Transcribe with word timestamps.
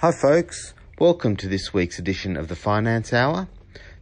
Hi, 0.00 0.12
folks. 0.12 0.74
Welcome 1.00 1.34
to 1.38 1.48
this 1.48 1.74
week's 1.74 1.98
edition 1.98 2.36
of 2.36 2.46
the 2.46 2.54
Finance 2.54 3.12
Hour. 3.12 3.48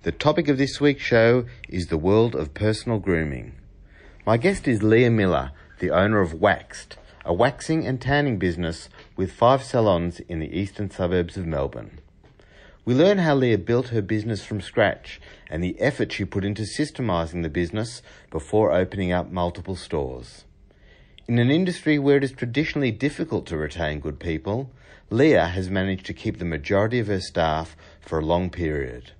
The 0.03 0.13
topic 0.13 0.47
of 0.49 0.59
this 0.59 0.79
week's 0.79 1.03
show 1.03 1.47
is 1.71 1.87
the 1.87 1.97
world 1.97 2.35
of 2.35 2.53
personal 2.53 2.99
grooming. 2.99 3.55
My 4.27 4.37
guest 4.37 4.69
is 4.69 4.83
Leah 4.83 5.11
Miller, 5.11 5.53
the 5.79 5.89
owner 5.89 6.21
of 6.21 6.35
Waxed, 6.35 6.99
a 7.25 7.33
waxing 7.33 7.87
and 7.87 7.99
tanning 7.99 8.39
business 8.39 8.91
with 9.17 9.33
five 9.33 9.63
salons 9.63 10.21
in 10.29 10.39
the 10.39 10.55
eastern 10.55 10.91
suburbs 10.91 11.39
of 11.39 11.47
Melbourne. 11.47 11.99
We 12.85 12.93
learn 12.93 13.17
how 13.17 13.35
Leah 13.35 13.57
built 13.57 13.89
her 13.89 14.03
business 14.03 14.45
from 14.45 14.61
scratch 14.61 15.19
and 15.49 15.65
the 15.65 15.81
effort 15.81 16.13
she 16.13 16.27
put 16.27 16.45
into 16.45 16.65
systemizing 16.65 17.43
the 17.43 17.49
business 17.49 18.03
before 18.31 18.71
opening 18.71 19.13
up 19.13 19.31
multiple 19.31 19.77
stores. 19.77 20.45
In 21.27 21.39
an 21.39 21.51
industry 21.51 21.99
where 21.99 22.19
it 22.19 22.25
is 22.25 22.33
traditionally 22.33 22.91
difficult 22.91 23.47
to 23.47 23.57
retain 23.57 24.01
good 24.01 24.21
people, 24.21 24.71
Leah 25.11 25.47
has 25.47 25.71
managed 25.71 26.05
to 26.07 26.13
keep 26.13 26.39
the 26.39 26.45
majority 26.45 26.99
of 26.99 27.07
her 27.07 27.21
staff 27.21 27.77
for 28.01 28.19
a 28.19 28.25
long 28.25 28.51
period. 28.51 29.13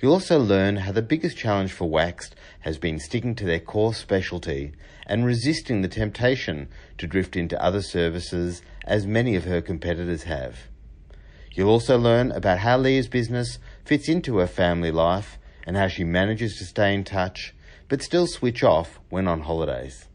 You'll 0.00 0.14
also 0.14 0.40
learn 0.40 0.76
how 0.76 0.90
the 0.92 1.02
biggest 1.02 1.36
challenge 1.36 1.72
for 1.72 1.88
Waxed 1.88 2.34
has 2.60 2.78
been 2.78 2.98
sticking 2.98 3.36
to 3.36 3.44
their 3.44 3.60
core 3.60 3.94
specialty 3.94 4.72
and 5.06 5.24
resisting 5.24 5.82
the 5.82 5.88
temptation 5.88 6.68
to 6.98 7.06
drift 7.06 7.36
into 7.36 7.62
other 7.62 7.80
services 7.80 8.62
as 8.84 9.06
many 9.06 9.36
of 9.36 9.44
her 9.44 9.62
competitors 9.62 10.24
have. 10.24 10.68
You'll 11.52 11.70
also 11.70 11.96
learn 11.96 12.32
about 12.32 12.58
how 12.58 12.76
Leah's 12.76 13.06
business 13.06 13.60
fits 13.84 14.08
into 14.08 14.38
her 14.38 14.48
family 14.48 14.90
life 14.90 15.38
and 15.64 15.76
how 15.76 15.86
she 15.86 16.02
manages 16.02 16.58
to 16.58 16.64
stay 16.64 16.92
in 16.92 17.04
touch 17.04 17.54
but 17.88 18.02
still 18.02 18.26
switch 18.26 18.64
off 18.64 18.98
when 19.10 19.28
on 19.28 19.42
holidays. 19.42 20.08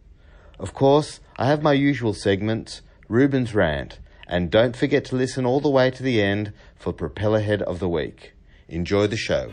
Of 0.60 0.74
course, 0.74 1.22
I 1.38 1.46
have 1.48 1.64
my 1.64 1.72
usual 1.72 2.14
segments, 2.14 2.82
Reuben's 3.08 3.56
Rant, 3.56 4.00
and 4.30 4.52
don't 4.52 4.78
forget 4.78 5.04
to 5.06 5.16
listen 5.16 5.46
all 5.46 5.60
the 5.60 5.70
way 5.70 5.90
to 5.90 6.04
the 6.04 6.22
end 6.22 6.54
for 6.76 6.94
Propellerhead 6.94 7.64
of 7.64 7.80
the 7.80 7.90
Week. 7.90 8.34
Enjoy 8.68 9.08
the 9.08 9.18
show. 9.18 9.52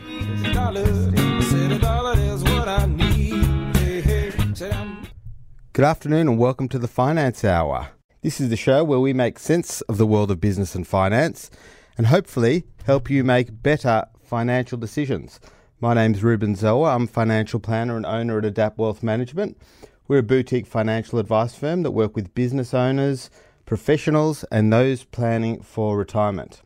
Good 5.73 5.85
afternoon 5.85 6.27
and 6.27 6.37
welcome 6.37 6.69
to 6.69 6.77
the 6.77 6.87
Finance 6.87 7.43
Hour. 7.43 7.89
This 8.21 8.39
is 8.39 8.49
the 8.49 8.55
show 8.55 8.83
where 8.83 8.99
we 8.99 9.13
make 9.13 9.39
sense 9.39 9.81
of 9.81 9.97
the 9.97 10.05
world 10.05 10.29
of 10.29 10.39
business 10.39 10.75
and 10.75 10.87
finance 10.87 11.49
and 11.97 12.07
hopefully 12.07 12.65
help 12.85 13.09
you 13.09 13.23
make 13.23 13.63
better 13.63 14.05
financial 14.23 14.77
decisions. 14.77 15.39
My 15.81 15.95
name's 15.95 16.23
Reuben 16.23 16.55
Zoa. 16.55 16.95
I'm 16.95 17.07
financial 17.07 17.59
planner 17.59 17.97
and 17.97 18.05
owner 18.05 18.37
at 18.37 18.45
Adapt 18.45 18.77
Wealth 18.77 19.01
Management. 19.01 19.57
We're 20.07 20.19
a 20.19 20.23
boutique 20.23 20.67
financial 20.67 21.19
advice 21.19 21.55
firm 21.55 21.83
that 21.83 21.91
work 21.91 22.15
with 22.15 22.33
business 22.33 22.73
owners, 22.73 23.29
professionals, 23.67 24.43
and 24.51 24.73
those 24.73 25.03
planning 25.03 25.61
for 25.61 25.95
retirement. 25.95 26.63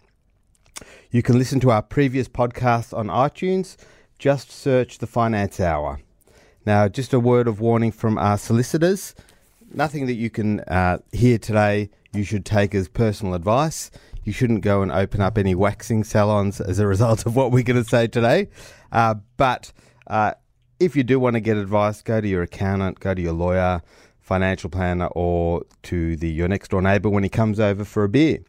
You 1.11 1.21
can 1.21 1.37
listen 1.37 1.59
to 1.59 1.71
our 1.71 1.81
previous 1.81 2.29
podcasts 2.29 2.97
on 2.97 3.07
iTunes. 3.07 3.75
Just 4.17 4.49
search 4.49 4.99
the 4.99 5.07
Finance 5.07 5.59
Hour. 5.59 5.99
Now, 6.65 6.87
just 6.87 7.11
a 7.11 7.19
word 7.19 7.49
of 7.49 7.59
warning 7.59 7.91
from 7.91 8.17
our 8.17 8.37
solicitors 8.37 9.13
nothing 9.73 10.05
that 10.05 10.13
you 10.13 10.29
can 10.29 10.59
uh, 10.61 10.97
hear 11.11 11.37
today 11.37 11.89
you 12.13 12.23
should 12.23 12.45
take 12.45 12.75
as 12.75 12.87
personal 12.87 13.33
advice. 13.33 13.89
You 14.23 14.33
shouldn't 14.33 14.61
go 14.61 14.81
and 14.81 14.91
open 14.91 15.21
up 15.21 15.37
any 15.37 15.55
waxing 15.55 16.03
salons 16.03 16.59
as 16.59 16.77
a 16.79 16.85
result 16.85 17.25
of 17.25 17.35
what 17.35 17.51
we're 17.51 17.63
going 17.63 17.81
to 17.81 17.89
say 17.89 18.07
today. 18.07 18.49
Uh, 18.91 19.15
but 19.37 19.71
uh, 20.07 20.33
if 20.79 20.95
you 20.95 21.03
do 21.03 21.19
want 21.19 21.35
to 21.35 21.39
get 21.39 21.57
advice, 21.57 22.01
go 22.01 22.19
to 22.19 22.27
your 22.27 22.43
accountant, 22.43 22.99
go 22.99 23.13
to 23.13 23.21
your 23.21 23.33
lawyer, 23.33 23.81
financial 24.31 24.69
planner, 24.69 25.07
or 25.07 25.61
to 25.83 26.15
the 26.15 26.29
your 26.29 26.47
next 26.47 26.71
door 26.71 26.81
neighbour 26.81 27.09
when 27.09 27.21
he 27.21 27.29
comes 27.29 27.59
over 27.59 27.83
for 27.83 28.05
a 28.05 28.07
beer. 28.07 28.39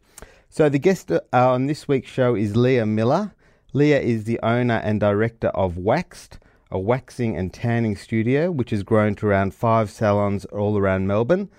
So 0.49 0.69
the 0.69 0.79
guest 0.79 1.11
uh, 1.11 1.19
on 1.33 1.67
this 1.67 1.89
week's 1.89 2.09
show 2.09 2.35
is 2.35 2.55
Leah 2.55 2.85
Miller. 2.85 3.33
Leah 3.73 3.99
is 3.99 4.23
the 4.23 4.39
owner 4.41 4.79
and 4.81 5.01
director 5.01 5.49
of 5.49 5.77
Waxed, 5.77 6.39
a 6.71 6.79
waxing 6.79 7.35
and 7.35 7.53
tanning 7.53 7.97
studio 7.97 8.49
which 8.49 8.69
has 8.69 8.81
grown 8.81 9.13
to 9.15 9.27
around 9.27 9.53
five 9.53 9.89
salons 9.89 10.45
all 10.45 10.77
around 10.77 11.05
Melbourne. 11.05 11.49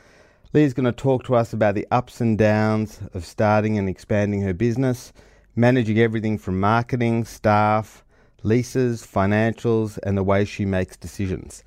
Leah's 0.54 0.72
going 0.72 0.86
to 0.86 0.92
talk 0.92 1.24
to 1.24 1.34
us 1.34 1.52
about 1.52 1.74
the 1.74 1.86
ups 1.90 2.22
and 2.22 2.38
downs 2.38 3.00
of 3.12 3.26
starting 3.26 3.76
and 3.76 3.90
expanding 3.90 4.40
her 4.40 4.54
business, 4.54 5.12
managing 5.54 5.98
everything 5.98 6.38
from 6.38 6.58
marketing, 6.58 7.26
staff, 7.26 8.02
leases, 8.42 9.06
financials, 9.06 9.98
and 10.02 10.16
the 10.16 10.22
way 10.22 10.46
she 10.46 10.64
makes 10.64 10.96
decisions. 10.96 11.62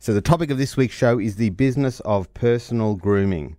So, 0.00 0.14
the 0.14 0.20
topic 0.20 0.50
of 0.50 0.58
this 0.58 0.76
week's 0.76 0.94
show 0.94 1.18
is 1.18 1.36
the 1.36 1.50
business 1.50 1.98
of 2.00 2.32
personal 2.32 2.94
grooming. 2.94 3.56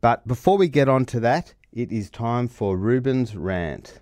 But 0.00 0.26
before 0.26 0.56
we 0.56 0.68
get 0.68 0.88
on 0.88 1.04
to 1.06 1.20
that, 1.20 1.52
it 1.72 1.92
is 1.92 2.08
time 2.08 2.48
for 2.48 2.78
Reuben's 2.78 3.36
Rant. 3.36 4.00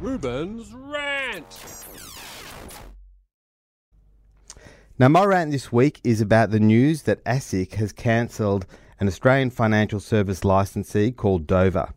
Reuben's 0.00 0.72
Rant! 0.72 1.84
Now, 4.96 5.08
my 5.08 5.24
rant 5.24 5.50
this 5.50 5.72
week 5.72 6.00
is 6.04 6.20
about 6.20 6.50
the 6.50 6.60
news 6.60 7.02
that 7.02 7.24
ASIC 7.24 7.74
has 7.74 7.92
cancelled 7.92 8.66
an 9.00 9.08
Australian 9.08 9.50
financial 9.50 10.00
service 10.00 10.44
licensee 10.44 11.10
called 11.10 11.48
Dover. 11.48 11.94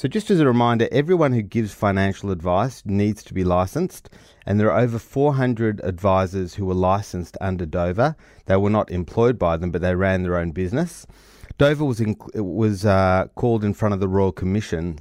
So, 0.00 0.08
just 0.08 0.30
as 0.30 0.40
a 0.40 0.46
reminder, 0.46 0.88
everyone 0.90 1.32
who 1.32 1.42
gives 1.42 1.74
financial 1.74 2.30
advice 2.30 2.82
needs 2.86 3.22
to 3.24 3.34
be 3.34 3.44
licensed, 3.44 4.08
and 4.46 4.58
there 4.58 4.72
are 4.72 4.80
over 4.80 4.98
400 4.98 5.78
advisors 5.84 6.54
who 6.54 6.64
were 6.64 6.72
licensed 6.72 7.36
under 7.38 7.66
Dover. 7.66 8.16
They 8.46 8.56
were 8.56 8.70
not 8.70 8.90
employed 8.90 9.38
by 9.38 9.58
them, 9.58 9.70
but 9.70 9.82
they 9.82 9.94
ran 9.94 10.22
their 10.22 10.38
own 10.38 10.52
business. 10.52 11.06
Dover 11.58 11.84
was 11.84 12.00
in, 12.00 12.16
was 12.34 12.86
uh, 12.86 13.26
called 13.34 13.62
in 13.62 13.74
front 13.74 13.92
of 13.92 14.00
the 14.00 14.08
Royal 14.08 14.32
Commission, 14.32 15.00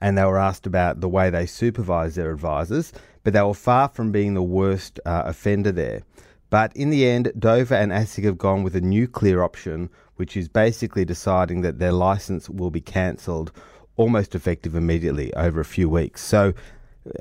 and 0.00 0.16
they 0.16 0.24
were 0.24 0.38
asked 0.38 0.64
about 0.64 1.00
the 1.00 1.08
way 1.08 1.28
they 1.28 1.44
supervise 1.44 2.14
their 2.14 2.30
advisors, 2.30 2.92
but 3.24 3.32
they 3.32 3.42
were 3.42 3.52
far 3.52 3.88
from 3.88 4.12
being 4.12 4.34
the 4.34 4.44
worst 4.44 5.00
uh, 5.06 5.24
offender 5.26 5.72
there. 5.72 6.02
But 6.50 6.72
in 6.76 6.90
the 6.90 7.04
end, 7.04 7.32
Dover 7.36 7.74
and 7.74 7.90
ASIC 7.90 8.22
have 8.22 8.38
gone 8.38 8.62
with 8.62 8.76
a 8.76 8.80
nuclear 8.80 9.42
option, 9.42 9.90
which 10.14 10.36
is 10.36 10.48
basically 10.48 11.04
deciding 11.04 11.62
that 11.62 11.80
their 11.80 11.92
license 11.92 12.48
will 12.48 12.70
be 12.70 12.80
cancelled 12.80 13.50
almost 13.98 14.34
effective 14.34 14.74
immediately 14.74 15.34
over 15.34 15.60
a 15.60 15.64
few 15.64 15.90
weeks. 15.90 16.22
So 16.22 16.54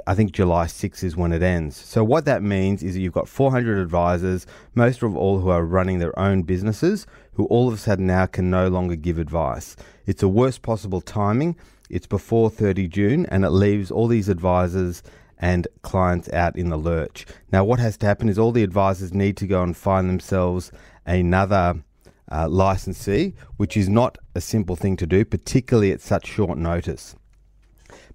I 0.06 0.16
think 0.16 0.32
July 0.32 0.68
6 0.68 1.04
is 1.04 1.16
when 1.16 1.34
it 1.34 1.42
ends. 1.42 1.76
So 1.76 2.04
what 2.04 2.26
that 2.26 2.42
means 2.42 2.84
is 2.84 2.94
that 2.94 3.02
you've 3.02 3.14
got 3.14 3.28
400 3.28 3.78
advisors, 3.78 4.46
most 4.76 5.04
of 5.04 5.16
all 5.16 5.40
who 5.40 5.50
are 5.50 5.66
running 5.66 6.00
their 6.00 6.18
own 6.18 6.44
businesses, 6.44 7.06
who 7.34 7.46
all 7.46 7.68
of 7.68 7.74
a 7.74 7.78
sudden 7.78 8.08
now 8.08 8.26
can 8.26 8.50
no 8.50 8.68
longer 8.68 8.96
give 8.96 9.18
advice. 9.18 9.76
It's 10.06 10.22
the 10.22 10.30
worst 10.30 10.62
possible 10.62 11.02
timing. 11.02 11.56
It's 11.90 12.08
before 12.08 12.50
30 12.50 12.88
June 12.88 13.26
and 13.28 13.44
it 13.44 13.52
leaves 13.52 13.92
all 13.92 14.08
these 14.08 14.30
advisors 14.30 15.04
and 15.40 15.68
clients 15.84 16.30
out 16.34 16.56
in 16.58 16.70
the 16.70 16.78
lurch. 16.78 17.26
Now, 17.52 17.64
what 17.64 17.80
has 17.80 17.98
to 17.98 18.06
happen 18.06 18.28
is 18.28 18.40
all 18.40 18.52
the 18.52 18.64
advisors 18.64 19.14
need 19.14 19.38
to 19.38 19.48
go 19.48 19.62
and 19.62 19.78
find 19.78 20.10
themselves 20.10 20.72
another 21.06 21.76
uh, 22.32 22.48
licensee, 22.48 23.34
which 23.58 23.78
is 23.78 23.90
not 23.90 24.18
a 24.36 24.42
simple 24.42 24.76
thing 24.76 24.98
to 24.98 25.08
do, 25.08 25.24
particularly 25.26 25.92
at 25.92 26.02
such 26.02 26.28
short 26.28 26.58
notice. 26.58 27.16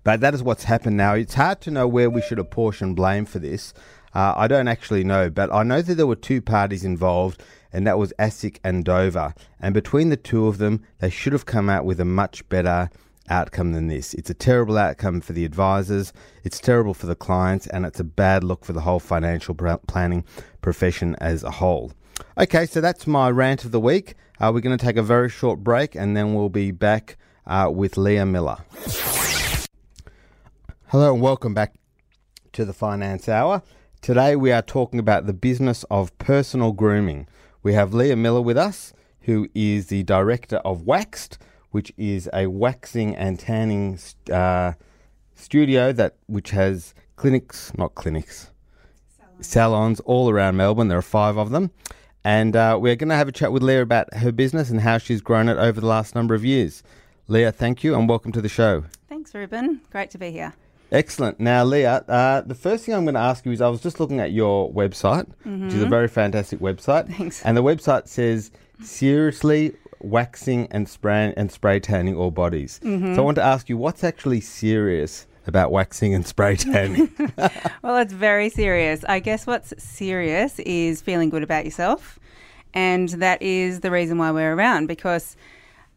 But 0.04 0.20
that 0.20 0.34
is 0.34 0.42
what's 0.42 0.64
happened 0.64 0.96
now. 0.96 1.14
It's 1.14 1.34
hard 1.34 1.60
to 1.62 1.70
know 1.70 1.86
where 1.86 2.10
we 2.10 2.22
should 2.22 2.38
apportion 2.38 2.94
blame 2.94 3.24
for 3.24 3.38
this. 3.38 3.72
Uh, 4.14 4.34
I 4.36 4.46
don't 4.48 4.68
actually 4.68 5.04
know, 5.04 5.30
but 5.30 5.52
I 5.52 5.62
know 5.62 5.80
that 5.80 5.94
there 5.94 6.06
were 6.06 6.16
two 6.16 6.42
parties 6.42 6.84
involved, 6.84 7.42
and 7.72 7.86
that 7.86 7.98
was 7.98 8.12
ASIC 8.18 8.58
and 8.62 8.84
Dover. 8.84 9.34
And 9.60 9.72
between 9.72 10.10
the 10.10 10.16
two 10.16 10.46
of 10.46 10.58
them, 10.58 10.82
they 10.98 11.08
should 11.08 11.32
have 11.32 11.46
come 11.46 11.70
out 11.70 11.84
with 11.84 12.00
a 12.00 12.04
much 12.04 12.46
better 12.48 12.90
outcome 13.30 13.72
than 13.72 13.86
this. 13.86 14.12
It's 14.14 14.28
a 14.28 14.34
terrible 14.34 14.76
outcome 14.76 15.20
for 15.20 15.32
the 15.32 15.44
advisors, 15.44 16.12
it's 16.44 16.58
terrible 16.58 16.92
for 16.92 17.06
the 17.06 17.14
clients, 17.14 17.66
and 17.68 17.86
it's 17.86 18.00
a 18.00 18.04
bad 18.04 18.44
look 18.44 18.64
for 18.64 18.72
the 18.72 18.82
whole 18.82 19.00
financial 19.00 19.54
planning 19.54 20.24
profession 20.60 21.16
as 21.20 21.42
a 21.42 21.52
whole. 21.52 21.92
Okay, 22.38 22.66
so 22.66 22.80
that's 22.80 23.06
my 23.06 23.30
rant 23.30 23.64
of 23.64 23.70
the 23.70 23.80
week. 23.80 24.14
Uh, 24.40 24.50
we're 24.52 24.60
going 24.60 24.76
to 24.76 24.84
take 24.84 24.96
a 24.96 25.02
very 25.02 25.28
short 25.28 25.60
break 25.60 25.94
and 25.94 26.16
then 26.16 26.34
we'll 26.34 26.48
be 26.48 26.70
back 26.70 27.16
uh, 27.46 27.70
with 27.72 27.96
Leah 27.96 28.26
Miller. 28.26 28.58
Hello 30.88 31.12
and 31.12 31.22
welcome 31.22 31.54
back 31.54 31.74
to 32.52 32.64
the 32.64 32.72
Finance 32.72 33.28
Hour. 33.28 33.62
Today 34.00 34.36
we 34.36 34.52
are 34.52 34.62
talking 34.62 34.98
about 34.98 35.26
the 35.26 35.32
business 35.32 35.84
of 35.90 36.16
personal 36.18 36.72
grooming. 36.72 37.26
We 37.62 37.74
have 37.74 37.94
Leah 37.94 38.16
Miller 38.16 38.42
with 38.42 38.58
us, 38.58 38.92
who 39.22 39.48
is 39.54 39.86
the 39.86 40.02
director 40.02 40.56
of 40.58 40.82
Waxed 40.82 41.38
which 41.72 41.92
is 41.96 42.28
a 42.32 42.46
waxing 42.46 43.16
and 43.16 43.38
tanning 43.38 43.98
uh, 44.30 44.72
studio 45.34 45.92
that 45.92 46.16
which 46.26 46.50
has 46.50 46.94
clinics, 47.16 47.72
not 47.76 47.94
clinics, 47.94 48.50
salons. 49.18 49.48
salons. 49.48 50.00
all 50.00 50.30
around 50.30 50.56
Melbourne. 50.56 50.88
There 50.88 50.98
are 50.98 51.02
five 51.02 51.36
of 51.36 51.50
them. 51.50 51.70
And 52.24 52.54
uh, 52.54 52.78
we're 52.80 52.96
going 52.96 53.08
to 53.08 53.16
have 53.16 53.28
a 53.28 53.32
chat 53.32 53.52
with 53.52 53.62
Leah 53.62 53.82
about 53.82 54.14
her 54.14 54.30
business 54.30 54.70
and 54.70 54.80
how 54.80 54.98
she's 54.98 55.20
grown 55.20 55.48
it 55.48 55.58
over 55.58 55.80
the 55.80 55.86
last 55.86 56.14
number 56.14 56.34
of 56.34 56.44
years. 56.44 56.82
Leah, 57.26 57.52
thank 57.52 57.82
you 57.82 57.94
and 57.94 58.08
welcome 58.08 58.32
to 58.32 58.40
the 58.40 58.48
show. 58.48 58.84
Thanks, 59.08 59.34
Reuben. 59.34 59.80
Great 59.90 60.10
to 60.10 60.18
be 60.18 60.30
here. 60.30 60.54
Excellent. 60.92 61.40
Now, 61.40 61.64
Leah, 61.64 62.04
uh, 62.06 62.42
the 62.42 62.54
first 62.54 62.84
thing 62.84 62.94
I'm 62.94 63.04
going 63.04 63.14
to 63.14 63.20
ask 63.20 63.46
you 63.46 63.52
is 63.52 63.60
I 63.60 63.68
was 63.68 63.80
just 63.80 63.98
looking 63.98 64.20
at 64.20 64.30
your 64.30 64.70
website, 64.72 65.26
mm-hmm. 65.46 65.64
which 65.64 65.74
is 65.74 65.80
a 65.80 65.84
mm-hmm. 65.84 65.90
very 65.90 66.08
fantastic 66.08 66.60
website. 66.60 67.12
Thanks. 67.16 67.42
And 67.44 67.56
the 67.56 67.62
website 67.62 68.08
says, 68.08 68.50
seriously, 68.82 69.74
waxing 70.00 70.68
and 70.70 70.88
spray 70.88 71.32
and 71.36 71.50
spray 71.50 71.80
tanning 71.80 72.16
all 72.16 72.30
bodies. 72.30 72.78
Mm-hmm. 72.84 73.14
So 73.14 73.22
I 73.22 73.24
want 73.24 73.36
to 73.36 73.42
ask 73.42 73.68
you, 73.68 73.78
what's 73.78 74.04
actually 74.04 74.40
serious 74.40 75.26
about 75.46 75.72
waxing 75.72 76.14
and 76.14 76.26
spray 76.26 76.56
tanning? 76.56 77.10
Well, 77.82 77.96
it's 77.96 78.12
very 78.12 78.48
serious. 78.48 79.04
I 79.08 79.18
guess 79.18 79.46
what's 79.46 79.74
serious 79.82 80.60
is 80.60 81.02
feeling 81.02 81.30
good 81.30 81.42
about 81.42 81.64
yourself. 81.64 82.20
And 82.74 83.08
that 83.08 83.42
is 83.42 83.80
the 83.80 83.90
reason 83.90 84.18
why 84.18 84.30
we're 84.30 84.54
around 84.54 84.86
because 84.86 85.36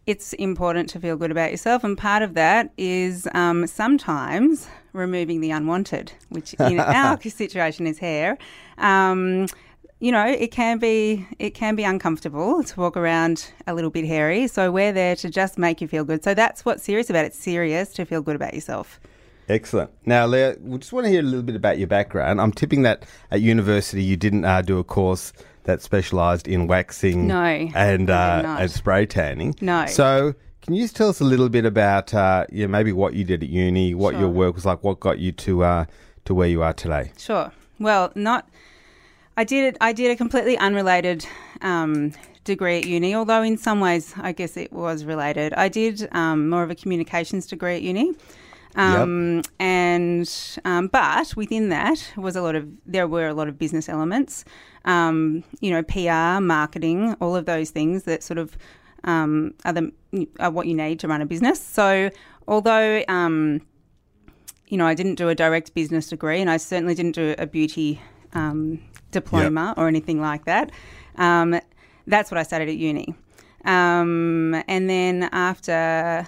it's 0.08 0.34
important 0.34 0.90
to 0.90 1.00
feel 1.00 1.16
good 1.16 1.32
about 1.32 1.52
yourself. 1.52 1.84
And 1.84 1.98
part 1.98 2.24
of 2.24 2.34
that 2.34 2.72
is 2.78 3.28
um, 3.34 3.68
sometimes 3.68 4.68
removing 4.94 5.42
the 5.42 5.52
unwanted, 5.52 6.14
which 6.30 6.54
in 6.56 6.80
our 6.80 7.20
situation 7.22 7.88
is 7.88 8.00
hair. 8.00 8.38
Um, 8.78 9.48
you 10.00 10.12
know, 10.12 10.26
it 10.26 10.52
can 10.52 10.78
be 10.78 11.26
it 11.40 11.52
can 11.52 11.76
be 11.76 11.84
uncomfortable 11.84 12.64
to 12.64 12.80
walk 12.80 12.98
around 12.98 13.52
a 13.66 13.74
little 13.74 13.90
bit 13.90 14.06
hairy. 14.06 14.48
So 14.48 14.72
we're 14.72 14.92
there 14.92 15.16
to 15.18 15.30
just 15.30 15.58
make 15.58 15.82
you 15.82 15.88
feel 15.88 16.04
good. 16.04 16.24
So 16.24 16.34
that's 16.34 16.66
what's 16.66 16.84
serious 16.84 17.10
about 17.10 17.24
it. 17.24 17.28
It's 17.28 17.40
serious 17.40 17.94
to 17.94 18.06
feel 18.06 18.22
good 18.22 18.36
about 18.36 18.54
yourself. 18.54 19.00
Excellent. 19.48 19.92
Now, 20.06 20.26
Leah, 20.26 20.56
we 20.60 20.78
just 20.80 20.92
want 20.92 21.06
to 21.06 21.12
hear 21.12 21.20
a 21.20 21.24
little 21.24 21.44
bit 21.44 21.56
about 21.56 21.78
your 21.78 21.88
background. 21.88 22.42
I'm 22.42 22.52
tipping 22.52 22.82
that 22.84 23.06
at 23.32 23.42
university 23.42 24.04
you 24.04 24.18
didn't 24.18 24.46
uh, 24.46 24.62
do 24.62 24.80
a 24.80 24.84
course 24.84 25.34
that 25.64 25.82
specialised 25.82 26.48
in 26.48 26.68
waxing 26.68 27.28
No, 27.28 27.44
and 27.76 28.10
uh, 28.10 28.58
and 28.60 28.72
spray 28.72 29.06
tanning. 29.06 29.56
No. 29.62 29.86
So, 29.88 30.34
can 30.62 30.74
you 30.74 30.84
just 30.84 30.96
tell 30.96 31.10
us 31.10 31.20
a 31.20 31.24
little 31.24 31.50
bit 31.50 31.66
about 31.66 32.14
uh, 32.14 32.46
yeah, 32.52 32.68
maybe 32.68 32.92
what 32.92 33.14
you 33.14 33.24
did 33.24 33.44
at 33.44 33.50
uni, 33.50 33.94
what 33.94 34.18
your 34.18 34.30
work 34.30 34.56
was 34.56 34.66
like, 34.66 34.84
what 34.84 35.00
got 35.00 35.20
you 35.20 35.32
to 35.32 35.64
uh, 35.64 35.86
to 36.26 36.34
where 36.34 36.48
you 36.48 36.64
are 36.64 36.74
today? 36.74 37.12
Sure. 37.18 37.52
Well, 37.80 38.12
not. 38.16 38.50
I 39.38 39.44
did. 39.44 39.78
I 39.82 39.92
did 39.92 40.12
a 40.12 40.16
completely 40.16 40.58
unrelated 40.58 41.26
um, 41.62 42.14
degree 42.46 42.78
at 42.80 42.86
uni, 42.86 43.14
although 43.14 43.44
in 43.44 43.58
some 43.58 43.80
ways 43.80 44.14
I 44.18 44.32
guess 44.32 44.56
it 44.58 44.72
was 44.72 45.04
related. 45.04 45.54
I 45.54 45.68
did 45.68 46.08
um, 46.14 46.50
more 46.50 46.64
of 46.64 46.72
a 46.72 46.76
communications 46.76 47.46
degree 47.48 47.76
at 47.76 47.82
uni. 47.82 48.14
Um, 48.76 49.42
And 49.60 50.30
um, 50.66 50.88
but 50.88 51.34
within 51.36 51.70
that 51.70 52.14
was 52.18 52.36
a 52.36 52.42
lot 52.42 52.56
of 52.56 52.68
there 52.86 53.08
were 53.08 53.28
a 53.28 53.34
lot 53.34 53.48
of 53.48 53.58
business 53.58 53.88
elements, 53.90 54.46
um, 54.84 55.44
you 55.62 55.72
know, 55.72 55.82
PR, 55.84 56.42
marketing, 56.42 57.16
all 57.22 57.36
of 57.36 57.46
those 57.46 57.70
things 57.70 58.04
that 58.04 58.24
sort 58.24 58.38
of 58.38 58.58
um, 59.06 59.54
are 59.64 59.74
the 59.74 59.92
are 60.40 60.52
what 60.52 60.68
you 60.68 60.76
need 60.76 61.00
to 61.00 61.08
run 61.08 61.22
a 61.22 61.26
business. 61.26 61.62
So 61.62 62.10
although 62.48 63.04
um, 63.08 63.62
you 64.68 64.78
know, 64.78 64.88
I 64.88 64.94
didn't 64.94 65.16
do 65.16 65.30
a 65.30 65.36
direct 65.36 65.74
business 65.74 66.08
degree, 66.08 66.42
and 66.42 66.50
I 66.50 66.58
certainly 66.58 66.96
didn't 66.96 67.16
do 67.16 67.36
a 67.38 67.46
beauty 67.46 68.02
um, 68.34 68.82
diploma 69.12 69.74
or 69.78 69.88
anything 69.88 70.20
like 70.20 70.46
that. 70.46 70.72
Um, 71.18 71.60
that's 72.08 72.32
what 72.32 72.38
I 72.38 72.44
studied 72.44 72.70
at 72.70 72.78
uni. 72.78 73.16
Um, 73.64 74.64
and 74.68 74.90
then 74.90 75.24
after 75.32 76.28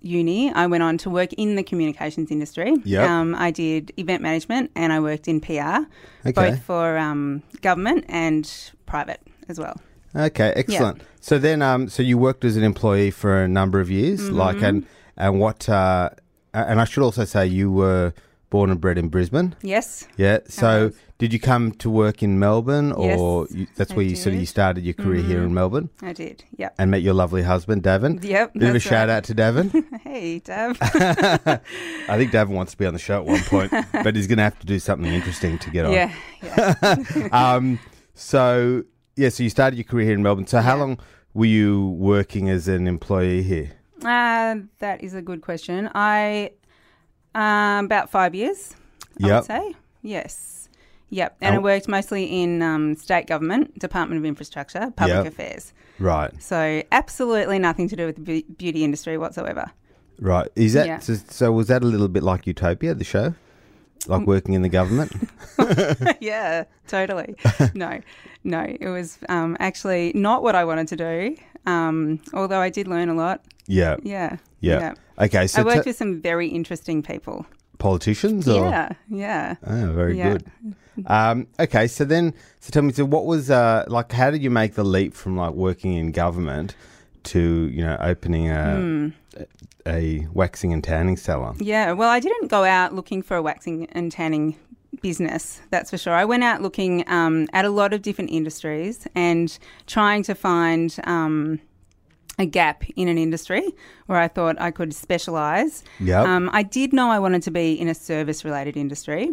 uni, 0.00 0.52
I 0.52 0.66
went 0.66 0.82
on 0.82 0.98
to 0.98 1.10
work 1.10 1.32
in 1.34 1.56
the 1.56 1.62
communications 1.62 2.30
industry. 2.30 2.74
Yep. 2.84 3.08
Um, 3.08 3.34
I 3.34 3.50
did 3.50 3.92
event 3.96 4.22
management 4.22 4.70
and 4.76 4.92
I 4.92 5.00
worked 5.00 5.28
in 5.28 5.40
PR, 5.40 5.84
Okay. 6.26 6.32
both 6.32 6.62
for 6.62 6.96
um, 6.98 7.42
government 7.62 8.04
and 8.08 8.50
private 8.86 9.20
as 9.48 9.58
well. 9.58 9.80
Okay, 10.16 10.52
excellent. 10.56 11.02
So 11.20 11.38
then, 11.38 11.62
um, 11.62 11.88
so 11.88 12.02
you 12.02 12.16
worked 12.16 12.44
as 12.44 12.56
an 12.56 12.62
employee 12.64 13.10
for 13.10 13.42
a 13.42 13.48
number 13.48 13.80
of 13.80 13.90
years, 13.90 14.20
Mm-hmm. 14.22 14.36
like, 14.36 14.62
and 14.62 14.86
and 15.16 15.40
what? 15.40 15.68
Uh, 15.68 16.10
and 16.54 16.80
I 16.80 16.84
should 16.84 17.02
also 17.02 17.24
say 17.24 17.46
you 17.46 17.70
were 17.70 18.14
born 18.50 18.70
and 18.70 18.80
bred 18.80 18.98
in 18.98 19.08
Brisbane. 19.08 19.54
Yes. 19.62 20.06
Yeah. 20.16 20.38
So 20.48 20.92
did 21.18 21.32
you 21.32 21.40
come 21.40 21.72
to 21.72 21.90
work 21.90 22.22
in 22.22 22.38
Melbourne, 22.38 22.92
or 22.92 23.46
Yes, 23.50 23.54
you, 23.58 23.66
that's 23.76 23.90
I 23.92 23.94
where 23.96 24.04
you 24.06 24.16
sort 24.16 24.34
of 24.34 24.40
you 24.40 24.46
started 24.46 24.84
your 24.84 24.94
career 24.94 25.22
here 25.22 25.42
in 25.42 25.52
Melbourne 25.52 25.90
I 26.00 26.12
did. 26.12 26.44
Yeah. 26.56 26.70
and 26.78 26.90
met 26.90 27.02
your 27.02 27.14
lovely 27.14 27.42
husband, 27.42 27.82
Davin? 27.82 28.22
Yep. 28.24 28.54
Bit 28.54 28.62
of 28.62 28.68
a 28.68 28.72
that's 28.74 28.84
shout 28.84 29.08
out 29.10 29.24
to 29.24 29.34
Davin. 29.34 29.84
Hey, 30.02 30.38
Dav. 30.38 30.78
I 30.82 32.16
think 32.16 32.32
Davin 32.32 32.48
wants 32.50 32.72
to 32.72 32.78
be 32.78 32.86
on 32.86 32.92
the 32.94 32.98
show 32.98 33.18
at 33.20 33.26
one 33.26 33.40
point, 33.42 33.70
but 33.92 34.16
he's 34.16 34.26
going 34.26 34.38
to 34.38 34.44
have 34.44 34.58
to 34.60 34.66
do 34.66 34.78
something 34.78 35.12
interesting 35.12 35.58
to 35.58 35.70
get 35.70 35.84
on. 35.84 35.92
yeah. 35.92 36.14
Yeah. 36.42 37.28
um, 37.32 37.78
so 38.14 38.84
yeah, 39.16 39.28
so 39.28 39.42
you 39.42 39.50
started 39.50 39.76
your 39.76 39.84
career 39.84 40.06
here 40.06 40.14
in 40.14 40.22
Melbourne. 40.22 40.46
So 40.46 40.60
how 40.60 40.76
Yeah. 40.76 40.80
long 40.82 40.98
were 41.34 41.44
you 41.46 41.88
working 41.98 42.48
as 42.48 42.68
an 42.68 42.86
employee 42.86 43.42
here? 43.42 43.72
Uh, 44.02 44.56
that 44.78 45.02
is 45.02 45.14
a 45.14 45.20
good 45.22 45.40
question. 45.42 45.90
I 45.94 46.52
um, 47.34 47.84
about 47.86 48.10
five 48.10 48.34
years. 48.34 48.74
I 49.22 49.26
Yep. 49.28 49.36
would 49.36 49.46
say 49.46 49.74
yes. 50.02 50.68
Yep, 51.10 51.36
and 51.40 51.52
I 51.52 51.54
And- 51.56 51.64
worked 51.64 51.88
mostly 51.88 52.24
in 52.42 52.60
um, 52.62 52.94
state 52.94 53.26
government, 53.26 53.78
Department 53.78 54.18
of 54.20 54.24
Infrastructure, 54.26 54.92
public 54.94 55.24
Yep. 55.24 55.26
affairs. 55.26 55.72
Right, 55.98 56.30
So 56.40 56.82
absolutely 56.92 57.58
nothing 57.58 57.88
to 57.88 57.96
do 57.96 58.06
with 58.06 58.16
the 58.16 58.20
be- 58.22 58.46
beauty 58.56 58.84
industry 58.84 59.16
whatsoever. 59.18 59.70
right. 60.20 60.48
Is 60.54 60.74
that 60.74 60.86
Yeah. 60.86 60.98
so, 61.00 61.14
so? 61.28 61.50
Was 61.52 61.66
that 61.68 61.82
a 61.82 61.86
little 61.86 62.08
bit 62.08 62.22
like 62.22 62.46
Utopia, 62.46 62.94
the 62.94 63.04
show, 63.04 63.34
like 64.06 64.20
Mm. 64.22 64.26
working 64.26 64.54
in 64.54 64.62
the 64.62 64.68
government? 64.68 65.10
yeah, 66.20 66.64
totally. 66.86 67.34
no, 67.74 68.00
no, 68.44 68.60
it 68.80 68.88
was 68.88 69.18
um, 69.28 69.56
actually 69.60 70.12
not 70.14 70.42
what 70.42 70.54
I 70.54 70.64
wanted 70.64 70.88
to 70.88 70.96
do. 70.96 71.36
Um, 71.66 72.20
although 72.32 72.60
I 72.60 72.68
did 72.70 72.86
learn 72.88 73.08
a 73.08 73.14
lot. 73.14 73.42
yeah, 73.66 73.96
Yeah, 74.02 74.36
yeah. 74.60 74.94
Okay, 75.20 75.46
so 75.46 75.62
I 75.62 75.64
worked 75.64 75.84
t- 75.84 75.90
with 75.90 75.96
some 75.96 76.20
very 76.20 76.48
interesting 76.48 77.02
people. 77.02 77.46
politicians 77.78 78.48
or 78.48 78.66
Yeah, 78.68 78.88
yeah. 79.08 79.54
oh, 79.66 79.92
very 79.92 80.16
Yeah. 80.18 80.32
good. 80.32 80.44
Um, 81.06 81.46
okay, 81.60 81.86
so 81.86 82.04
then, 82.04 82.34
so 82.60 82.70
tell 82.70 82.82
me, 82.82 82.92
so 82.92 83.04
what 83.04 83.24
was 83.26 83.50
uh, 83.50 83.84
like? 83.88 84.10
How 84.12 84.30
did 84.32 84.42
you 84.42 84.50
make 84.50 84.74
the 84.74 84.84
leap 84.84 85.14
from 85.14 85.36
like 85.36 85.52
working 85.54 85.92
in 85.94 86.10
government 86.10 86.74
to 87.24 87.68
you 87.72 87.84
know 87.84 87.96
opening 88.00 88.50
a 88.50 88.74
Hmm. 88.76 89.08
a 89.86 90.26
waxing 90.32 90.72
and 90.72 90.82
tanning 90.82 91.16
salon? 91.16 91.56
Yeah, 91.60 91.92
well, 91.92 92.10
I 92.10 92.18
didn't 92.20 92.48
go 92.48 92.64
out 92.64 92.94
looking 92.94 93.22
for 93.22 93.36
a 93.36 93.42
waxing 93.42 93.86
and 93.92 94.10
tanning 94.10 94.56
business, 95.02 95.60
that's 95.70 95.90
for 95.90 95.98
sure. 95.98 96.14
I 96.14 96.24
went 96.24 96.42
out 96.42 96.62
looking 96.62 97.04
um, 97.08 97.46
at 97.52 97.64
a 97.64 97.70
lot 97.70 97.92
of 97.92 98.02
different 98.02 98.30
industries 98.30 99.06
and 99.14 99.56
trying 99.86 100.24
to 100.24 100.34
find 100.34 100.96
um, 101.04 101.60
a 102.38 102.46
gap 102.46 102.84
in 102.96 103.08
an 103.08 103.18
industry 103.18 103.62
where 104.06 104.18
I 104.18 104.28
thought 104.28 104.60
I 104.60 104.70
could 104.70 104.94
specialise. 104.94 105.82
Yep. 106.00 106.26
Um, 106.26 106.50
I 106.52 106.62
did 106.62 106.92
know 106.92 107.10
I 107.10 107.18
wanted 107.18 107.42
to 107.42 107.50
be 107.50 107.72
in 107.72 107.88
a 107.88 107.94
service 107.94 108.44
related 108.44 108.76
industry, 108.76 109.32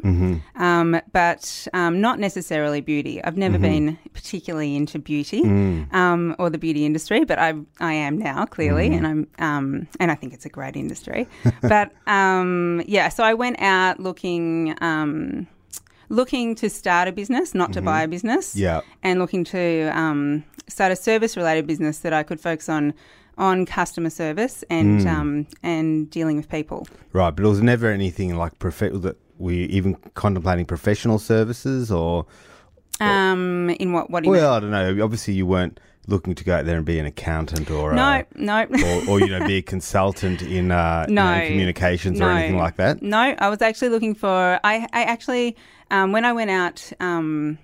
um, 0.56 1.00
but 1.12 1.68
um, 1.74 2.02
not 2.02 2.19
necessarily 2.19 2.81
beauty. 2.81 3.24
I've 3.24 3.38
never 3.38 3.57
been 3.60 3.98
particularly 4.13 4.75
into 4.75 5.00
beauty 5.00 5.44
um, 5.92 6.36
or 6.40 6.50
the 6.50 6.57
beauty 6.57 6.86
industry, 6.86 7.24
but 7.25 7.40
I 7.40 7.54
I 7.80 7.94
am 7.94 8.18
now 8.18 8.46
clearly, 8.46 8.88
and 8.88 9.06
I'm 9.07 9.28
um, 9.40 9.88
and 10.00 10.12
I 10.12 10.16
think 10.16 10.34
it's 10.34 10.46
a 10.46 10.50
great 10.50 10.75
industry. 10.75 11.28
but 11.62 11.92
um, 12.07 12.81
yeah, 12.88 13.10
so 13.10 13.24
I 13.24 13.34
went 13.34 13.62
out 13.62 14.00
looking. 14.00 14.76
Looking 16.09 16.56
to 16.56 16.69
start 16.69 17.07
a 17.07 17.12
business, 17.12 17.56
not 17.56 17.74
to 17.74 17.81
buy 17.81 18.04
a 18.04 18.07
business, 18.07 18.56
Yeah. 18.56 18.81
and 19.04 19.19
looking 19.19 19.44
to 19.45 19.92
um, 19.97 20.44
start 20.68 20.92
a 20.92 20.95
service-related 20.95 21.66
business 21.68 22.00
that 22.00 22.14
I 22.14 22.24
could 22.24 22.40
focus 22.40 22.69
on 22.69 22.94
on 23.38 23.66
customer 23.66 24.09
service 24.09 24.64
and 24.69 25.06
um, 25.07 25.45
and 25.62 26.09
dealing 26.09 26.38
with 26.38 26.47
people. 26.47 26.88
Right, 27.12 27.31
but 27.35 27.44
it 27.44 27.50
was 27.50 27.62
never 27.62 27.92
anything 27.92 28.35
like 28.38 28.57
prof- 28.59 28.80
that. 28.80 29.18
Were 29.38 29.52
you 29.52 29.66
even 29.69 29.95
contemplating 30.14 30.66
professional 30.66 31.19
services 31.19 31.92
or? 31.92 32.26
Um, 33.02 33.69
in 33.80 33.92
what? 33.92 34.09
What 34.09 34.24
do 34.24 34.30
you 34.30 34.31
Well, 34.31 34.54
I 34.54 34.59
don't 34.62 34.71
know. 34.71 35.04
Obviously, 35.04 35.33
you 35.33 35.45
weren't 35.45 35.80
looking 36.07 36.35
to 36.35 36.44
go 36.45 36.56
out 36.56 36.66
there 36.66 36.78
and 36.78 36.85
be 36.85 37.00
an 37.00 37.06
accountant 37.06 37.69
or 37.69 37.90
mean? 37.92 38.00
uh, 38.00 38.24
No, 38.35 38.66
no. 38.69 38.85
or, 38.85 39.09
or 39.09 39.19
you 39.19 39.28
know 39.28 39.45
be 39.45 39.57
a 39.57 39.62
consultant 39.76 40.42
in 40.42 40.71
uh, 40.71 41.06
you 41.09 41.16
know, 41.16 41.44
communications 41.47 42.21
or 42.21 42.30
anything 42.30 42.57
like 42.57 42.78
that. 42.78 43.02
No, 43.02 43.18
I 43.38 43.50
was 43.50 43.62
actually 43.62 43.90
looking 43.90 44.16
for. 44.16 44.59
I, 44.64 44.88
I 44.94 45.04
actually, 45.04 45.57
um, 45.92 46.11
when 46.11 46.25
I 46.25 46.33
went 46.33 46.49
out 46.51 46.92
um, 46.99 47.57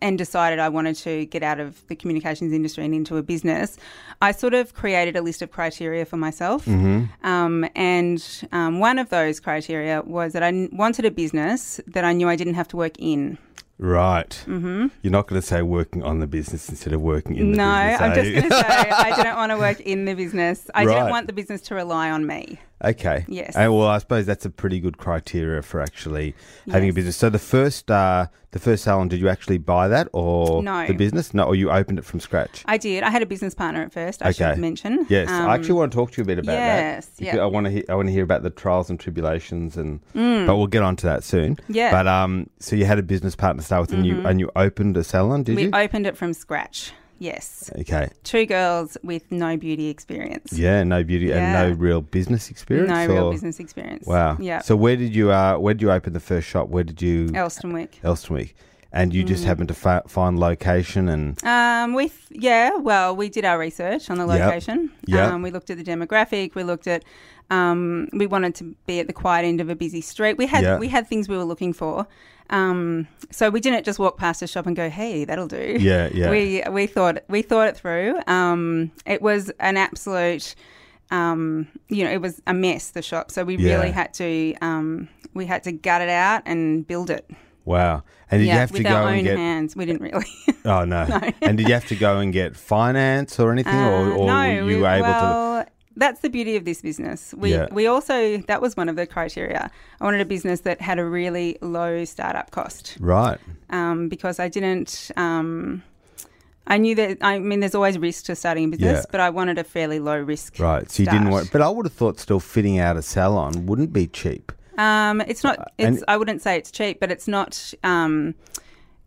and 0.00 0.16
decided 0.18 0.58
I 0.58 0.68
wanted 0.68 0.96
to 0.96 1.26
get 1.26 1.42
out 1.42 1.60
of 1.60 1.86
the 1.88 1.96
communications 1.96 2.52
industry 2.52 2.84
and 2.84 2.94
into 2.94 3.16
a 3.16 3.22
business, 3.22 3.76
I 4.22 4.32
sort 4.32 4.54
of 4.54 4.74
created 4.74 5.16
a 5.16 5.22
list 5.22 5.42
of 5.42 5.50
criteria 5.50 6.04
for 6.04 6.16
myself. 6.16 6.66
Um, 6.68 7.68
and 7.74 8.24
um, 8.52 8.78
one 8.80 8.98
of 8.98 9.08
those 9.10 9.40
criteria 9.40 10.02
was 10.02 10.32
that 10.34 10.42
I 10.42 10.48
n- 10.48 10.68
wanted 10.72 11.04
a 11.04 11.10
business 11.10 11.80
that 11.86 12.04
I 12.04 12.12
knew 12.12 12.28
I 12.28 12.36
didn't 12.36 12.54
have 12.54 12.68
to 12.68 12.76
work 12.76 12.98
in. 12.98 13.38
Right. 13.78 14.28
Mm-hmm. 14.46 14.88
You're 15.02 15.10
not 15.10 15.26
going 15.26 15.40
to 15.40 15.46
say 15.46 15.62
working 15.62 16.02
on 16.02 16.18
the 16.20 16.26
business 16.26 16.68
instead 16.68 16.92
of 16.92 17.00
working 17.00 17.36
in 17.36 17.52
the 17.52 17.56
no, 17.56 17.64
business. 17.64 18.00
No, 18.00 18.06
I'm 18.06 18.14
just 18.14 18.30
going 18.34 18.50
to 18.50 18.56
say 18.56 18.90
I 18.90 19.16
didn't 19.22 19.36
want 19.36 19.52
to 19.52 19.58
work 19.58 19.80
in 19.80 20.04
the 20.04 20.14
business. 20.14 20.70
I 20.74 20.84
Right. 20.84 20.94
didn't 20.96 21.10
want 21.10 21.26
the 21.28 21.32
business 21.32 21.62
to 21.62 21.74
rely 21.74 22.10
on 22.10 22.26
me. 22.26 22.58
Okay. 22.82 23.24
Yes. 23.28 23.56
And 23.56 23.76
well, 23.76 23.88
I 23.88 23.98
suppose 23.98 24.26
that's 24.26 24.44
a 24.46 24.50
pretty 24.50 24.80
good 24.80 24.96
criteria 24.98 25.62
for 25.62 25.80
actually 25.80 26.34
having 26.70 26.88
a 26.88 26.92
business. 26.92 27.16
So 27.16 27.28
the 27.28 27.38
first, 27.38 27.90
uh, 27.90 28.26
the 28.52 28.58
first 28.58 28.84
salon, 28.84 29.08
did 29.08 29.20
you 29.20 29.28
actually 29.28 29.58
buy 29.58 29.86
that 29.88 30.08
or 30.12 30.62
No. 30.62 30.86
the 30.86 30.94
business? 30.94 31.34
No, 31.34 31.44
or 31.44 31.54
you 31.54 31.70
opened 31.70 31.98
it 31.98 32.04
from 32.04 32.20
scratch? 32.20 32.62
I 32.66 32.78
did. 32.78 33.02
I 33.02 33.10
had 33.10 33.22
a 33.22 33.26
business 33.26 33.54
partner 33.54 33.82
at 33.82 33.92
first. 33.92 34.22
I 34.24 34.30
Okay. 34.30 34.52
should 34.52 34.58
mention. 34.58 35.06
Yes, 35.08 35.28
Um, 35.28 35.48
I 35.48 35.54
actually 35.54 35.74
want 35.74 35.92
to 35.92 35.96
talk 35.96 36.10
to 36.12 36.16
you 36.18 36.22
a 36.22 36.26
bit 36.26 36.38
about 36.38 36.52
yes, 36.52 37.06
that. 37.06 37.22
yeah. 37.24 37.36
I 37.36 37.46
want 37.46 37.66
to. 37.66 37.70
Hear, 37.70 37.84
I 37.88 37.94
want 37.94 38.08
to 38.08 38.12
hear 38.12 38.24
about 38.24 38.42
the 38.42 38.50
trials 38.50 38.88
and 38.90 38.98
tribulations, 38.98 39.76
and 39.76 40.00
but 40.14 40.56
we'll 40.56 40.66
get 40.66 40.82
on 40.82 40.96
to 40.96 41.06
that 41.06 41.22
soon. 41.22 41.56
Mm. 41.56 41.60
Yeah. 41.68 41.86
Mm-hmm. 41.88 41.96
But 41.96 42.08
um, 42.08 42.50
so 42.58 42.76
you 42.76 42.86
had 42.86 42.98
a 42.98 43.02
business 43.02 43.36
partner 43.36 43.60
to 43.60 43.66
start 43.66 43.82
with, 43.82 43.92
and 43.92 44.06
you 44.06 44.26
and 44.26 44.40
you 44.40 44.50
opened 44.56 44.96
a 44.96 45.04
salon, 45.04 45.42
did 45.42 45.56
we 45.56 45.62
you? 45.64 45.70
We 45.70 45.78
opened 45.78 46.06
it 46.06 46.16
from 46.16 46.32
scratch. 46.32 46.92
Yes, 47.22 47.70
Okay. 47.80 48.08
two 48.24 48.46
girls 48.46 48.96
with 49.02 49.30
no 49.30 49.56
beauty 49.58 49.88
experience. 49.90 50.54
Yeah, 50.54 50.82
no 50.84 51.04
beauty 51.04 51.30
and 51.32 51.52
no 51.52 51.76
real 51.76 52.00
business 52.00 52.50
experience. 52.50 52.88
No 52.88 53.06
real 53.06 53.30
business 53.30 53.60
experience. 53.60 54.06
Wow. 54.06 54.38
Yeah. 54.40 54.60
So 54.62 54.74
where 54.74 54.96
did 54.96 55.14
you 55.14 55.30
uh 55.30 55.58
where 55.58 55.74
did 55.74 55.82
you 55.82 55.92
open 55.92 56.14
the 56.14 56.20
first 56.20 56.48
shop? 56.48 56.68
Where 56.70 56.82
did 56.82 57.02
you 57.02 57.26
Elsternwick. 57.28 58.00
Elsternwick? 58.02 58.54
And 58.92 59.14
you 59.14 59.22
Mm. 59.22 59.28
just 59.28 59.44
happened 59.44 59.68
to 59.68 59.74
fa- 59.74 60.02
find 60.08 60.38
location 60.38 61.08
and 61.08 61.38
Um, 61.44 61.94
with 61.94 62.26
yeah, 62.30 62.76
well, 62.76 63.14
we 63.14 63.28
did 63.28 63.44
our 63.44 63.56
research 63.58 64.10
on 64.10 64.18
the 64.18 64.26
Yep. 64.26 64.40
location. 64.46 64.90
Yep. 65.06 65.28
Um, 65.32 65.42
we 65.42 65.50
looked 65.52 65.70
at 65.70 65.76
the 65.76 65.84
demographic. 65.84 66.54
We 66.56 66.64
looked 66.64 66.86
at. 66.88 67.04
Um, 67.50 68.08
we 68.12 68.26
wanted 68.26 68.54
to 68.56 68.74
be 68.86 69.00
at 69.00 69.06
the 69.06 69.12
quiet 69.12 69.44
end 69.44 69.60
of 69.60 69.68
a 69.68 69.74
busy 69.76 70.00
street. 70.00 70.36
We 70.38 70.46
had 70.46 70.62
Yeah. 70.64 70.78
we 70.78 70.88
had 70.88 71.06
things 71.08 71.28
we 71.28 71.36
were 71.36 71.44
looking 71.44 71.72
for. 71.72 72.06
Um, 72.48 73.06
so 73.30 73.48
we 73.48 73.60
didn't 73.60 73.84
just 73.84 74.00
walk 74.00 74.18
past 74.18 74.42
a 74.42 74.46
shop 74.48 74.66
and 74.66 74.74
go, 74.74 74.88
"Hey, 74.90 75.24
that'll 75.24 75.46
do." 75.46 75.76
yeah, 75.78 76.08
yeah. 76.12 76.30
We 76.34 76.62
we 76.70 76.86
thought 76.86 77.18
we 77.28 77.42
thought 77.42 77.68
it 77.68 77.76
through. 77.76 78.18
Um, 78.26 78.90
it 79.06 79.22
was 79.22 79.50
an 79.60 79.76
absolute, 79.76 80.56
um, 81.12 81.68
you 81.88 82.04
know, 82.04 82.10
it 82.10 82.20
was 82.20 82.40
a 82.48 82.54
mess. 82.54 82.90
The 82.90 83.02
shop, 83.02 83.30
so 83.30 83.44
we 83.44 83.56
Yeah. 83.56 83.76
really 83.76 83.92
had 83.92 84.12
to 84.14 84.54
um, 84.60 85.08
we 85.34 85.46
had 85.46 85.62
to 85.64 85.72
gut 85.72 86.02
it 86.02 86.08
out 86.08 86.42
and 86.44 86.84
build 86.86 87.08
it. 87.10 87.28
Wow. 87.64 88.02
And 88.30 88.40
did 88.40 88.46
yeah, 88.46 88.54
you 88.54 88.60
have 88.60 88.70
with 88.70 88.78
to 88.78 88.82
go 88.84 88.94
our 88.94 89.02
own 89.08 89.14
and 89.14 89.24
get 89.24 89.36
hands. 89.38 89.74
We 89.76 89.86
didn't 89.86 90.02
really. 90.02 90.26
Oh 90.64 90.84
no. 90.84 91.06
and 91.40 91.56
did 91.56 91.66
you 91.68 91.74
have 91.74 91.86
to 91.88 91.96
go 91.96 92.18
and 92.18 92.32
get 92.32 92.54
finance 92.54 93.40
or 93.40 93.50
anything 93.50 93.74
or, 93.74 94.12
Uh, 94.12 94.16
or 94.16 94.26
no, 94.26 94.34
were 94.64 94.70
you 94.70 94.78
we- 94.80 94.84
able 94.86 95.06
to 95.06 95.10
well, 95.10 95.64
That's 95.96 96.20
the 96.20 96.28
beauty 96.28 96.54
of 96.56 96.64
this 96.64 96.80
business. 96.82 97.34
We 97.36 97.52
Yeah. 97.54 97.66
we 97.72 97.86
also 97.86 98.38
that 98.46 98.60
was 98.62 98.76
one 98.76 98.88
of 98.90 98.96
the 98.96 99.06
criteria. 99.06 99.70
I 100.00 100.04
wanted 100.04 100.20
a 100.20 100.24
business 100.26 100.60
that 100.60 100.80
had 100.80 100.98
a 100.98 101.04
really 101.04 101.56
low 101.62 102.04
startup 102.04 102.50
cost 102.50 102.96
Right. 103.00 103.38
um, 103.70 104.08
because 104.08 104.38
I 104.38 104.48
didn't. 104.48 105.10
Um, 105.16 105.82
I 106.66 106.76
knew 106.78 106.94
that. 106.94 107.18
I 107.22 107.38
mean, 107.40 107.60
there's 107.60 107.74
always 107.74 107.98
risk 107.98 108.26
to 108.26 108.36
starting 108.36 108.64
a 108.66 108.68
business, 108.68 108.98
Yeah. 109.00 109.10
but 109.10 109.20
I 109.20 109.30
wanted 109.30 109.58
a 109.58 109.64
fairly 109.64 109.98
low 109.98 110.18
risk. 110.18 110.58
Right. 110.60 110.88
So 110.90 111.02
you 111.02 111.08
didn't 111.08 111.30
want 111.30 111.50
but 111.50 111.62
I 111.62 111.68
would 111.68 111.86
have 111.86 111.92
thought 111.94 112.20
still 112.20 112.38
fitting 112.40 112.78
out 112.78 112.96
a 112.96 113.02
salon 113.02 113.66
wouldn't 113.66 113.92
be 113.92 114.06
cheap. 114.06 114.52
Um, 114.80 115.20
it's 115.22 115.44
not. 115.44 115.58
Uh, 115.58 115.64
and- 115.78 116.04
I 116.08 116.16
wouldn't 116.16 116.42
say 116.42 116.56
it's 116.56 116.70
cheap, 116.70 116.98
but 117.00 117.10
it's 117.10 117.28
not. 117.28 117.74
Um, 117.84 118.34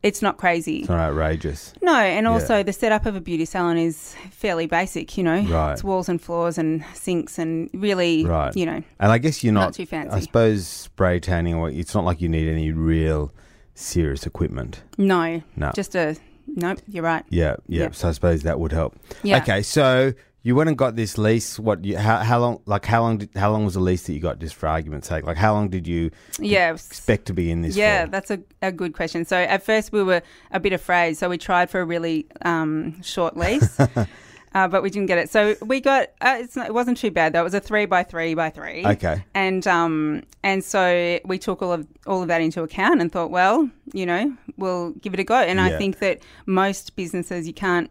it's 0.04 0.22
not 0.22 0.36
crazy. 0.38 0.80
It's 0.82 0.90
not 0.90 1.00
outrageous. 1.00 1.74
No, 1.82 1.96
and 1.96 2.26
Yeah. 2.26 2.32
also 2.34 2.62
the 2.62 2.74
setup 2.74 3.06
of 3.06 3.16
a 3.16 3.22
beauty 3.22 3.46
salon 3.46 3.78
is 3.78 4.14
fairly 4.32 4.66
basic. 4.66 5.18
You 5.18 5.24
know, 5.24 5.42
Right. 5.44 5.72
it's 5.72 5.84
walls 5.84 6.10
and 6.10 6.22
floors 6.22 6.58
and 6.58 6.84
sinks 6.94 7.40
and 7.40 7.70
really, 7.74 8.26
Right. 8.26 8.54
you 8.54 8.66
know, 8.66 8.84
And 9.00 9.12
I 9.14 9.18
guess 9.18 9.46
you're 9.46 9.54
not, 9.54 9.62
Not 9.68 9.74
too 9.76 9.86
fancy. 9.86 10.14
I 10.14 10.20
suppose 10.20 10.68
spray 10.68 11.22
tanning 11.22 11.56
or 11.56 11.70
it's 11.70 11.96
not 11.96 12.04
like 12.04 12.20
you 12.22 12.28
need 12.28 12.50
any 12.50 12.72
real 12.74 13.32
serious 13.76 14.26
equipment. 14.26 14.82
no, 14.98 15.42
No. 15.56 15.72
just 15.74 15.96
a 15.96 16.18
nope. 16.54 16.80
You're 16.90 17.04
right. 17.06 17.24
Yeah, 17.30 17.56
yeah. 17.70 17.84
Yeah. 17.84 17.90
So 17.94 18.10
I 18.10 18.12
suppose 18.12 18.44
that 18.44 18.60
would 18.60 18.74
help. 18.74 18.98
Yeah. 19.24 19.38
Okay, 19.38 19.62
so 19.62 20.12
you 20.46 20.56
went 20.56 20.68
and 20.68 20.78
got 20.78 20.96
this 20.98 21.18
lease. 21.18 21.58
What? 21.58 21.84
You, 21.86 21.98
how, 21.98 22.18
how 22.20 22.40
long? 22.40 22.62
Like 22.66 22.86
how 22.86 23.02
long? 23.02 23.18
Did, 23.20 23.30
how 23.36 23.52
long 23.52 23.64
was 23.66 23.74
the 23.76 23.80
lease 23.80 24.04
that 24.08 24.14
you 24.14 24.20
got? 24.20 24.40
Just 24.40 24.56
for 24.56 24.68
argument's 24.68 25.08
sake, 25.08 25.24
like 25.26 25.38
how 25.38 25.54
long 25.54 25.70
did 25.70 25.88
you 25.88 26.12
Yeah. 26.40 26.74
expect 26.74 27.26
to 27.28 27.34
be 27.34 27.50
in 27.50 27.62
this? 27.62 27.76
Yeah, 27.76 28.06
for? 28.06 28.12
that's 28.12 28.30
a, 28.32 28.40
a 28.62 28.72
good 28.72 28.94
question. 28.94 29.24
So 29.26 29.38
at 29.38 29.64
first 29.64 29.92
we 29.92 30.04
were 30.04 30.22
a 30.52 30.60
bit 30.60 30.74
afraid, 30.74 31.16
so 31.18 31.30
we 31.30 31.38
tried 31.38 31.70
for 31.70 31.80
a 31.82 31.86
really 31.86 32.28
um, 32.44 33.02
short 33.02 33.38
lease, 33.38 33.80
uh, 34.54 34.68
but 34.68 34.84
we 34.84 34.90
didn't 34.90 35.08
get 35.08 35.18
it. 35.18 35.30
So 35.30 35.56
we 35.66 35.80
got 35.80 36.10
uh, 36.22 36.38
it's 36.42 36.56
not, 36.58 36.68
it 36.68 36.74
wasn't 36.74 36.98
too 36.98 37.10
bad 37.12 37.32
though. 37.34 37.42
It 37.42 37.46
was 37.46 37.54
a 37.54 37.62
three 37.62 37.86
by 37.86 38.04
three 38.04 38.34
by 38.34 38.50
three. 38.50 38.86
Okay. 38.86 39.24
And 39.34 39.66
um 39.66 40.24
and 40.44 40.62
so 40.64 41.20
we 41.24 41.40
took 41.40 41.62
all 41.62 41.72
of 41.72 41.88
all 42.06 42.22
of 42.22 42.28
that 42.28 42.42
into 42.42 42.64
account 42.64 43.00
and 43.00 43.10
thought, 43.12 43.32
well, 43.32 43.70
you 43.94 44.06
know, 44.06 44.36
we'll 44.58 44.92
give 45.02 45.14
it 45.14 45.22
a 45.22 45.24
go. 45.24 45.36
And 45.36 45.58
Yeah. 45.58 45.68
I 45.68 45.78
think 45.78 46.00
that 46.00 46.20
most 46.46 46.98
businesses 46.98 47.48
you 47.48 47.54
can't. 47.54 47.90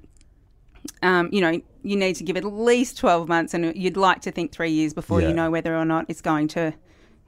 Um, 1.03 1.29
you 1.33 1.41
know, 1.41 1.61
you 1.83 1.97
need 1.97 2.17
to 2.17 2.25
give 2.25 2.37
it 2.37 2.45
at 2.45 2.53
least 2.53 2.97
12 2.99 3.29
months, 3.29 3.55
and 3.55 3.75
you'd 3.77 3.97
like 3.97 4.21
to 4.23 4.31
think 4.31 4.53
three 4.53 4.71
years 4.71 4.95
before 4.95 5.21
Yeah. 5.21 5.29
you 5.29 5.35
know 5.35 5.51
whether 5.51 5.77
or 5.77 5.85
not 5.85 6.07
it's 6.09 6.21
going 6.21 6.49
to 6.49 6.73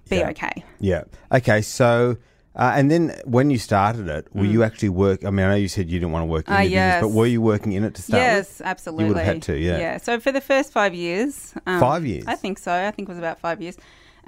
be 0.09 0.17
Yeah. 0.19 0.31
okay. 0.31 0.65
Yeah. 0.81 1.05
Okay. 1.33 1.61
So. 1.63 2.17
Uh, 2.57 2.71
and 2.77 2.89
then 2.89 3.13
when 3.25 3.51
you 3.51 3.59
started 3.59 4.07
it, 4.07 4.29
were 4.33 4.45
you 4.45 4.63
actually 4.63 4.89
work? 4.89 5.25
I 5.25 5.31
mean, 5.31 5.45
I 5.45 5.49
know 5.51 5.55
you 5.57 5.67
said 5.67 5.91
you 5.91 5.99
didn't 5.99 6.13
want 6.13 6.23
to 6.23 6.27
work 6.27 6.47
in 6.47 6.55
Mm. 6.55 6.57
Ah, 6.57 6.61
the 6.63 6.69
yes. 6.69 6.95
business, 6.95 7.11
but 7.13 7.19
were 7.19 7.27
you 7.27 7.43
working 7.43 7.73
in 7.73 7.83
it 7.83 7.95
to 7.97 8.03
start 8.03 8.23
Yes, 8.23 8.59
with? 8.61 8.67
absolutely. 8.69 9.25
had 9.25 9.43
to, 9.43 9.57
yeah. 9.59 9.79
Yeah. 9.79 9.97
So 9.97 10.21
for 10.21 10.31
the 10.31 10.41
first 10.41 10.73
five 10.73 10.95
years, 10.95 11.53
um, 11.67 11.81
Five 11.81 12.07
years? 12.07 12.23
I 12.29 12.37
think 12.37 12.61
so. 12.61 12.73
I 12.73 12.93
think 12.93 13.09
it 13.09 13.11
was 13.11 13.19
about 13.19 13.41
five 13.41 13.61
years. 13.61 13.77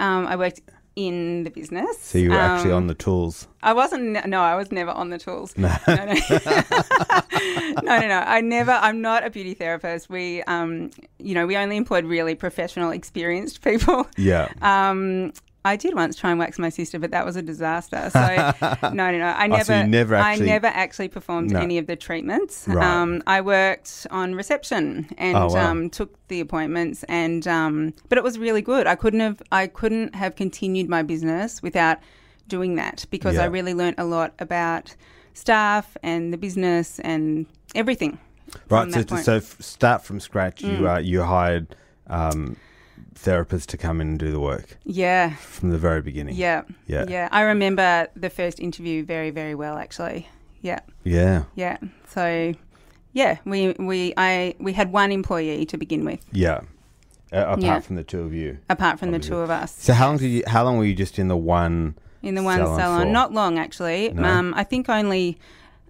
Um, 0.00 0.26
I 0.26 0.34
worked 0.34 0.60
in 0.96 1.44
the 1.44 1.50
business. 1.50 1.98
So 2.00 2.18
you 2.18 2.30
were 2.30 2.36
actually 2.38 2.72
Um, 2.72 2.78
on 2.78 2.86
the 2.86 2.94
tools. 2.94 3.46
I 3.62 3.72
wasn't. 3.74 4.26
No, 4.26 4.40
I 4.40 4.54
was 4.56 4.72
never 4.72 4.90
on 4.90 5.10
the 5.10 5.18
tools. 5.18 5.56
No, 5.56 5.68
no, 5.86 5.94
no, 5.94 6.14
no, 7.82 8.00
no, 8.00 8.08
no. 8.08 8.24
I 8.26 8.40
never. 8.40 8.72
I'm 8.72 9.00
not 9.00 9.24
a 9.24 9.30
beauty 9.30 9.54
therapist. 9.54 10.08
We, 10.08 10.42
um, 10.44 10.90
you 11.18 11.34
know, 11.34 11.46
we 11.46 11.56
only 11.56 11.76
employed 11.76 12.04
really 12.04 12.34
professional, 12.34 12.90
experienced 12.90 13.62
people. 13.62 14.06
Yeah. 14.16 14.48
Um, 14.62 15.32
I 15.66 15.76
did 15.76 15.94
once 15.94 16.16
try 16.16 16.30
and 16.30 16.38
wax 16.38 16.58
my 16.58 16.68
sister, 16.68 16.98
but 16.98 17.10
that 17.10 17.24
was 17.26 17.36
a 17.36 17.42
disaster. 17.42 18.10
So 18.12 18.26
no, 19.00 19.10
no, 19.12 19.18
no. 19.18 19.26
I 19.26 19.44
Oh, 19.44 19.48
never, 19.48 19.64
so 19.64 19.82
never 19.86 20.14
actually- 20.14 20.46
I 20.46 20.52
never 20.54 20.66
actually 20.68 21.08
performed 21.08 21.50
No. 21.52 21.60
any 21.60 21.76
of 21.78 21.86
the 21.86 21.96
treatments. 21.96 22.66
Right. 22.68 22.84
Um, 22.86 23.22
I 23.26 23.40
worked 23.40 24.06
on 24.10 24.34
reception 24.34 25.08
and 25.18 25.36
Oh, 25.36 25.48
wow. 25.48 25.70
um, 25.70 25.90
took 25.90 26.10
the 26.28 26.40
appointments, 26.40 27.04
and 27.08 27.46
um, 27.48 27.92
but 28.08 28.16
it 28.18 28.24
was 28.24 28.38
really 28.38 28.62
good. 28.62 28.86
I 28.86 28.94
couldn't 28.94 29.20
have, 29.20 29.42
I 29.52 29.66
couldn't 29.66 30.14
have 30.14 30.36
continued 30.36 30.88
my 30.88 31.02
business 31.02 31.62
without 31.62 31.98
doing 32.48 32.76
that 32.76 33.06
because 33.10 33.34
Yeah. 33.34 33.42
I 33.42 33.46
really 33.46 33.74
learnt 33.74 33.98
a 33.98 34.04
lot 34.04 34.32
about 34.38 34.94
staff 35.34 35.96
and 36.02 36.32
the 36.32 36.38
business 36.38 36.98
and 37.00 37.46
everything. 37.74 38.18
Right. 38.70 38.90
So, 38.92 39.16
so 39.16 39.40
start 39.40 40.02
from 40.04 40.20
scratch. 40.20 40.62
Mm. 40.62 40.78
You 40.80 40.88
uh, 40.88 40.98
you 40.98 41.22
hired 41.22 41.74
um, 42.08 42.56
therapists 43.16 43.66
to 43.66 43.76
come 43.76 44.00
in 44.00 44.08
and 44.08 44.18
do 44.18 44.30
the 44.30 44.38
work 44.40 44.76
yeah, 44.84 45.34
from 45.36 45.70
the 45.70 45.78
very 45.78 46.02
beginning. 46.02 46.34
yeah, 46.36 46.62
Yeah. 46.86 47.06
yeah. 47.08 47.28
I 47.32 47.42
remember 47.42 48.08
the 48.14 48.30
first 48.30 48.60
interview 48.60 49.04
very, 49.04 49.30
very 49.30 49.54
well, 49.54 49.78
actually. 49.78 50.28
Yeah. 50.62 50.80
Yeah. 51.04 51.44
Yeah. 51.54 51.78
So, 52.08 52.54
yeah, 53.12 53.38
we 53.44 53.74
we 53.78 54.12
I 54.16 54.54
we 54.58 54.72
had 54.74 54.92
one 54.92 55.12
employee 55.12 55.64
to 55.66 55.76
begin 55.76 56.04
with, 56.04 56.20
Yeah. 56.32 56.60
Uh, 57.32 57.38
apart 57.38 57.60
Yeah. 57.62 57.80
from 57.80 57.96
the 57.96 58.04
two 58.04 58.20
of 58.20 58.32
you. 58.32 58.58
apart 58.70 58.98
from 58.98 59.08
Obviously. 59.08 59.30
the 59.30 59.36
two 59.36 59.40
of 59.40 59.50
us. 59.50 59.74
So 59.78 59.92
how 59.94 60.06
long 60.08 60.18
did 60.18 60.28
you? 60.28 60.42
How 60.46 60.62
long 60.64 60.78
were 60.78 60.84
you 60.84 60.94
just 60.94 61.18
in 61.18 61.28
the 61.28 61.36
one? 61.36 61.96
in 62.22 62.34
the 62.34 62.42
one 62.42 62.58
salon 62.58 62.78
salon? 62.78 63.12
Not 63.12 63.32
long, 63.32 63.58
actually. 63.58 64.10
No? 64.10 64.24
Um, 64.24 64.54
I 64.56 64.64
think 64.64 64.88
only 64.88 65.38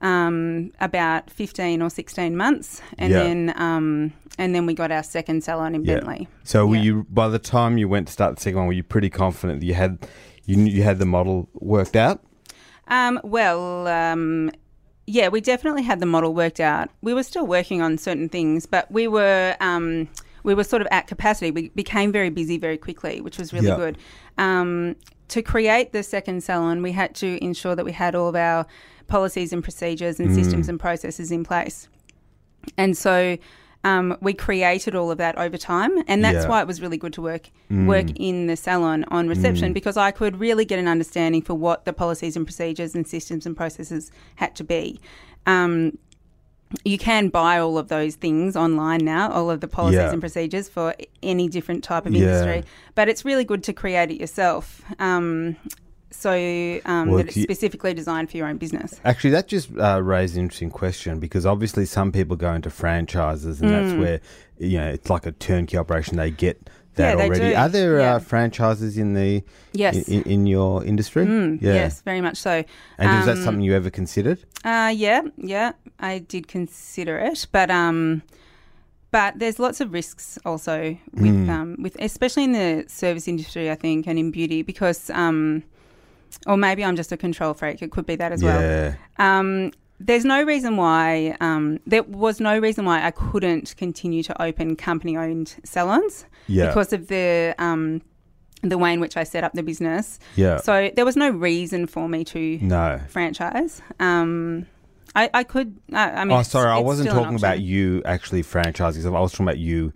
um, 0.03 0.73
about 0.81 1.31
fifteen 1.31 1.83
or 1.83 1.91
sixteen 1.91 2.37
months, 2.37 2.83
and 2.99 3.13
Yeah. 3.13 3.19
then 3.25 3.53
um, 3.57 4.13
and 4.39 4.55
then 4.55 4.67
we 4.67 4.75
got 4.75 4.91
our 4.93 5.03
second 5.03 5.43
salon 5.45 5.75
in 5.75 5.85
Yeah. 5.85 5.95
Bentleigh. 6.01 6.27
So 6.45 6.67
were 6.67 6.77
Yeah. 6.77 6.83
you? 6.83 7.07
By 7.11 7.29
the 7.29 7.39
time 7.39 7.79
you 7.79 7.89
went 7.89 8.07
to 8.09 8.13
start 8.13 8.37
the 8.37 8.43
second 8.43 8.59
one, 8.59 8.67
were 8.67 8.73
you 8.75 8.83
pretty 8.83 9.11
confident 9.11 9.61
that 9.61 9.67
you 9.67 9.75
had 9.75 9.99
you 10.45 10.57
you 10.65 10.83
had 10.83 10.99
the 10.99 11.07
model 11.07 11.49
worked 11.55 11.97
out? 11.97 12.21
Um, 12.89 13.19
well, 13.25 13.89
um, 13.89 14.53
yeah, 15.07 15.29
we 15.29 15.41
definitely 15.41 15.83
had 15.83 15.99
the 16.01 16.07
model 16.07 16.35
worked 16.35 16.61
out. 16.61 16.89
We 17.03 17.15
were 17.15 17.23
still 17.25 17.47
working 17.47 17.83
on 17.83 17.99
certain 17.99 18.29
things, 18.29 18.67
but 18.67 18.91
we 18.93 19.09
were 19.09 19.57
um, 19.61 20.09
we 20.47 20.55
were 20.55 20.65
sort 20.65 20.81
of 20.81 20.89
at 20.91 21.07
capacity. 21.09 21.51
We 21.51 21.69
became 21.71 22.13
very 22.13 22.31
busy 22.31 22.57
very 22.57 22.79
quickly, 22.79 23.21
which 23.21 23.37
was 23.37 23.53
really 23.53 23.67
Yeah. 23.67 23.77
good. 23.77 23.99
Um, 24.39 24.95
to 25.29 25.43
create 25.43 25.93
the 25.93 26.03
second 26.05 26.43
salon, 26.43 26.83
we 26.83 26.93
had 26.93 27.15
to 27.17 27.43
ensure 27.45 27.75
that 27.75 27.85
we 27.85 27.93
had 27.93 28.15
all 28.15 28.29
of 28.29 28.37
our 28.37 28.65
policies 29.09 29.53
and 29.53 29.63
procedures 29.63 30.21
and 30.21 30.33
systems 30.35 30.69
and 30.69 30.79
processes 30.81 31.31
in 31.33 31.43
place. 31.45 31.89
And 32.79 32.97
so 32.97 33.37
um, 33.85 34.17
we 34.21 34.33
created 34.35 34.95
all 34.97 35.11
of 35.13 35.19
that 35.19 35.37
over 35.39 35.57
time, 35.57 35.93
and 36.09 36.25
that's 36.25 36.45
Yeah. 36.45 36.49
why 36.49 36.61
it 36.61 36.67
was 36.67 36.81
really 36.81 36.97
good 36.97 37.13
to 37.15 37.23
work 37.23 37.51
work 37.71 38.07
in 38.17 38.47
the 38.47 38.57
salon 38.57 39.05
on 39.09 39.29
reception 39.29 39.73
because 39.73 39.97
I 39.97 40.13
could 40.13 40.39
really 40.39 40.65
get 40.65 40.79
an 40.79 40.87
understanding 40.89 41.43
for 41.43 41.55
what 41.55 41.85
the 41.85 41.93
policies 41.93 42.37
and 42.37 42.47
procedures 42.47 42.95
and 42.95 43.05
systems 43.07 43.47
and 43.47 43.57
processes 43.57 44.11
had 44.37 44.55
to 44.57 44.65
be. 44.65 45.01
Um, 45.47 45.99
you 46.85 46.99
can 46.99 47.29
buy 47.29 47.59
all 47.59 47.79
of 47.79 47.89
those 47.89 48.17
things 48.17 48.57
online 48.57 49.05
now, 49.05 49.31
all 49.31 49.51
of 49.51 49.61
the 49.61 49.69
policies 49.69 49.99
Yeah. 49.99 50.13
and 50.13 50.21
procedures 50.21 50.69
for 50.69 50.95
any 51.23 51.49
different 51.49 51.85
type 51.85 52.07
of 52.07 52.13
Yeah. 52.13 52.23
industry. 52.23 52.65
But 52.95 53.09
it's 53.09 53.25
really 53.25 53.45
good 53.45 53.63
to 53.65 53.73
create 53.73 54.11
it 54.11 54.21
yourself. 54.21 54.83
Um, 54.99 55.57
so 56.11 56.31
um, 56.87 57.09
Well, 57.09 57.19
that 57.19 57.29
it's 57.29 57.41
specifically 57.43 57.93
designed 57.95 58.31
for 58.31 58.37
your 58.37 58.47
own 58.47 58.57
business. 58.57 59.01
Actually, 59.05 59.31
that 59.31 59.49
just 59.49 59.69
uh, 59.79 60.01
raised 60.03 60.37
an 60.37 60.43
interesting 60.45 60.71
question 60.71 61.19
because 61.21 61.45
obviously 61.47 61.85
some 61.85 62.11
people 62.11 62.37
go 62.37 62.53
into 62.55 62.71
franchises, 62.71 63.61
and 63.61 63.71
that's 63.71 63.93
where 63.99 64.21
you 64.59 64.79
know 64.79 64.89
it's 64.89 65.11
like 65.11 65.27
a 65.27 65.33
turnkey 65.33 65.77
operation. 65.77 66.17
They 66.17 66.31
get 66.31 66.71
that 66.97 67.15
Mm. 67.17 67.19
Yeah, 67.19 67.25
already. 67.25 67.55
Are 67.57 67.69
there 67.69 68.01
Yeah. 68.01 68.15
uh, 68.17 68.19
franchises 68.19 68.97
in 68.99 69.15
the 69.15 69.43
Yes. 69.73 70.09
in, 70.09 70.23
in 70.23 70.47
your 70.47 70.85
industry? 70.85 71.25
Mm, 71.27 71.59
yeah. 71.63 71.75
Yes, 71.75 72.03
very 72.03 72.21
much 72.21 72.37
so. 72.37 72.65
And 72.99 73.19
is 73.21 73.27
that 73.27 73.37
Um, 73.39 73.43
something 73.45 73.63
you 73.65 73.75
ever 73.75 73.91
considered? 73.91 74.39
Uh, 74.65 74.93
yeah, 74.95 75.23
yeah, 75.37 75.73
I 76.01 76.19
did 76.19 76.49
consider 76.49 77.19
it, 77.19 77.47
but 77.53 77.71
um, 77.71 78.23
but 79.13 79.39
there's 79.39 79.59
lots 79.59 79.81
of 79.81 79.93
risks 79.93 80.39
also 80.45 80.97
with 81.15 81.35
Hmm. 81.35 81.51
um, 81.51 81.77
with 81.83 81.97
especially 82.01 82.45
in 82.45 82.53
the 82.53 82.85
service 82.89 83.29
industry, 83.29 83.71
I 83.71 83.77
think, 83.77 84.07
and 84.07 84.19
in 84.19 84.31
beauty 84.31 84.63
because 84.63 85.11
um, 85.11 85.63
or 86.47 86.57
maybe 86.57 86.83
I'm 86.85 86.97
just 86.97 87.13
a 87.13 87.17
control 87.17 87.55
freak. 87.55 87.83
It 87.83 87.91
could 87.91 88.07
be 88.07 88.17
that 88.17 88.33
as 88.33 88.43
well. 88.43 88.95
Um, 89.19 89.71
there's 89.99 90.25
no 90.25 90.43
reason 90.43 90.77
why 90.77 91.37
um, 91.41 91.79
there 91.87 92.03
was 92.03 92.41
no 92.41 92.59
reason 92.59 92.85
why 92.85 93.05
I 93.05 93.11
couldn't 93.11 93.75
continue 93.77 94.23
to 94.25 94.43
open 94.43 94.77
company-owned 94.77 95.57
salons 95.65 96.27
Yeah. 96.47 96.67
because 96.69 96.93
of 96.93 97.09
the 97.09 97.55
um, 97.59 98.03
the 98.63 98.79
way 98.79 98.93
in 98.93 99.01
which 99.01 99.17
I 99.17 99.25
set 99.25 99.45
up 99.45 99.53
the 99.53 99.63
business. 99.63 100.19
Yeah. 100.35 100.59
So 100.59 100.91
there 100.95 101.05
was 101.05 101.17
no 101.17 101.31
reason 101.31 101.87
for 101.87 102.09
me 102.09 102.25
to 102.25 102.59
no. 102.61 103.01
franchise. 103.09 103.81
Um, 104.01 104.67
I, 105.15 105.31
I 105.33 105.45
could. 105.45 105.77
I, 105.93 106.11
I 106.11 106.25
mean, 106.25 106.37
oh, 106.37 106.43
sorry, 106.43 106.71
I 106.71 106.79
wasn't 106.79 107.11
talking 107.11 107.37
about 107.37 107.61
you 107.61 108.03
actually 108.05 108.43
franchising. 108.43 109.07
I 109.07 109.21
was 109.21 109.33
talking 109.33 109.47
about 109.47 109.59
you 109.59 109.93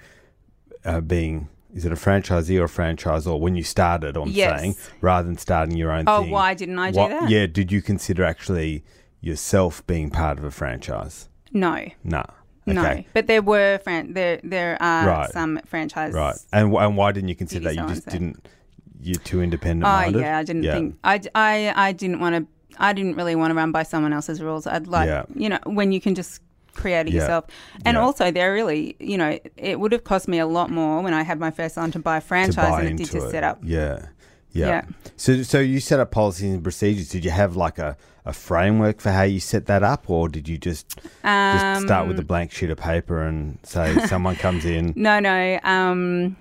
uh, 0.85 1.01
being. 1.01 1.49
Is 1.75 1.85
it 1.85 1.93
a 1.93 1.97
franchisee 1.97 2.59
or 2.59 2.65
a 2.65 2.69
franchisor 2.69 3.39
when 3.39 3.55
you 3.55 3.63
started? 3.63 4.17
I'm 4.17 4.29
Yes. 4.29 4.61
saying 4.61 4.77
rather 5.01 5.27
than 5.29 5.37
starting 5.39 5.77
your 5.77 5.93
own 5.93 6.05
Oh, 6.07 6.23
thing. 6.23 6.31
why 6.31 6.55
didn't 6.55 6.79
I 6.79 6.91
do 6.91 6.99
what- 6.99 7.11
that? 7.11 7.29
Yeah, 7.31 7.47
did 7.47 7.71
you 7.71 7.81
consider 7.83 8.25
actually 8.25 8.83
yourself 9.21 9.87
being 9.87 10.11
part 10.11 10.39
of 10.39 10.45
a 10.45 10.51
franchise? 10.51 11.29
No, 11.53 11.87
No. 12.05 12.25
no. 12.67 12.81
Okay. 12.83 13.07
But 13.13 13.27
there 13.27 13.43
were 13.43 13.79
fran- 13.79 14.13
there 14.15 14.41
there 14.45 14.77
are 14.81 15.07
Right. 15.07 15.31
some 15.33 15.61
franchise. 15.67 16.13
Right. 16.13 16.37
And 16.53 16.73
and 16.75 16.97
why 16.97 17.13
didn't 17.13 17.29
you 17.29 17.35
consider 17.37 17.65
that? 17.65 17.75
You 17.77 17.87
just 17.89 18.07
didn't. 18.09 18.47
You're 19.03 19.17
too 19.21 19.43
independent 19.43 19.85
Oh 19.87 19.89
minded. 19.97 20.21
yeah, 20.21 20.39
I 20.39 20.43
didn't 20.45 20.63
Yeah. 20.65 20.75
think 20.75 20.97
I, 21.03 21.21
I, 21.35 21.73
I 21.89 21.93
didn't 21.93 22.21
want 22.21 22.37
to. 22.37 22.47
I 22.79 22.93
didn't 22.93 23.17
really 23.17 23.35
want 23.35 23.51
to 23.51 23.55
run 23.55 23.73
by 23.73 23.83
someone 23.83 24.13
else's 24.13 24.41
rules. 24.41 24.67
I'd 24.67 24.87
like 24.87 25.09
Yeah. 25.09 25.25
you 25.35 25.49
know 25.49 25.59
when 25.67 25.91
you 25.93 26.01
can 26.01 26.15
just 26.15 26.41
create 26.75 27.09
it 27.09 27.13
Yeah. 27.13 27.23
yourself. 27.23 27.47
And 27.85 27.97
also, 27.97 28.31
they're 28.31 28.53
really 28.53 28.97
you 29.01 29.19
know 29.19 29.39
it 29.57 29.81
would 29.81 29.93
have 29.93 30.05
cost 30.05 30.29
me 30.29 30.39
a 30.39 30.47
lot 30.47 30.71
more 30.71 31.03
when 31.03 31.13
I 31.15 31.23
had 31.23 31.41
my 31.41 31.51
first 31.51 31.75
salon 31.75 31.91
to 31.93 31.99
buy 31.99 32.19
a 32.19 32.21
to 32.21 32.27
franchise 32.27 32.71
buy 32.71 32.85
than 32.85 32.93
it 32.93 32.97
did 32.99 33.11
to 33.11 33.19
it. 33.27 33.31
set 33.31 33.43
up. 33.43 33.59
Yeah. 33.63 34.07
Yeah. 34.53 34.67
Yeah. 34.67 34.83
So 35.17 35.43
so 35.43 35.59
you 35.61 35.81
set 35.81 36.01
up 36.01 36.11
policies 36.11 36.53
and 36.55 36.63
procedures. 36.63 37.09
Did 37.09 37.25
you 37.25 37.31
have 37.31 37.57
like 37.57 37.79
a, 37.79 37.97
a 38.25 38.33
framework 38.33 39.01
for 39.01 39.11
how 39.11 39.23
you 39.23 39.41
set 39.41 39.67
that 39.67 39.83
up, 39.83 40.09
or 40.11 40.29
did 40.29 40.49
you 40.49 40.59
just 40.59 40.97
just 41.25 41.83
start 41.83 42.09
with 42.09 42.17
a 42.19 42.23
Um, 42.23 42.27
blank 42.27 42.53
sheet 42.53 42.71
of 42.71 42.79
paper 42.79 43.23
and 43.23 43.59
say 43.63 43.95
someone 44.07 44.37
comes 44.37 44.65
in? 44.65 44.93
No, 44.97 45.21
no, 45.21 45.59
um, 45.63 46.37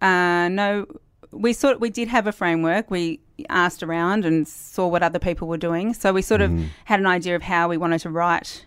uh, 0.00 0.48
no. 0.48 0.86
We 1.30 1.52
sort 1.52 1.80
we 1.80 1.90
did 1.90 2.08
have 2.08 2.26
a 2.26 2.32
framework. 2.32 2.90
We 2.90 3.20
asked 3.48 3.82
around 3.82 4.24
and 4.24 4.46
saw 4.46 4.86
what 4.86 5.02
other 5.02 5.18
people 5.18 5.48
were 5.48 5.56
doing. 5.58 5.92
So 5.94 6.12
we 6.12 6.22
sort 6.22 6.40
of 6.40 6.50
Mm. 6.50 6.66
had 6.84 7.00
an 7.00 7.06
idea 7.06 7.34
of 7.34 7.42
how 7.42 7.68
we 7.68 7.76
wanted 7.76 7.98
to 8.02 8.10
write 8.10 8.64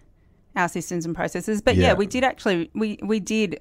our 0.58 0.68
systems 0.68 1.06
and 1.06 1.16
processes. 1.16 1.62
But 1.62 1.76
yeah, 1.78 1.88
Yeah. 1.88 1.94
we 1.94 2.06
did 2.06 2.24
actually 2.26 2.70
we 2.74 3.00
we 3.02 3.20
did 3.22 3.60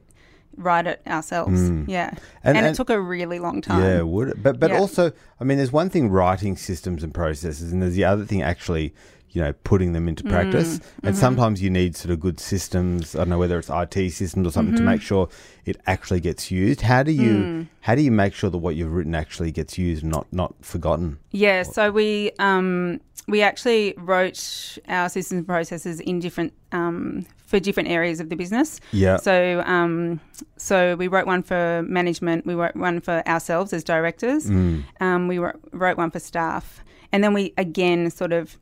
write 0.56 0.86
it 0.86 1.00
ourselves. 1.06 1.60
Yeah, 1.86 2.10
Mm. 2.10 2.10
And- 2.10 2.18
and, 2.44 2.56
and- 2.58 2.66
it 2.68 2.74
took 2.74 2.90
a 2.90 3.00
really 3.00 3.38
long 3.38 3.60
time. 3.60 3.80
Yeah, 3.82 4.02
would 4.02 4.28
it? 4.28 4.42
But 4.42 4.58
but 4.60 4.70
Yeah. 4.70 4.78
also, 4.78 5.12
I 5.40 5.44
mean, 5.44 5.58
there's 5.58 5.72
one 5.72 5.90
thing 5.90 6.08
writing 6.10 6.56
systems 6.56 7.02
and 7.02 7.12
processes, 7.12 7.72
and 7.72 7.82
there's 7.82 7.94
the 7.94 8.04
other 8.04 8.24
thing 8.24 8.42
actually, 8.42 8.94
you 9.30 9.42
know, 9.42 9.52
putting 9.64 9.92
them 9.92 10.08
into 10.08 10.24
practice. 10.24 10.80
And 11.02 11.14
sometimes 11.14 11.60
you 11.60 11.68
need 11.68 11.94
sort 11.94 12.10
of 12.12 12.20
good 12.20 12.40
systems. 12.40 13.14
I 13.14 13.18
don't 13.18 13.28
know 13.28 13.38
whether 13.38 13.58
it's 13.58 13.68
IT 13.68 14.10
systems 14.10 14.46
or 14.46 14.50
something 14.50 14.76
to 14.76 14.82
make 14.82 15.02
sure 15.02 15.28
it 15.66 15.76
actually 15.86 16.20
gets 16.20 16.50
used. 16.50 16.80
How 16.82 17.02
do 17.02 17.12
you 17.12 17.66
how 17.80 17.94
do 17.94 18.00
you 18.02 18.10
make 18.10 18.32
sure 18.34 18.48
that 18.50 18.58
what 18.58 18.76
you've 18.76 18.92
written 18.92 19.14
actually 19.14 19.52
gets 19.52 19.76
used, 19.76 20.04
not 20.04 20.26
not 20.32 20.54
forgotten? 20.62 21.18
Yeah, 21.32 21.64
so 21.64 21.90
we 21.90 22.30
um, 22.38 23.00
we 23.28 23.42
actually 23.42 23.92
wrote 23.98 24.78
our 24.88 25.08
systems 25.10 25.38
and 25.38 25.46
processes 25.46 26.00
in 26.00 26.18
different 26.20 26.52
um, 26.72 27.26
for 27.46 27.58
different 27.60 27.88
areas 27.88 28.20
of 28.20 28.28
the 28.28 28.36
business. 28.36 28.80
Yeah. 28.92 29.16
So 29.16 29.62
um, 29.64 30.20
so 30.56 30.96
we 30.96 31.08
wrote 31.08 31.26
one 31.26 31.42
for 31.42 31.82
management. 31.88 32.44
We 32.44 32.54
wrote 32.54 32.76
one 32.76 33.00
for 33.00 33.26
ourselves 33.26 33.72
as 33.72 33.82
directors. 33.82 34.50
Mm. 34.50 34.84
Um, 35.00 35.28
we 35.28 35.38
wrote, 35.38 35.58
wrote 35.72 35.96
one 35.96 36.10
for 36.10 36.20
staff, 36.20 36.84
and 37.12 37.24
then 37.24 37.32
we 37.32 37.54
again 37.56 38.10
sort 38.10 38.32
of 38.32 38.58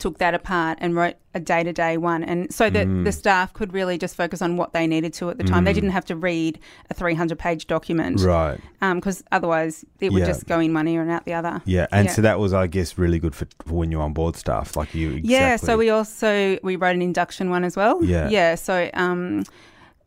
took 0.00 0.18
that 0.18 0.34
apart 0.34 0.78
and 0.80 0.96
wrote 0.96 1.14
a 1.34 1.38
day 1.38 1.62
to 1.62 1.72
day 1.72 1.96
one, 1.96 2.24
and 2.24 2.52
so 2.52 2.68
that 2.70 2.86
Mm. 2.88 3.04
the 3.04 3.12
staff 3.12 3.52
could 3.52 3.72
really 3.72 3.96
just 3.98 4.16
focus 4.16 4.42
on 4.42 4.56
what 4.56 4.72
they 4.72 4.86
needed 4.88 5.12
to 5.14 5.30
at 5.30 5.38
the 5.38 5.44
time. 5.44 5.62
They 5.64 5.72
didn't 5.72 5.90
have 5.90 6.04
to 6.06 6.16
read 6.16 6.58
a 6.90 6.94
three 6.94 7.14
hundred 7.14 7.38
page 7.38 7.68
document 7.68 8.20
Right. 8.20 8.58
because 8.80 9.22
otherwise 9.30 9.84
it 10.00 10.12
would 10.12 10.20
Yeah. 10.20 10.26
just 10.26 10.46
go 10.48 10.58
in 10.58 10.74
one 10.74 10.88
ear 10.88 11.02
and 11.02 11.10
out 11.10 11.24
the 11.26 11.34
other. 11.34 11.62
Yeah, 11.64 11.86
and 11.92 12.06
Yeah. 12.06 12.12
so 12.14 12.22
that 12.22 12.40
was, 12.40 12.52
I 12.52 12.66
guess, 12.66 12.98
really 12.98 13.20
good 13.20 13.34
for, 13.36 13.46
for 13.64 13.74
when 13.74 13.92
you're 13.92 14.02
on 14.02 14.12
board 14.12 14.34
staff, 14.36 14.76
like 14.76 14.94
you. 14.94 15.10
Exactly. 15.10 15.30
Yeah, 15.30 15.56
so 15.56 15.76
we 15.78 15.90
also 15.90 16.58
we 16.64 16.74
wrote 16.74 16.96
an 16.96 17.02
induction 17.02 17.50
one 17.50 17.62
as 17.62 17.76
well. 17.76 18.02
Yeah. 18.02 18.28
yeah. 18.28 18.56
So 18.56 18.90
um, 18.94 19.44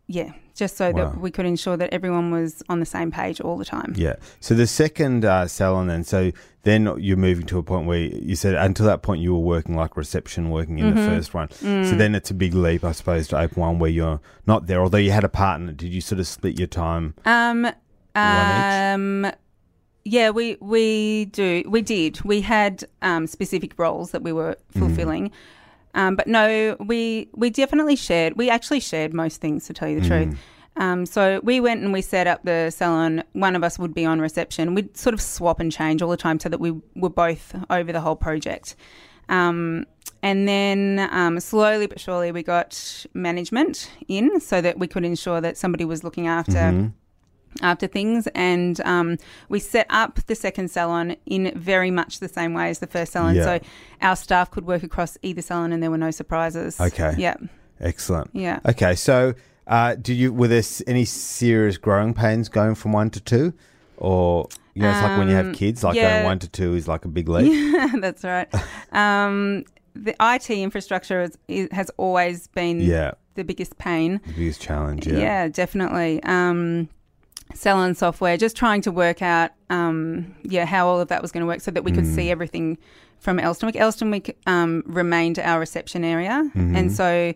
yeah, 0.08 0.32
just 0.56 0.78
so 0.78 0.92
Wow. 0.92 1.06
that 1.12 1.20
we 1.20 1.32
could 1.32 1.46
ensure 1.46 1.76
that 1.78 1.92
everyone 1.94 2.32
was 2.32 2.62
on 2.70 2.80
the 2.80 2.86
same 2.86 3.10
page 3.12 3.42
all 3.42 3.58
the 3.58 3.66
time. 3.66 3.94
Yeah. 3.98 4.16
So 4.39 4.54
the 4.54 4.68
second 4.68 5.26
uh, 5.26 5.48
salon, 5.48 5.88
then, 5.88 6.04
so 6.04 6.32
then 6.62 6.94
you're 7.00 7.18
moving 7.18 7.46
to 7.48 7.58
a 7.58 7.63
point 7.63 7.88
where 7.88 8.00
you 8.00 8.36
said 8.36 8.54
until 8.56 8.86
that 8.86 9.02
point 9.02 9.22
you 9.22 9.34
were 9.34 9.39
working 9.39 9.76
like 9.76 9.98
reception, 9.98 10.50
working 10.52 10.78
in 10.80 10.86
Mm-hmm. 10.94 10.98
the 10.98 11.08
first 11.08 11.34
one. 11.34 11.48
Mm. 11.50 11.89
So 11.89 11.96
then 11.96 12.13
it's 12.16 12.30
a 12.32 12.34
big 12.36 12.54
leap, 12.54 12.84
I 12.84 12.92
suppose, 12.92 13.28
to 13.30 13.39
open 13.39 13.60
one 13.62 13.80
where 13.80 13.89
you're 13.89 14.22
not 14.46 14.68
there. 14.68 14.82
Although 14.82 15.00
you 15.00 15.12
had 15.12 15.24
a 15.24 15.30
partner, 15.30 15.72
did 15.72 15.92
you 15.94 16.02
sort 16.02 16.20
of 16.20 16.28
split 16.28 16.58
your 16.60 16.68
time? 16.68 17.16
Um, 17.26 17.66
each? 17.66 17.74
um, 18.16 19.32
yeah, 20.06 20.30
we 20.30 20.58
we 20.62 21.26
do 21.26 21.63
we 21.68 21.82
did 21.82 22.22
we 22.24 22.42
had 22.42 22.84
um, 23.02 23.26
specific 23.26 23.74
roles 23.80 24.12
that 24.12 24.22
we 24.22 24.32
were 24.34 24.58
Mm. 24.76 24.80
Um, 25.96 26.16
but 26.16 26.28
no, 26.28 26.76
we 26.80 27.30
we 27.34 27.50
definitely 27.50 27.96
shared. 27.96 28.36
We 28.38 28.50
actually 28.50 28.80
shared 28.80 29.14
most 29.14 29.40
things, 29.42 29.66
to 29.68 29.74
tell 29.74 29.88
you 29.90 30.00
the 30.02 30.06
Mm. 30.08 30.26
truth. 30.30 30.38
Um, 30.76 31.06
so 31.06 31.40
we 31.44 31.60
went 31.60 31.84
and 31.84 31.94
we 31.94 32.02
set 32.02 32.26
up 32.26 32.42
the 32.44 32.72
salon. 32.72 33.24
One 33.34 33.56
of 33.56 33.64
us 33.64 33.78
would 33.78 33.94
be 33.94 34.06
on 34.06 34.20
reception. 34.20 34.74
We'd 34.74 34.98
sort 34.98 35.14
of 35.14 35.22
swap 35.22 35.60
and 35.60 35.72
change 35.72 36.02
all 36.02 36.10
the 36.10 36.18
time 36.18 36.40
so 36.40 36.50
that 36.50 36.60
we 36.60 36.72
were 36.96 37.10
both 37.12 37.56
over 37.70 37.92
the 37.92 38.02
whole 38.02 38.16
project. 38.16 38.76
Um, 39.30 39.86
and 40.24 40.48
then 40.48 41.08
um, 41.12 41.40
slowly 41.40 41.86
but 41.86 42.00
surely 42.00 42.32
we 42.32 42.44
got 42.44 43.06
management 43.14 43.92
in 44.08 44.40
so 44.40 44.62
that 44.62 44.80
we 44.80 44.88
could 44.88 45.06
ensure 45.06 45.42
that 45.42 45.58
somebody 45.58 45.86
was 45.86 46.04
looking 46.04 46.28
after 46.28 46.52
Mm-hmm. 46.54 46.88
After 47.62 47.88
things. 47.88 48.28
And 48.36 48.80
um, 48.82 49.18
we 49.50 49.60
set 49.60 49.86
up 49.89 50.20
the 50.28 50.36
second 50.36 50.70
salon 50.72 51.16
in 51.26 51.52
very 51.58 51.92
much 51.92 52.20
the 52.20 52.28
same 52.30 52.54
way 52.54 52.70
as 52.70 52.80
the 52.80 52.88
first 52.88 53.12
salon. 53.13 53.36
Yeah. 53.36 53.44
So 53.44 53.60
our 54.02 54.16
staff 54.16 54.52
could 54.52 54.66
work 54.66 54.84
across 54.84 55.18
either 55.22 55.42
salon 55.42 55.72
and 55.74 55.82
there 55.84 55.92
were 55.92 55.98
no 55.98 56.12
surprises. 56.12 56.80
Okay. 56.80 57.13
Yeah. 57.18 57.36
Excellent. 57.80 58.30
Yeah. 58.34 58.60
Okay. 58.66 58.96
So 58.96 59.34
uh, 59.68 59.96
did 59.96 60.16
you, 60.18 60.34
were 60.34 60.48
there 60.48 60.63
any 60.88 61.06
serious 61.06 61.78
growing 61.78 62.13
pains 62.13 62.50
going 62.50 62.76
from 62.76 62.92
one 62.94 63.10
to 63.12 63.20
two? 63.20 63.54
Or, 63.98 64.48
you 64.74 64.82
know, 64.82 64.89
it's 64.89 65.02
like 65.02 65.18
when 65.18 65.30
you 65.30 65.36
have 65.36 65.46
Um, 65.48 65.54
kids, 65.54 65.84
like 65.84 65.96
yeah. 65.96 66.16
going 66.18 66.26
one 66.26 66.39
to 66.39 66.48
two 66.50 66.76
is 66.76 66.88
like 66.88 67.06
a 67.06 67.08
big 67.08 67.30
leap. 67.30 67.52
Yeah, 67.52 67.92
That's 68.00 68.24
right. 68.24 68.48
Um, 68.92 69.63
the 69.96 70.16
IT 70.20 70.50
infrastructure 70.50 71.22
is, 71.22 71.38
is, 71.48 71.68
has 71.72 71.89
always 71.98 72.48
been 72.48 72.80
Yeah. 72.82 73.12
the 73.36 73.44
biggest 73.44 73.78
pain. 73.78 74.20
The 74.26 74.34
biggest 74.34 74.62
challenge. 74.62 75.06
Yeah, 75.08 75.18
Yeah. 75.20 75.48
definitely. 75.48 76.22
Um, 76.24 76.89
selling 77.54 77.94
software, 77.94 78.38
just 78.38 78.56
trying 78.56 78.82
to 78.82 78.92
work 78.92 79.22
out, 79.22 79.52
um, 79.70 80.34
yeah, 80.44 80.66
how 80.66 80.88
all 80.88 81.00
of 81.00 81.08
that 81.10 81.22
was 81.22 81.32
going 81.32 81.42
to 81.42 81.48
work, 81.48 81.62
so 81.62 81.72
that 81.72 81.84
we 81.84 81.92
could 81.92 82.04
Mm. 82.06 82.16
see 82.16 82.32
everything 82.32 82.78
from 83.20 83.38
Elsternwick. 83.38 83.76
Elsternwick 83.76 84.36
um, 84.48 84.84
remained 84.86 85.40
our 85.40 85.60
reception 85.60 86.04
area, 86.04 86.50
Mm-hmm. 86.56 86.76
and 86.76 86.92
so. 86.92 87.34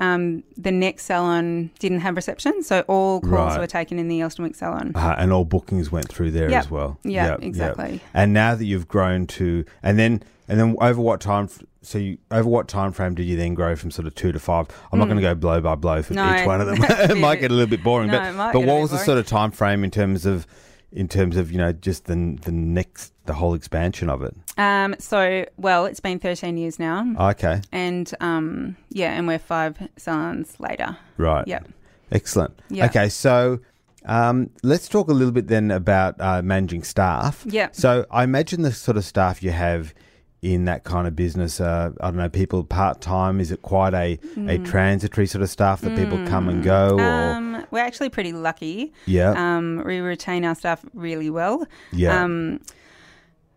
Um, 0.00 0.44
the 0.56 0.70
next 0.70 1.06
salon 1.06 1.70
didn't 1.80 2.02
have 2.02 2.14
reception, 2.14 2.62
so 2.62 2.84
all 2.86 3.20
calls 3.20 3.32
Right. 3.54 3.58
were 3.58 3.66
taken 3.66 3.98
in 3.98 4.06
the 4.06 4.20
Elsternwick 4.20 4.54
salon. 4.54 4.92
Uh, 4.94 5.16
and 5.18 5.32
all 5.32 5.44
bookings 5.44 5.90
went 5.90 6.06
through 6.08 6.30
there 6.30 6.48
Yep. 6.48 6.60
as 6.60 6.70
well. 6.70 6.98
Yeah, 7.02 7.30
Yep, 7.30 7.40
yep. 7.40 7.48
exactly. 7.48 8.00
And 8.14 8.32
now 8.32 8.54
that 8.54 8.64
you've 8.64 8.86
grown 8.86 9.26
to, 9.26 9.64
and 9.82 9.98
then 9.98 10.22
and 10.46 10.60
then 10.60 10.76
over 10.80 11.00
what 11.00 11.20
time? 11.20 11.48
So 11.88 11.96
you, 11.98 12.18
over 12.30 12.48
what 12.48 12.68
time 12.68 12.92
frame 12.92 13.14
did 13.14 13.24
you 13.24 13.36
then 13.36 13.54
grow 13.54 13.74
from 13.74 13.90
sort 13.90 14.06
of 14.06 14.14
two 14.14 14.30
to 14.32 14.38
five? 14.38 14.66
I'm 14.92 14.98
not 14.98 15.06
going 15.06 15.16
to 15.16 15.22
go 15.22 15.34
blow 15.34 15.60
by 15.60 15.74
blow 15.74 16.02
for 16.02 16.12
Hmm. 16.12 16.16
No, 16.16 16.36
each 16.36 16.46
one 16.46 16.60
of 16.60 16.66
them. 16.66 16.76
it 17.10 17.16
might 17.16 17.36
get 17.40 17.50
a 17.50 17.54
little 17.54 17.70
bit 17.70 17.82
boring. 17.82 18.08
No, 18.10 18.18
but 18.36 18.52
but 18.52 18.60
what 18.60 18.80
was 18.80 18.90
the 18.90 18.98
sort 18.98 19.16
of 19.18 19.26
time 19.26 19.50
frame 19.50 19.82
in 19.84 19.90
terms 19.90 20.26
of 20.26 20.46
in 20.92 21.08
terms 21.08 21.36
of 21.36 21.50
you 21.50 21.58
know 21.58 21.72
just 21.72 22.04
the 22.04 22.14
the 22.42 22.52
next 22.52 23.12
the 23.24 23.32
whole 23.34 23.54
expansion 23.54 24.10
of 24.10 24.22
it? 24.22 24.34
Um, 24.58 24.96
so, 24.98 25.44
well, 25.56 25.86
it's 25.86 26.00
been 26.00 26.18
13 26.18 26.56
years 26.56 26.78
now, 26.78 27.14
Okay, 27.30 27.60
and 27.72 28.12
um, 28.20 28.76
yeah, 28.90 29.12
and 29.12 29.26
we're 29.26 29.38
five 29.38 29.76
salons 29.96 30.56
later. 30.58 30.96
right. 31.16 31.46
Yep. 31.46 31.68
Excellent. 32.10 32.58
Yeah. 32.70 32.86
Okay, 32.86 33.08
so 33.08 33.60
um, 34.04 34.50
let's 34.62 34.88
talk 34.88 35.08
a 35.08 35.12
little 35.12 35.32
bit 35.32 35.48
then 35.48 35.70
about 35.70 36.20
uh, 36.20 36.42
managing 36.42 36.82
staff. 36.82 37.44
Yeah. 37.46 37.68
So 37.72 38.04
I 38.10 38.24
imagine 38.24 38.62
the 38.62 38.72
sort 38.72 38.96
of 38.96 39.04
staff 39.04 39.42
you 39.42 39.50
have 39.52 39.94
in 40.40 40.66
that 40.66 40.84
kind 40.84 41.08
of 41.08 41.16
business, 41.16 41.60
uh, 41.60 41.90
I 42.00 42.06
don't 42.08 42.16
know, 42.16 42.28
people 42.28 42.62
part 42.62 43.00
time. 43.00 43.40
Is 43.40 43.50
it 43.50 43.62
quite 43.62 43.92
a, 43.94 44.18
a 44.46 44.58
transitory 44.58 45.26
sort 45.26 45.42
of 45.42 45.50
staff 45.50 45.80
that 45.80 45.96
people 45.96 46.18
come 46.28 46.48
and 46.48 46.62
go, 46.62 46.90
or 46.90 46.98
Mm. 46.98 47.36
Um, 47.36 47.66
we're 47.70 47.80
actually 47.84 48.08
pretty 48.08 48.32
lucky. 48.32 48.92
yeah, 49.06 49.30
Um, 49.36 49.82
we 49.84 49.98
retain 49.98 50.44
our 50.44 50.54
staff 50.54 50.84
really 50.94 51.28
well. 51.30 51.66
yeah, 51.92 52.22
Um, 52.22 52.60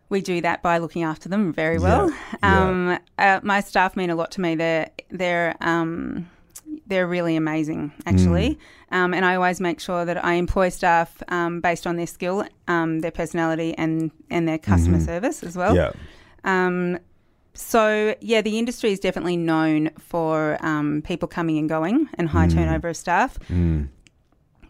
we 0.09 0.21
do 0.21 0.41
that 0.41 0.61
by 0.61 0.79
looking 0.79 1.03
after 1.03 1.29
them 1.29 1.53
very 1.53 1.77
well. 1.79 2.09
yeah. 2.43 2.67
Um, 2.67 2.97
uh, 3.17 3.39
my 3.43 3.61
staff 3.61 3.95
mean 3.95 4.09
a 4.09 4.15
lot 4.15 4.31
to 4.31 4.41
me. 4.41 4.55
They're 4.55 4.89
they're 5.11 5.55
um, 5.61 6.27
they're 6.87 7.07
really 7.07 7.35
amazing, 7.35 7.91
actually. 8.05 8.57
Mm. 8.91 8.95
Um, 8.97 9.13
and 9.13 9.23
I 9.23 9.35
always 9.35 9.61
make 9.61 9.79
sure 9.79 10.03
that 10.03 10.23
I 10.25 10.33
employ 10.33 10.67
staff 10.69 11.21
um, 11.29 11.61
based 11.61 11.87
on 11.87 11.95
their 11.95 12.07
skill, 12.07 12.43
um, 12.67 12.99
their 12.99 13.11
personality, 13.11 13.73
and 13.77 14.11
and 14.29 14.47
their 14.47 14.57
customer 14.57 14.99
service 14.99 15.43
as 15.43 15.55
well. 15.55 15.75
yeah, 15.75 15.91
Um, 16.43 16.97
So 17.53 18.15
yeah, 18.21 18.41
the 18.41 18.57
industry 18.57 18.91
is 18.91 18.99
definitely 18.99 19.35
known 19.37 19.89
for 19.99 20.57
um, 20.65 21.01
people 21.01 21.27
coming 21.27 21.57
and 21.57 21.67
going 21.67 22.07
and 22.17 22.29
high 22.29 22.47
Mm. 22.47 22.53
turnover 22.53 22.89
of 22.89 22.97
staff. 22.97 23.37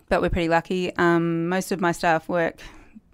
But 0.10 0.21
we're 0.21 0.29
pretty 0.29 0.49
lucky. 0.49 0.93
Um, 0.97 1.47
most 1.47 1.71
of 1.71 1.79
my 1.79 1.91
staff 1.93 2.27
work, 2.27 2.60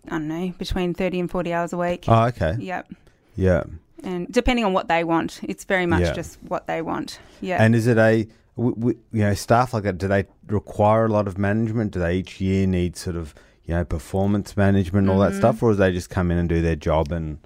I 0.08 0.12
don't 0.12 0.28
know, 0.28 0.54
between 0.58 0.94
thirty 0.94 1.20
and 1.20 1.30
forty 1.30 1.54
hours 1.54 1.74
a 1.74 1.78
week. 1.78 2.06
Oh, 2.08 2.24
okay. 2.28 2.56
Yep. 2.60 2.92
Yeah. 3.36 3.64
And 4.04 4.28
depending 4.32 4.64
on 4.66 4.74
what 4.74 4.88
they 4.88 5.04
want, 5.04 5.40
it's 5.44 5.64
very 5.66 5.86
much 5.86 6.02
Yeah. 6.02 6.14
just 6.14 6.40
what 6.48 6.66
they 6.68 6.82
want. 6.82 7.20
Yeah. 7.42 7.62
And 7.62 7.76
is 7.76 7.88
it 7.88 7.98
a, 7.98 8.26
w- 8.56 8.76
w- 8.76 8.98
you 9.12 9.22
know, 9.22 9.34
staff 9.34 9.74
like 9.74 9.84
that, 9.84 9.98
do 9.98 10.08
they 10.08 10.26
require 10.48 11.06
a 11.06 11.10
lot 11.10 11.28
of 11.28 11.38
management? 11.38 11.92
Do 11.92 12.00
they 12.00 12.16
each 12.18 12.40
year 12.40 12.66
need 12.68 12.96
sort 12.96 13.16
of, 13.16 13.34
you 13.66 13.74
know, 13.76 13.84
performance 13.84 14.56
management 14.56 15.08
and 15.08 15.10
all 15.12 15.20
Mm-hmm. 15.24 15.34
that 15.34 15.38
stuff? 15.40 15.62
Or 15.62 15.72
do 15.72 15.78
they 15.78 15.92
just 15.92 16.10
come 16.10 16.32
in 16.32 16.38
and 16.38 16.48
do 16.48 16.62
their 16.62 16.76
job 16.76 17.12
and, 17.12 17.38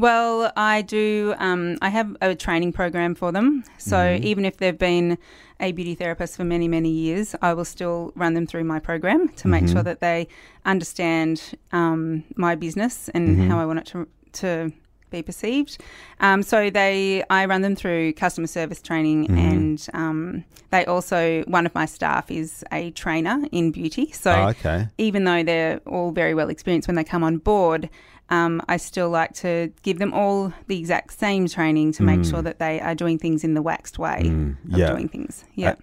Well, 0.00 0.50
I 0.56 0.82
do. 0.82 1.34
Um, 1.38 1.76
I 1.82 1.90
have 1.90 2.16
a 2.22 2.34
training 2.34 2.72
program 2.72 3.14
for 3.14 3.30
them. 3.32 3.64
So 3.78 3.96
Mm-hmm. 3.96 4.24
even 4.24 4.44
if 4.44 4.56
they've 4.56 4.78
been 4.78 5.18
a 5.60 5.72
beauty 5.72 5.94
therapist 5.94 6.36
for 6.36 6.44
many, 6.44 6.68
many 6.68 6.88
years, 6.90 7.34
I 7.42 7.52
will 7.52 7.66
still 7.66 8.12
run 8.16 8.32
them 8.34 8.46
through 8.46 8.64
my 8.64 8.78
program 8.80 9.28
to 9.40 9.48
make 9.48 9.64
Mm-hmm. 9.64 9.72
sure 9.74 9.82
that 9.82 10.00
they 10.00 10.26
understand 10.64 11.52
um, 11.72 12.24
my 12.36 12.54
business 12.54 13.08
and 13.14 13.28
Mm-hmm. 13.36 13.48
how 13.50 13.58
I 13.60 13.66
want 13.66 13.80
it 13.80 13.86
to 13.86 14.06
to 14.42 14.72
be 15.10 15.22
perceived. 15.22 15.76
Um, 16.20 16.42
so 16.44 16.70
they, 16.70 17.24
I 17.28 17.44
run 17.46 17.62
them 17.62 17.74
through 17.74 18.12
customer 18.14 18.46
service 18.46 18.80
training, 18.80 19.26
Mm-hmm. 19.26 19.38
and 19.38 19.88
um, 19.92 20.44
they 20.70 20.84
also 20.86 21.42
one 21.48 21.66
of 21.66 21.74
my 21.74 21.84
staff 21.86 22.30
is 22.30 22.64
a 22.72 22.90
trainer 22.92 23.38
in 23.52 23.70
beauty. 23.72 24.12
So 24.12 24.30
oh, 24.32 24.48
okay. 24.50 24.86
even 24.98 25.24
though 25.24 25.42
they're 25.42 25.78
all 25.86 26.10
very 26.12 26.32
well 26.34 26.48
experienced 26.48 26.88
when 26.88 26.94
they 26.96 27.04
come 27.04 27.24
on 27.24 27.38
board, 27.38 27.90
um, 28.30 28.62
I 28.68 28.76
still 28.76 29.10
like 29.10 29.32
to 29.34 29.72
give 29.82 29.98
them 29.98 30.12
all 30.14 30.52
the 30.68 30.78
exact 30.78 31.18
same 31.18 31.46
training 31.48 31.92
to 31.94 32.02
make 32.02 32.24
sure 32.24 32.42
that 32.42 32.58
they 32.58 32.80
are 32.80 32.94
doing 32.94 33.18
things 33.18 33.44
in 33.44 33.54
the 33.54 33.62
waxed 33.62 33.98
way 33.98 34.18
of 34.20 34.26
Mm. 34.26 34.56
yeah. 34.68 34.90
doing 34.90 35.08
things. 35.08 35.44
Yeah. 35.54 35.74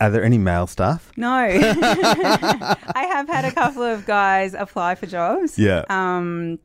Are 0.00 0.10
there 0.10 0.22
any 0.24 0.36
male 0.38 0.66
staff? 0.66 1.10
no. 1.16 1.30
I 1.36 3.06
have 3.12 3.28
had 3.28 3.44
a 3.44 3.50
couple 3.52 3.82
of 3.82 4.04
guys 4.06 4.54
apply 4.54 4.94
for 4.96 5.06
jobs. 5.06 5.58
Yeah. 5.58 5.84
Um, 5.88 6.58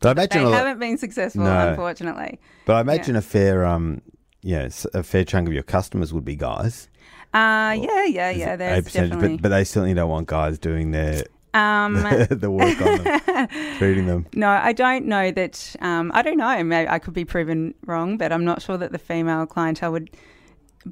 But 0.00 0.10
I 0.10 0.12
they 0.14 0.22
imagine, 0.22 0.44
lot, 0.50 0.54
haven't 0.58 0.78
been 0.78 0.98
successful, 0.98 1.42
No. 1.44 1.70
unfortunately. 1.70 2.38
but 2.66 2.76
I 2.76 2.80
imagine 2.80 3.16
a 3.16 3.22
fair, 3.22 3.64
um, 3.64 4.00
yeah, 4.42 4.62
s- 4.64 4.86
a 4.94 5.02
fair 5.02 5.24
chunk 5.24 5.48
of 5.48 5.54
your 5.54 5.64
customers 5.64 6.12
would 6.12 6.24
be 6.24 6.36
guys. 6.36 6.88
Uh, 7.34 7.74
yeah, 7.78 8.04
yeah, 8.04 8.30
yeah. 8.30 8.56
There's 8.56 8.84
definitely. 8.84 9.36
But, 9.36 9.42
but 9.42 9.48
they 9.50 9.64
certainly 9.64 9.94
don't 9.94 10.08
want 10.08 10.28
guys 10.28 10.58
doing 10.58 10.92
their 10.92 11.24
um, 11.54 11.94
the 12.30 12.50
work 12.50 12.80
on 12.80 13.04
them, 13.04 13.48
treating 13.78 14.06
them. 14.06 14.26
No, 14.34 14.48
I 14.48 14.72
don't 14.72 15.06
know 15.06 15.30
that. 15.30 15.76
Um, 15.80 16.10
I 16.14 16.22
don't 16.22 16.36
know. 16.36 16.62
Maybe 16.64 16.88
I 16.88 16.98
could 16.98 17.14
be 17.14 17.24
proven 17.24 17.74
wrong, 17.86 18.16
but 18.18 18.32
I'm 18.32 18.44
not 18.44 18.62
sure 18.62 18.76
that 18.78 18.92
the 18.92 18.98
female 18.98 19.46
clientele 19.46 19.92
would 19.92 20.10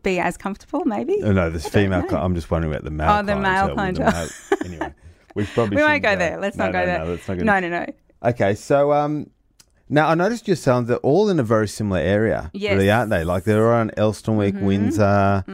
be 0.02 0.18
as 0.18 0.36
comfortable. 0.36 0.84
Maybe 0.84 1.20
Oh, 1.22 1.32
no, 1.32 1.50
this 1.50 1.68
female. 1.68 2.02
know. 2.02 2.08
cli- 2.08 2.18
I'm 2.18 2.34
just 2.34 2.50
wondering 2.50 2.72
about 2.72 2.84
the 2.84 2.90
male. 2.90 3.10
Oh, 3.10 3.22
the 3.22 3.36
male 3.36 3.72
clientele 3.74 4.10
the 4.10 4.12
male- 4.50 4.64
anyway, 4.64 4.94
we 5.34 5.44
probably 5.54 5.76
we 5.76 5.82
won't 5.82 6.02
shouldn't 6.02 6.02
go 6.04 6.16
there. 6.16 6.40
Let's 6.40 6.56
No, 6.56 6.64
not 6.66 6.72
go 6.72 6.80
no, 6.80 6.86
there. 6.86 6.98
No, 7.04 7.10
not 7.14 7.26
go 7.26 7.34
no, 7.34 7.60
no, 7.60 7.68
no. 7.68 7.86
Okay, 8.30 8.54
so 8.54 8.92
um, 8.92 9.30
now 9.88 10.08
I 10.08 10.14
noticed 10.14 10.48
your 10.48 10.56
salons 10.56 10.90
are 10.90 10.96
all 10.96 11.28
in 11.30 11.38
a 11.38 11.42
very 11.44 11.68
similar 11.68 12.00
area, 12.00 12.50
Yes. 12.52 12.70
Mm-hmm. 12.70 12.76
really, 12.78 12.90
aren't 12.90 13.10
they? 13.10 13.24
Like 13.24 13.44
they're 13.44 13.72
on 13.72 13.90
Elsternwick, 13.90 14.60
Windsor. 14.60 15.44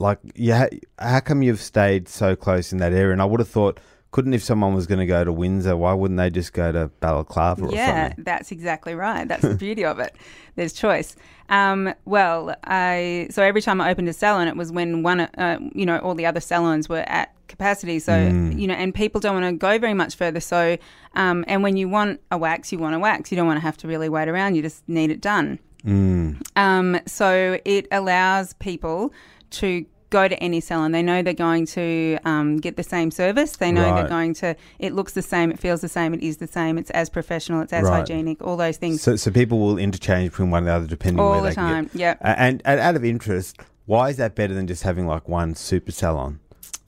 Like, 0.00 0.20
yeah, 0.36 0.68
how 1.00 1.18
come 1.20 1.42
you've 1.42 1.60
stayed 1.60 2.08
so 2.08 2.36
close 2.36 2.72
in 2.72 2.78
that 2.78 2.92
area? 2.92 3.12
And 3.12 3.20
I 3.20 3.24
would 3.24 3.40
have 3.40 3.48
thought, 3.48 3.80
couldn't 4.10 4.32
if 4.32 4.42
someone 4.42 4.74
was 4.74 4.86
going 4.86 5.00
to 5.00 5.06
go 5.06 5.22
to 5.22 5.32
Windsor, 5.32 5.76
why 5.76 5.92
wouldn't 5.92 6.16
they 6.16 6.30
just 6.30 6.52
go 6.54 6.72
to 6.72 6.88
Balaclava 7.00 7.66
or 7.66 7.72
Yeah, 7.74 8.08
something? 8.08 8.24
that's 8.24 8.50
exactly 8.50 8.94
right. 8.94 9.28
That's 9.28 9.42
the 9.42 9.54
beauty 9.66 9.84
of 9.84 9.98
it. 9.98 10.16
There's 10.56 10.72
choice. 10.72 11.14
Um, 11.50 11.92
well, 12.06 12.54
I 12.64 13.28
so 13.30 13.42
every 13.42 13.60
time 13.62 13.80
I 13.80 13.90
opened 13.90 14.08
a 14.08 14.12
salon, 14.12 14.48
it 14.48 14.56
was 14.56 14.72
when 14.72 15.02
one, 15.02 15.20
uh, 15.20 15.58
you 15.74 15.84
know, 15.86 15.98
all 15.98 16.14
the 16.14 16.26
other 16.26 16.40
salons 16.40 16.88
were 16.88 17.04
at 17.06 17.34
capacity. 17.48 17.98
So 17.98 18.12
Mm. 18.12 18.58
you 18.58 18.66
know, 18.66 18.74
and 18.74 18.94
people 18.94 19.20
don't 19.20 19.34
want 19.40 19.46
to 19.46 19.56
go 19.58 19.78
very 19.78 19.94
much 19.94 20.14
further. 20.16 20.40
So, 20.40 20.78
um, 21.14 21.44
and 21.46 21.62
when 21.62 21.76
you 21.76 21.88
want 21.88 22.20
a 22.30 22.38
wax, 22.38 22.72
you 22.72 22.78
want 22.78 22.94
a 22.94 22.98
wax. 22.98 23.30
You 23.30 23.36
don't 23.36 23.46
want 23.46 23.58
to 23.58 23.62
have 23.62 23.76
to 23.78 23.88
really 23.88 24.08
wait 24.08 24.28
around. 24.28 24.54
You 24.54 24.62
just 24.62 24.86
need 24.88 25.10
it 25.10 25.20
done. 25.20 25.58
Mm. 25.84 26.40
Um, 26.56 26.98
so 27.06 27.58
it 27.64 27.86
allows 27.92 28.52
people 28.54 29.12
to 29.50 29.86
go 30.10 30.26
to 30.28 30.36
any 30.42 30.60
salon. 30.60 30.92
They 30.92 31.02
know 31.02 31.22
they're 31.22 31.34
going 31.34 31.66
to 31.66 32.18
um, 32.24 32.56
get 32.58 32.76
the 32.76 32.82
same 32.82 33.10
service. 33.10 33.56
They 33.56 33.70
know 33.72 33.82
Right. 33.90 34.00
they're 34.00 34.08
going 34.08 34.34
to. 34.34 34.56
It 34.78 34.94
looks 34.94 35.12
the 35.12 35.22
same. 35.22 35.50
It 35.50 35.58
feels 35.58 35.80
the 35.80 35.88
same. 35.88 36.14
It 36.14 36.22
is 36.22 36.38
the 36.38 36.46
same. 36.46 36.78
It's 36.78 36.90
as 36.90 37.08
professional. 37.10 37.60
It's 37.62 37.72
as 37.72 37.84
Right. 37.84 37.98
hygienic. 37.98 38.42
All 38.42 38.56
those 38.56 38.76
things. 38.78 39.02
So, 39.02 39.16
so 39.16 39.30
people 39.30 39.58
will 39.58 39.78
interchange 39.78 40.30
between 40.30 40.50
one 40.50 40.58
and 40.60 40.66
the 40.68 40.72
other 40.72 40.86
depending 40.86 41.20
all 41.20 41.32
where 41.32 41.40
the 41.42 41.48
they 41.50 41.54
can 41.54 41.64
time. 41.68 41.84
get. 41.86 41.94
Yep. 41.94 42.20
A- 42.22 42.40
And, 42.40 42.62
and 42.64 42.80
out 42.80 42.96
of 42.96 43.04
interest, 43.04 43.58
why 43.86 44.10
is 44.10 44.16
that 44.16 44.34
better 44.34 44.54
than 44.54 44.66
just 44.66 44.82
having 44.82 45.06
like 45.06 45.28
one 45.28 45.54
super 45.54 45.92
salon? 45.92 46.40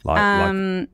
Like, 0.04 0.16
like 0.16 0.48
Um, 0.48 0.88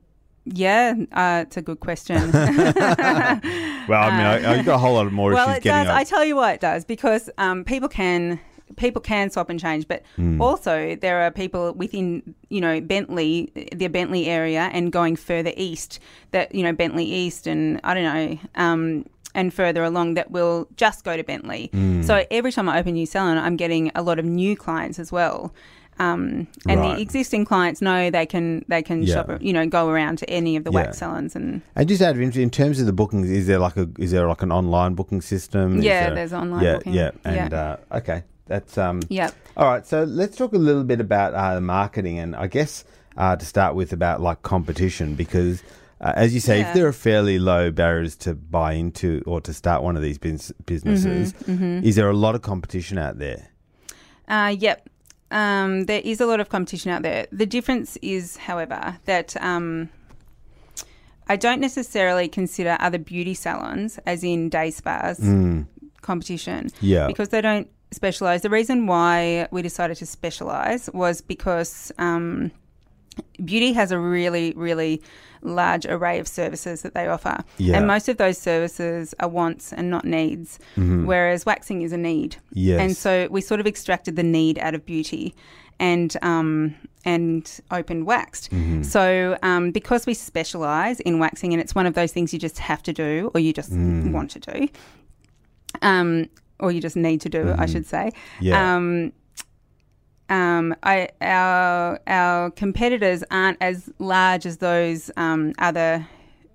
yeah, 0.45 0.93
uh, 1.13 1.43
it's 1.45 1.57
a 1.57 1.61
good 1.61 1.79
question. 1.79 2.31
well, 2.31 2.43
I 2.43 4.11
mean, 4.17 4.25
I, 4.45 4.53
I've 4.59 4.65
got 4.65 4.75
a 4.75 4.77
whole 4.77 4.95
lot 4.95 5.11
more 5.11 5.31
well, 5.33 5.47
issues 5.49 5.57
it 5.57 5.63
getting 5.63 5.85
does. 5.85 5.91
up. 5.91 5.97
I 5.97 6.03
tell 6.03 6.23
you 6.25 6.35
what, 6.35 6.55
it 6.55 6.61
does 6.61 6.85
because 6.85 7.29
um, 7.37 7.63
people 7.63 7.89
can 7.89 8.39
people 8.75 9.01
can 9.01 9.29
swap 9.29 9.49
and 9.49 9.59
change, 9.59 9.87
but 9.87 10.03
Hmm. 10.17 10.41
also 10.41 10.95
there 10.95 11.21
are 11.21 11.31
people 11.31 11.73
within 11.73 12.21
you 12.49 12.61
know 12.61 12.81
Bentleigh, 12.81 13.47
the 13.75 13.87
Bentleigh 13.87 14.25
area, 14.25 14.69
and 14.73 14.91
going 14.91 15.15
further 15.15 15.51
east 15.57 15.99
that 16.31 16.53
you 16.53 16.63
know 16.63 16.73
Bentleigh 16.73 17.03
East, 17.03 17.47
and 17.47 17.79
I 17.83 17.93
don't 17.93 18.03
know. 18.03 18.37
Um, 18.55 19.05
and 19.35 19.53
further 19.53 19.83
along, 19.83 20.15
that 20.15 20.31
will 20.31 20.67
just 20.77 21.03
go 21.03 21.15
to 21.15 21.23
Bentleigh. 21.23 21.67
Hmm. 21.67 22.01
So 22.01 22.25
every 22.31 22.51
time 22.51 22.67
I 22.67 22.79
open 22.79 22.93
new 22.93 23.05
salon, 23.05 23.37
I'm 23.37 23.55
getting 23.55 23.91
a 23.93 24.01
lot 24.01 24.17
of 24.17 24.25
new 24.25 24.55
clients 24.55 24.97
as 24.97 25.11
well. 25.11 25.53
Um, 25.99 26.47
and 26.67 26.79
Right. 26.79 26.95
the 26.95 27.01
existing 27.01 27.45
clients 27.45 27.81
know 27.81 28.09
they 28.11 28.25
can 28.27 28.63
they 28.67 28.81
can 28.83 29.01
Yeah. 29.03 29.15
shop, 29.15 29.31
you 29.41 29.51
know, 29.53 29.65
go 29.67 29.89
around 29.89 30.17
to 30.19 30.29
any 30.29 30.55
of 30.55 30.63
the 30.63 30.71
Yeah. 30.71 30.75
wax 30.85 30.99
salons 30.99 31.35
and 31.35 31.61
And 31.75 31.87
just 31.89 32.01
out 32.03 32.15
of 32.15 32.21
interest, 32.21 32.37
in 32.43 32.49
terms 32.51 32.79
of 32.79 32.85
the 32.85 32.93
bookings, 32.93 33.29
is 33.29 33.47
there 33.47 33.59
like 33.59 33.77
a 33.77 33.87
is 33.99 34.11
there 34.11 34.27
like 34.27 34.41
an 34.43 34.51
online 34.51 34.93
booking 34.95 35.21
system? 35.21 35.81
Yeah, 35.81 36.07
there- 36.07 36.15
there's 36.15 36.33
online 36.33 36.63
yeah, 36.63 36.73
booking. 36.75 36.93
Yeah, 36.93 37.11
and 37.25 37.51
Yeah. 37.51 37.77
Uh, 37.91 37.97
okay, 37.97 38.23
that's 38.47 38.77
um. 38.77 39.01
yeah. 39.09 39.31
All 39.55 39.65
right, 39.65 39.85
so 39.85 40.03
let's 40.03 40.37
talk 40.37 40.53
a 40.53 40.57
little 40.57 40.83
bit 40.83 41.01
about 41.01 41.33
uh, 41.33 41.59
marketing, 41.61 42.19
and 42.19 42.35
I 42.35 42.47
guess 42.47 42.83
uh, 43.17 43.35
to 43.35 43.45
start 43.45 43.75
with 43.75 43.91
about 43.93 44.21
like 44.21 44.41
competition, 44.43 45.15
because 45.15 45.63
uh, 45.99 46.13
as 46.15 46.33
you 46.33 46.39
say, 46.39 46.61
if 46.61 46.73
there 46.75 46.85
are 46.87 46.93
fairly 46.93 47.39
low 47.39 47.71
barriers 47.71 48.15
to 48.17 48.35
buy 48.35 48.73
into 48.73 49.23
or 49.25 49.41
to 49.41 49.53
start 49.53 49.81
one 49.81 49.95
of 49.97 50.03
these 50.03 50.19
bus- 50.19 50.51
businesses, 50.65 51.33
Mm-hmm, 51.33 51.85
is 51.85 51.95
there 51.95 52.09
a 52.09 52.15
lot 52.15 52.35
of 52.35 52.43
competition 52.43 52.97
out 52.99 53.17
there? 53.17 53.47
Uh, 54.27 54.55
yep. 54.57 54.87
Um, 55.31 55.85
there 55.85 56.01
is 56.03 56.21
a 56.21 56.25
lot 56.25 56.39
of 56.39 56.49
competition 56.49 56.91
out 56.91 57.01
there. 57.01 57.25
The 57.31 57.45
difference 57.45 57.97
is, 58.01 58.37
however, 58.37 58.97
that 59.05 59.35
um, 59.43 59.89
I 61.27 61.35
don't 61.35 61.59
necessarily 61.59 62.27
consider 62.29 62.77
other 62.79 62.99
beauty 62.99 63.33
salons, 63.33 63.99
as 64.05 64.23
in 64.23 64.49
day 64.49 64.69
spas, 64.71 65.19
competition. 66.01 66.69
Yeah. 66.79 67.07
Because 67.07 67.29
they 67.29 67.41
don't 67.41 67.67
specialize. 67.91 68.41
The 68.41 68.49
reason 68.49 68.87
why 68.87 69.47
we 69.51 69.61
decided 69.61 69.97
to 69.97 70.05
specialize 70.05 70.89
was 70.93 71.21
because 71.21 71.91
um, 71.97 72.51
beauty 73.43 73.73
has 73.73 73.91
a 73.91 73.99
really, 73.99 74.53
really 74.55 75.01
large 75.41 75.85
array 75.85 76.19
of 76.19 76.27
services 76.27 76.81
that 76.81 76.93
they 76.93 77.07
offer. 77.07 77.43
Yeah. 77.57 77.77
And 77.77 77.87
most 77.87 78.09
of 78.09 78.17
those 78.17 78.37
services 78.37 79.13
are 79.19 79.29
wants 79.29 79.71
and 79.71 79.89
not 79.89 80.03
needs, 80.03 80.59
whereas 80.75 81.45
waxing 81.45 81.81
is 81.83 81.91
a 81.93 81.97
need. 81.97 82.31
Mm-hmm. 82.31 82.53
Yes. 82.53 82.79
And 82.81 82.97
so 82.97 83.27
we 83.31 83.41
sort 83.41 83.59
of 83.59 83.67
extracted 83.67 84.15
the 84.15 84.23
need 84.23 84.57
out 84.59 84.73
of 84.75 84.85
beauty 84.85 85.33
and 85.79 86.17
um, 86.23 86.75
and 87.05 87.61
opened 87.71 88.05
waxed. 88.07 88.51
Mm-hmm. 88.51 88.81
So 88.81 89.37
um, 89.43 89.71
because 89.71 90.05
we 90.05 90.13
specialize 90.15 90.99
in 91.01 91.19
waxing 91.19 91.53
and 91.53 91.61
it's 91.61 91.75
one 91.75 91.85
of 91.85 91.93
those 91.93 92.11
things 92.11 92.33
you 92.33 92.39
just 92.39 92.57
have 92.59 92.81
to 92.83 92.91
do 92.91 93.31
or 93.33 93.39
you 93.39 93.53
just 93.53 93.71
Mm. 93.71 94.11
want 94.11 94.31
to 94.31 94.39
do, 94.39 94.67
um, 95.81 96.27
or 96.59 96.71
you 96.71 96.81
just 96.81 96.95
need 96.95 97.21
to 97.21 97.29
do, 97.29 97.47
it 97.49 97.59
I 97.59 97.65
should 97.65 97.85
say. 97.85 98.11
Mm-hmm. 98.39 98.43
Yeah. 98.45 98.75
Um, 98.75 99.11
um, 100.29 100.75
I, 100.83 101.09
our 101.21 101.99
our 102.07 102.51
competitors 102.51 103.23
aren't 103.31 103.57
as 103.61 103.89
large 103.99 104.45
as 104.45 104.57
those 104.57 105.09
um, 105.15 105.53
other, 105.57 106.05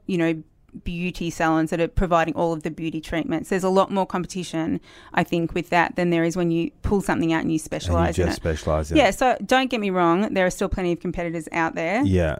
you 0.07 0.19
know, 0.19 0.43
beauty 0.85 1.31
salons 1.31 1.71
that 1.71 1.81
are 1.81 1.89
providing 1.89 2.35
all 2.35 2.53
of 2.53 2.65
the 2.65 2.71
beauty 2.71 3.01
treatments. 3.01 3.49
There's 3.49 3.65
a 3.65 3.71
lot 3.71 3.91
more 3.91 4.05
competition, 4.07 4.79
I 5.15 5.25
think, 5.25 5.55
with 5.55 5.71
that 5.71 5.97
than 5.97 6.11
there 6.11 6.25
is 6.25 6.37
when 6.37 6.51
you 6.51 6.71
pull 6.83 7.01
something 7.01 7.33
out 7.33 7.41
and 7.43 7.51
you 7.51 7.53
and 7.53 7.53
you 7.53 7.59
specialize 7.59 8.19
in 8.19 8.27
just 8.27 8.39
it. 8.39 8.41
specialize 8.43 8.91
in 8.91 8.99
Yeah, 8.99 9.09
it. 9.09 9.15
so 9.15 9.37
don't 9.47 9.71
get 9.71 9.81
me 9.81 9.89
wrong, 9.91 10.33
there 10.35 10.45
are 10.47 10.51
still 10.51 10.69
plenty 10.69 10.93
of 10.93 11.01
competitors 11.01 11.49
out 11.53 11.75
there 11.75 12.03
Yeah. 12.05 12.37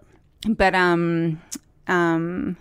but 0.49 0.75
um, 0.75 1.41
um, 1.89 2.57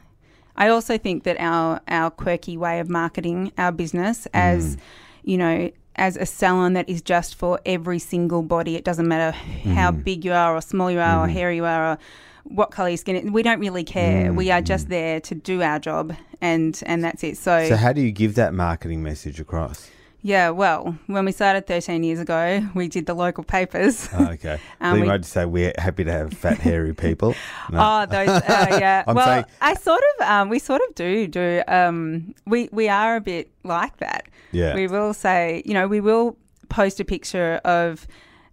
I 0.56 0.70
also 0.70 0.98
think 0.98 1.24
that 1.24 1.38
our 1.40 1.82
our 1.88 2.10
quirky 2.12 2.58
way 2.58 2.80
of 2.80 2.90
marketing 2.90 3.52
our 3.58 3.72
business 3.72 4.26
mm. 4.26 4.30
as 4.34 4.78
you 5.24 5.38
know 5.38 5.72
as 5.96 6.18
a 6.18 6.26
salon 6.26 6.74
that 6.74 6.90
is 6.90 7.02
just 7.02 7.36
for 7.36 7.60
every 7.66 8.00
single 8.00 8.42
body. 8.42 8.76
It 8.76 8.84
doesn't 8.84 9.08
matter 9.08 9.36
how 9.36 9.92
mm-hmm. 9.92 10.02
big 10.02 10.26
you 10.26 10.34
are 10.34 10.56
or 10.56 10.62
small 10.62 10.90
you 10.90 11.00
are 11.00 11.24
or 11.24 11.28
mm-hmm. 11.28 11.34
hairy 11.34 11.56
you 11.58 11.66
are 11.66 11.92
or 11.92 11.98
what 12.46 12.72
color 12.72 12.90
your 12.90 12.98
skin. 12.98 13.16
Is. 13.18 13.32
We 13.32 13.44
don't 13.44 13.60
really 13.60 13.84
care. 13.84 14.32
Mm, 14.32 14.36
we 14.36 14.52
are 14.52 14.62
just 14.62 14.88
mm. 14.88 14.90
there 14.90 15.20
to 15.22 15.36
do 15.36 15.62
our 15.62 15.80
job 15.80 16.16
and 16.40 16.80
and 16.86 17.04
that's 17.04 17.24
it. 17.24 17.38
So, 17.38 17.68
So 17.68 17.76
how 17.76 17.94
do 17.94 18.02
you 18.02 18.12
give 18.12 18.36
that 18.36 18.54
marketing 18.54 19.04
message 19.04 19.40
across? 19.40 19.90
Yeah, 20.24 20.52
well, 20.52 20.96
when 21.08 21.26
we 21.26 21.32
started 21.32 21.66
13 21.66 22.04
years 22.04 22.20
ago, 22.20 22.68
we 22.76 22.88
did 22.88 23.06
the 23.08 23.14
local 23.16 23.44
papers. 23.44 24.08
Oh, 24.14 24.26
okay. 24.34 24.60
Um, 24.82 25.00
we- 25.02 25.08
might 25.08 25.26
say 25.26 25.46
we're 25.46 25.74
happy 25.78 26.04
to 26.04 26.12
have 26.12 26.34
fat, 26.34 26.60
hairy 26.60 26.94
people. 26.94 27.34
No. 27.72 27.80
Oh, 27.82 28.06
those, 28.06 28.30
uh, 28.30 28.78
yeah. 28.80 29.04
Well, 29.08 29.26
saying- 29.26 29.46
I 29.62 29.74
sort 29.74 30.02
of, 30.20 30.28
um, 30.28 30.50
we 30.50 30.60
sort 30.60 30.82
of 30.88 30.94
do 30.96 31.28
do. 31.28 31.64
Um, 31.68 32.36
we 32.46 32.70
we 32.72 32.88
are 32.90 33.16
a 33.16 33.22
bit 33.22 33.50
like 33.64 33.98
that. 33.98 34.28
Yeah. 34.52 34.76
We 34.76 34.88
will 34.88 35.14
say, 35.14 35.64
you 35.66 35.74
know, 35.74 35.88
we 35.88 36.02
will 36.02 36.38
post 36.70 37.00
a 37.00 37.06
picture 37.06 37.60
of 37.66 38.06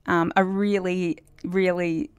um, 0.07 0.33
a 0.37 0.45
really, 0.45 1.19
really 1.45 2.11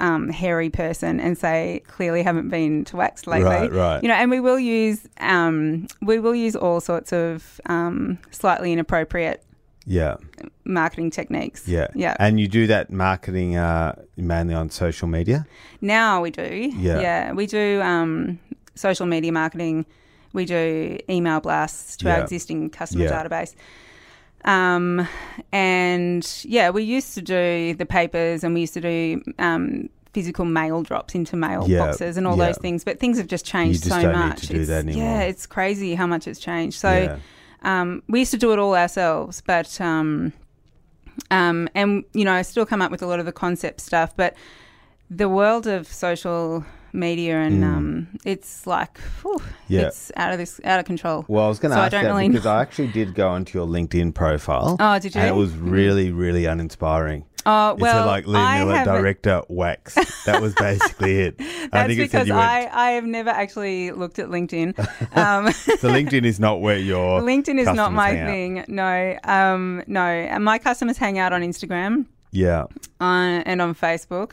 um, 0.00 0.28
hairy 0.30 0.70
person 0.70 1.20
and 1.20 1.36
say 1.38 1.82
clearly 1.86 2.22
haven't 2.22 2.48
been 2.48 2.84
to 2.86 2.96
wax 2.96 3.26
lately. 3.26 3.44
Right, 3.48 3.72
right. 3.72 4.02
You 4.02 4.08
know, 4.08 4.14
and 4.14 4.30
we 4.30 4.40
will 4.40 4.58
use 4.58 5.06
um, 5.18 5.86
we 6.02 6.18
will 6.18 6.34
use 6.34 6.56
all 6.56 6.80
sorts 6.80 7.12
of 7.12 7.60
um, 7.66 8.18
slightly 8.30 8.72
inappropriate 8.72 9.44
yeah. 9.86 10.16
marketing 10.64 11.10
techniques. 11.10 11.68
Yeah. 11.68 11.88
Yeah. 11.94 12.16
And 12.18 12.40
you 12.40 12.48
do 12.48 12.66
that 12.66 12.90
marketing 12.90 13.56
uh, 13.56 13.94
mainly 14.16 14.54
on 14.54 14.70
social 14.70 15.08
media? 15.08 15.46
Now 15.80 16.22
we 16.22 16.30
do. 16.30 16.72
Yeah. 16.76 17.00
Yeah. 17.00 17.32
We 17.32 17.46
do 17.46 17.80
um, 17.82 18.38
social 18.74 19.06
media 19.06 19.32
marketing. 19.32 19.86
We 20.32 20.44
do 20.44 20.98
email 21.08 21.40
blasts 21.40 21.96
to 21.98 22.06
Yeah. 22.06 22.16
our 22.16 22.22
existing 22.22 22.70
customer 22.70 23.04
Yeah. 23.04 23.22
database. 23.22 23.54
Um, 24.44 25.06
and 25.52 26.26
yeah, 26.44 26.70
we 26.70 26.82
used 26.82 27.14
to 27.14 27.22
do 27.22 27.74
the 27.74 27.86
papers 27.86 28.42
and 28.44 28.54
we 28.54 28.60
used 28.60 28.74
to 28.74 28.80
do 28.80 29.22
um, 29.38 29.90
physical 30.12 30.44
mail 30.44 30.82
drops 30.82 31.14
into 31.14 31.36
mail 31.36 31.66
Yeah. 31.68 31.86
boxes 31.86 32.16
and 32.16 32.26
all 32.26 32.36
Yeah. 32.38 32.46
those 32.46 32.58
things. 32.58 32.82
But 32.84 32.98
things 33.00 33.18
have 33.18 33.26
just 33.26 33.44
changed 33.44 33.84
just 33.84 34.00
so 34.00 34.10
much. 34.12 34.42
to 34.42 34.46
do 34.54 34.64
that 34.66 34.80
It's- 34.80 34.96
Yeah, 34.96 35.20
it's 35.20 35.46
crazy 35.46 35.94
how 35.94 36.06
much 36.06 36.26
it's 36.26 36.40
changed. 36.40 36.78
So 36.78 36.90
yeah. 36.90 37.16
um, 37.62 38.02
we 38.08 38.20
used 38.20 38.30
to 38.32 38.38
do 38.38 38.52
it 38.52 38.58
all 38.58 38.74
ourselves, 38.74 39.42
but 39.46 39.80
um, 39.80 40.32
um, 41.30 41.68
and 41.74 42.04
you 42.14 42.24
know, 42.24 42.32
I 42.32 42.42
still 42.42 42.64
come 42.66 42.80
up 42.82 42.90
with 42.90 43.02
a 43.02 43.06
lot 43.06 43.20
of 43.20 43.26
the 43.26 43.32
concept 43.32 43.80
stuff, 43.82 44.14
but 44.16 44.34
the 45.10 45.28
world 45.28 45.66
of 45.66 45.86
social 45.86 46.64
media 46.92 47.36
and 47.40 47.64
um, 47.64 48.08
it's 48.24 48.66
like, 48.66 48.98
whew, 49.22 49.38
Mm. 49.38 49.42
Yeah. 49.68 49.80
it's 49.82 50.10
out 50.16 50.32
of 50.32 50.38
this, 50.38 50.60
out 50.64 50.80
of 50.80 50.84
control. 50.86 51.24
Well, 51.28 51.44
I 51.44 51.48
was 51.48 51.58
going 51.60 51.70
to 51.70 51.76
So 51.76 51.80
I 51.80 51.84
ask 51.84 51.92
don't 51.92 52.02
that 52.04 52.10
really 52.10 52.28
because 52.28 52.44
know. 52.44 52.50
I 52.52 52.62
actually 52.62 52.88
did 52.88 53.14
go 53.14 53.28
onto 53.28 53.56
your 53.58 53.66
LinkedIn 53.68 54.14
profile. 54.14 54.76
Oh, 54.80 54.98
did 54.98 55.14
you? 55.14 55.20
And 55.20 55.30
it 55.30 55.38
was 55.38 55.52
really, 55.56 56.10
really 56.10 56.46
uninspiring. 56.46 57.24
Oh 57.46 57.70
It 57.70 57.78
well, 57.80 58.04
like 58.06 58.26
Lee 58.26 58.38
I 58.38 58.58
Miller, 58.58 58.84
director, 58.84 59.40
wax. 59.48 59.94
That 60.26 60.42
was 60.42 60.54
basically 60.54 61.20
it. 61.20 61.36
I 61.40 61.68
That's 61.72 61.86
think 61.88 62.00
it 62.00 62.10
said 62.10 62.24
because 62.24 62.28
you 62.28 62.34
I. 62.34 62.68
I 62.70 62.90
have 62.92 63.04
never 63.06 63.30
actually 63.30 63.92
looked 63.92 64.18
at 64.18 64.28
LinkedIn. 64.28 64.74
Um, 65.16 65.50
So 65.52 65.88
LinkedIn 65.88 66.24
is 66.26 66.38
not 66.38 66.60
where 66.60 66.76
your 66.76 67.20
LinkedIn 67.22 67.58
is 67.58 67.66
not 67.72 67.92
my 67.94 68.18
out. 68.18 68.26
thing. 68.26 68.64
No, 68.68 69.18
um, 69.24 69.82
no. 69.86 70.02
And 70.02 70.44
my 70.44 70.58
customers 70.58 70.98
hang 70.98 71.18
out 71.18 71.32
on 71.32 71.40
Instagram. 71.42 72.04
Yeah, 72.32 72.64
on 73.00 73.40
and 73.42 73.62
on 73.62 73.74
Facebook, 73.74 74.32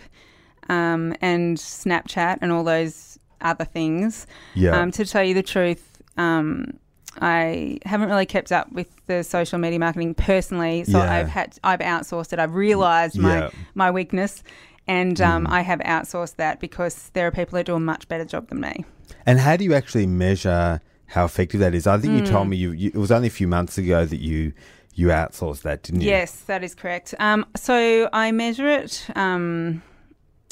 um, 0.69 1.13
and 1.21 1.58
Snapchat 1.58 2.39
and 2.41 2.51
all 2.51 2.63
those 2.63 3.17
other 3.41 3.65
things. 3.65 4.27
yeah, 4.56 4.80
Um, 4.82 4.91
to 4.91 5.06
tell 5.06 5.23
you 5.23 5.34
the 5.34 5.43
truth, 5.43 6.01
um, 6.17 6.73
I 7.19 7.80
haven't 7.86 8.10
really 8.10 8.25
kept 8.25 8.51
up 8.51 8.71
with 8.71 8.89
the 9.08 9.23
social 9.23 9.58
media 9.60 9.80
marketing 9.80 10.13
personally, 10.13 10.84
so 10.84 10.99
Yeah. 10.99 11.12
I've 11.13 11.30
had 11.30 11.58
I've 11.63 11.80
outsourced 11.80 12.34
it. 12.34 12.39
I've 12.39 12.53
realised 12.56 13.15
Yeah. 13.15 13.21
my 13.23 13.49
my 13.75 13.91
weakness, 13.91 14.43
and 14.88 15.19
um, 15.21 15.45
Mm. 15.45 15.51
I 15.51 15.62
have 15.62 15.80
outsourced 15.80 16.36
that 16.38 16.60
because 16.60 17.10
there 17.13 17.25
are 17.27 17.32
people 17.32 17.56
that 17.58 17.65
do 17.65 17.75
a 17.75 17.80
much 17.80 18.08
better 18.08 18.25
job 18.25 18.49
than 18.49 18.60
me. 18.62 18.86
And 19.25 19.39
how 19.39 19.56
do 19.58 19.63
you 19.63 19.73
actually 19.73 20.06
measure 20.08 20.80
how 21.08 21.25
effective 21.25 21.60
that 21.62 21.73
is? 21.73 21.88
I 21.88 21.97
think 21.97 22.13
you 22.13 22.19
Hmm. 22.19 22.25
told 22.25 22.47
me 22.49 22.58
you, 22.58 22.71
you. 22.71 22.88
It 22.93 22.97
was 22.97 23.12
only 23.12 23.27
a 23.27 23.32
few 23.32 23.47
months 23.47 23.77
ago 23.77 24.06
that 24.06 24.19
you 24.19 24.53
you 24.93 25.08
outsourced 25.08 25.62
that, 25.62 25.84
didn't 25.84 26.01
you? 26.01 26.10
Yes, 26.10 26.32
that 26.47 26.63
is 26.63 26.73
correct. 26.75 27.13
Um, 27.19 27.45
so 27.56 28.10
I 28.13 28.32
measure 28.32 28.67
it. 28.67 29.06
Um, 29.15 29.82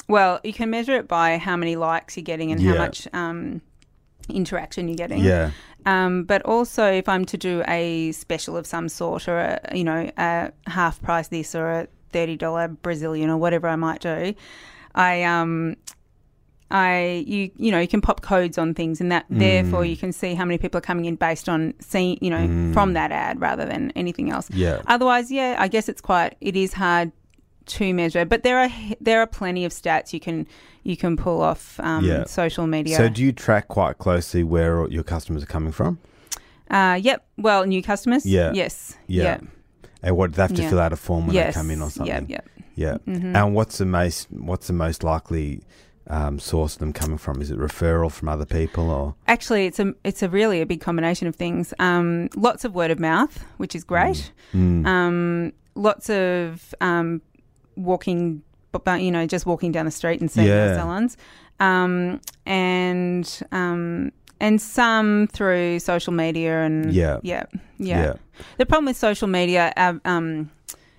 well, 0.08 0.40
you 0.44 0.52
can 0.52 0.70
measure 0.70 0.96
it 0.96 1.08
by 1.08 1.38
how 1.38 1.56
many 1.56 1.76
likes 1.76 2.16
you're 2.16 2.24
getting 2.24 2.52
and 2.52 2.60
Yeah. 2.60 2.72
how 2.72 2.78
much 2.78 3.08
um, 3.12 3.60
interaction 4.28 4.88
you're 4.88 4.96
getting. 4.96 5.22
Yeah. 5.22 5.50
Um, 5.84 6.24
but 6.24 6.42
also, 6.42 6.84
if 6.90 7.08
I'm 7.08 7.24
to 7.26 7.36
do 7.36 7.62
a 7.68 8.12
special 8.12 8.56
of 8.56 8.66
some 8.66 8.88
sort, 8.88 9.28
or 9.28 9.38
a 9.38 9.60
you 9.74 9.84
know 9.84 10.10
a 10.16 10.52
half 10.66 11.00
price 11.02 11.28
this 11.28 11.54
or 11.54 11.70
a 11.70 11.88
thirty 12.10 12.36
dollar 12.36 12.68
Brazilian 12.68 13.30
or 13.30 13.36
whatever 13.36 13.68
I 13.68 13.76
might 13.76 14.00
do, 14.00 14.34
I 14.94 15.22
um. 15.24 15.76
I 16.68 17.22
you 17.28 17.52
you 17.56 17.70
know 17.70 17.78
you 17.78 17.86
can 17.86 18.00
pop 18.00 18.22
codes 18.22 18.58
on 18.58 18.74
things 18.74 19.00
and 19.00 19.12
that 19.12 19.24
therefore 19.30 19.82
Mm. 19.82 19.90
you 19.90 19.96
can 19.96 20.10
see 20.12 20.34
how 20.34 20.44
many 20.44 20.58
people 20.58 20.78
are 20.78 20.80
coming 20.80 21.04
in 21.04 21.14
based 21.14 21.48
on 21.48 21.74
seeing 21.78 22.18
you 22.20 22.28
know 22.28 22.72
from 22.72 22.94
that 22.94 23.12
ad 23.12 23.40
rather 23.40 23.64
than 23.64 23.92
anything 23.94 24.32
else. 24.32 24.50
Yeah. 24.52 24.82
Otherwise, 24.88 25.30
yeah, 25.30 25.54
I 25.60 25.68
guess 25.68 25.88
it's 25.88 26.00
quite 26.00 26.34
it 26.40 26.56
is 26.56 26.72
hard 26.72 27.12
to 27.66 27.92
measure, 27.94 28.24
but 28.24 28.42
there 28.42 28.58
are 28.58 28.70
there 29.00 29.20
are 29.20 29.26
plenty 29.26 29.64
of 29.64 29.72
stats 29.72 30.12
you 30.12 30.20
can 30.20 30.46
you 30.82 30.96
can 30.96 31.16
pull 31.16 31.40
off 31.42 31.78
um, 31.80 32.04
Yeah. 32.04 32.24
social 32.24 32.66
media. 32.66 32.96
So 32.96 33.08
do 33.08 33.22
you 33.22 33.32
track 33.32 33.68
quite 33.68 33.98
closely 33.98 34.44
where 34.44 34.88
your 34.88 35.02
customers 35.02 35.42
are 35.42 35.46
coming 35.46 35.72
from? 35.72 35.98
uh, 36.70 36.98
yep. 37.00 37.26
Well, 37.36 37.64
new 37.66 37.82
customers. 37.82 38.24
Yeah. 38.26 38.52
Yes. 38.52 38.96
Yeah. 39.06 39.22
Yeah. 39.22 39.40
And 40.02 40.16
what 40.16 40.32
they 40.32 40.42
have 40.42 40.54
to 40.54 40.62
Yeah. 40.62 40.70
fill 40.70 40.80
out 40.80 40.92
a 40.92 40.96
form 40.96 41.26
when 41.26 41.34
yes. 41.34 41.54
they 41.54 41.60
come 41.60 41.70
in 41.70 41.82
or 41.82 41.90
something? 41.90 42.28
Yep. 42.28 42.28
Yep. 42.28 42.48
Yeah. 42.76 42.98
Mm-hmm. 43.06 43.34
And 43.36 43.54
what's 43.54 43.78
the 43.78 43.86
most 43.86 44.28
what's 44.30 44.66
the 44.66 44.72
most 44.72 45.02
likely 45.02 45.62
um, 46.08 46.38
source 46.38 46.74
of 46.74 46.78
them 46.80 46.92
coming 46.92 47.18
from? 47.18 47.40
Is 47.42 47.50
it 47.50 47.58
referral 47.58 48.10
from 48.12 48.28
other 48.28 48.44
people 48.46 48.90
or? 48.90 49.14
Actually, 49.26 49.66
it's 49.66 49.80
a 49.80 49.94
it's 50.04 50.22
a 50.22 50.28
really 50.28 50.60
a 50.60 50.66
big 50.66 50.80
combination 50.80 51.26
of 51.26 51.34
things. 51.34 51.74
Um, 51.78 52.28
lots 52.36 52.64
of 52.64 52.74
word 52.74 52.90
of 52.92 53.00
mouth, 53.00 53.44
which 53.56 53.74
is 53.74 53.82
great. 53.82 54.30
Mm. 54.54 54.86
Um, 54.86 55.52
lots 55.74 56.08
of 56.10 56.74
um, 56.80 57.22
walking, 57.76 58.42
but 58.72 59.00
you 59.00 59.10
know, 59.10 59.26
just 59.26 59.46
walking 59.46 59.72
down 59.72 59.84
the 59.84 59.90
street 59.90 60.20
and 60.20 60.30
seeing 60.30 60.46
Yeah. 60.48 60.68
the 60.68 60.74
salons, 60.74 61.16
um, 61.60 62.20
and 62.44 63.42
um, 63.52 64.12
and 64.40 64.60
some 64.60 65.28
through 65.32 65.78
social 65.78 66.12
media 66.12 66.62
and 66.62 66.92
Yeah. 66.92 67.18
yeah, 67.22 67.44
yeah. 67.78 68.02
Yeah. 68.02 68.12
The 68.58 68.66
problem 68.66 68.86
with 68.86 68.96
social 68.96 69.28
media 69.28 69.72
ab- 69.76 70.00
um, 70.04 70.50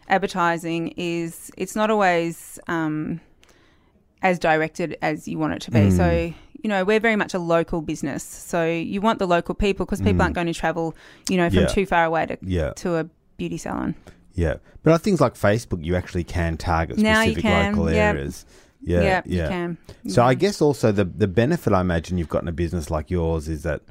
advertising 0.10 0.94
is 0.98 1.52
it's 1.58 1.76
not 1.76 1.90
always 1.92 2.58
um, 2.68 3.20
as 4.24 4.40
directed 4.40 4.98
as 5.02 5.28
you 5.28 5.38
want 5.38 5.54
it 5.54 5.62
to 5.64 5.72
be. 5.72 5.80
Mm. 5.80 5.92
So, 5.98 6.34
you 6.64 6.68
know, 6.70 6.84
we're 6.84 7.00
very 7.00 7.16
much 7.16 7.34
a 7.36 7.40
local 7.40 7.82
business. 7.82 8.24
So 8.24 8.66
you 8.66 9.02
want 9.02 9.20
the 9.20 9.28
local 9.28 9.54
people 9.54 9.86
because 9.86 10.02
people 10.02 10.16
Mm. 10.20 10.24
aren't 10.24 10.36
going 10.36 10.48
to 10.48 10.54
travel, 10.54 10.96
you 11.30 11.38
know, 11.38 11.50
from 11.50 11.60
Yeah. 11.60 11.66
too 11.68 11.86
far 11.86 12.06
away 12.06 12.26
to, 12.26 12.38
Yeah. 12.42 12.72
to 12.78 12.96
a 12.96 13.04
beauty 13.38 13.58
salon. 13.58 13.94
Yeah. 14.38 14.58
But 14.84 14.94
on 14.94 15.00
things 15.00 15.20
like 15.20 15.34
Facebook, 15.34 15.84
you 15.84 15.96
actually 15.96 16.24
can 16.24 16.56
target 16.58 16.98
Now 16.98 17.22
specific 17.24 17.42
can, 17.42 17.72
local 17.76 17.92
yep. 17.92 18.16
areas. 18.16 18.46
Yeah. 18.82 19.02
yeah, 19.02 19.22
Yeah. 19.26 19.44
you 19.44 19.50
can. 19.50 19.78
So 20.08 20.24
I 20.24 20.36
guess 20.36 20.62
also 20.62 20.92
the 20.92 21.04
the 21.04 21.28
benefit 21.28 21.74
I 21.74 21.82
imagine 21.82 22.18
you've 22.18 22.30
got 22.30 22.44
in 22.44 22.48
a 22.48 22.54
business 22.54 22.90
like 22.92 23.10
yours 23.12 23.50
is 23.50 23.64
that 23.64 23.82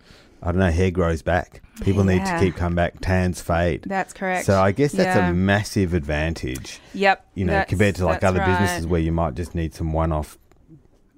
I 0.43 0.53
don't 0.53 0.61
know 0.61 0.71
hair 0.71 0.93
grows 0.93 1.23
back. 1.23 1.63
People 1.81 2.05
need 2.05 2.25
to 2.25 2.39
keep 2.39 2.55
coming 2.55 2.77
back. 2.77 3.01
Tans 3.01 3.41
fade. 3.43 3.83
That's 3.83 4.13
correct. 4.13 4.47
So 4.47 4.63
I 4.63 4.71
guess 4.71 4.93
that's 4.93 5.17
Yeah. 5.17 5.31
a 5.31 5.35
massive 5.35 5.93
advantage. 5.93 6.79
Yep. 6.95 7.27
You 7.35 7.45
know, 7.47 7.65
compared 7.69 7.97
to 7.97 8.07
like 8.07 8.23
other 8.23 8.39
right. 8.39 8.49
Mm-hmm. 8.49 8.63
businesses 8.63 8.87
where 8.87 9.01
you 9.01 9.13
might 9.13 9.35
just 9.35 9.55
need 9.55 9.75
some 9.75 9.93
one-off 9.93 10.39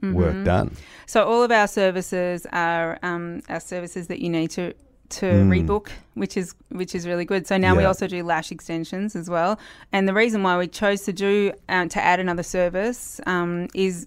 work 0.03 0.45
done. 0.45 0.75
So 1.07 1.25
all 1.25 1.43
of 1.43 1.51
our 1.51 1.67
services 1.69 2.47
are 2.53 2.99
um, 3.03 3.43
are 3.49 3.61
services 3.61 4.07
that 4.07 4.21
you 4.21 4.31
need 4.31 4.51
to 4.53 4.73
to 5.11 5.27
Mm. 5.27 5.49
rebook, 5.67 5.89
which 6.15 6.37
is 6.37 6.55
which 6.71 6.95
is 6.95 7.07
really 7.07 7.25
good. 7.25 7.47
So 7.47 7.57
now 7.57 7.75
we 7.75 7.85
also 7.85 8.07
do 8.07 8.23
lash 8.23 8.53
extensions 8.53 9.17
as 9.17 9.29
well. 9.31 9.59
And 9.93 10.07
the 10.09 10.15
reason 10.15 10.43
why 10.43 10.59
we 10.59 10.67
chose 10.69 11.03
to 11.03 11.13
do 11.13 11.53
um, 11.69 11.89
to 11.91 12.03
add 12.03 12.21
another 12.21 12.43
service 12.43 13.21
um, 13.27 13.69
is. 13.75 14.07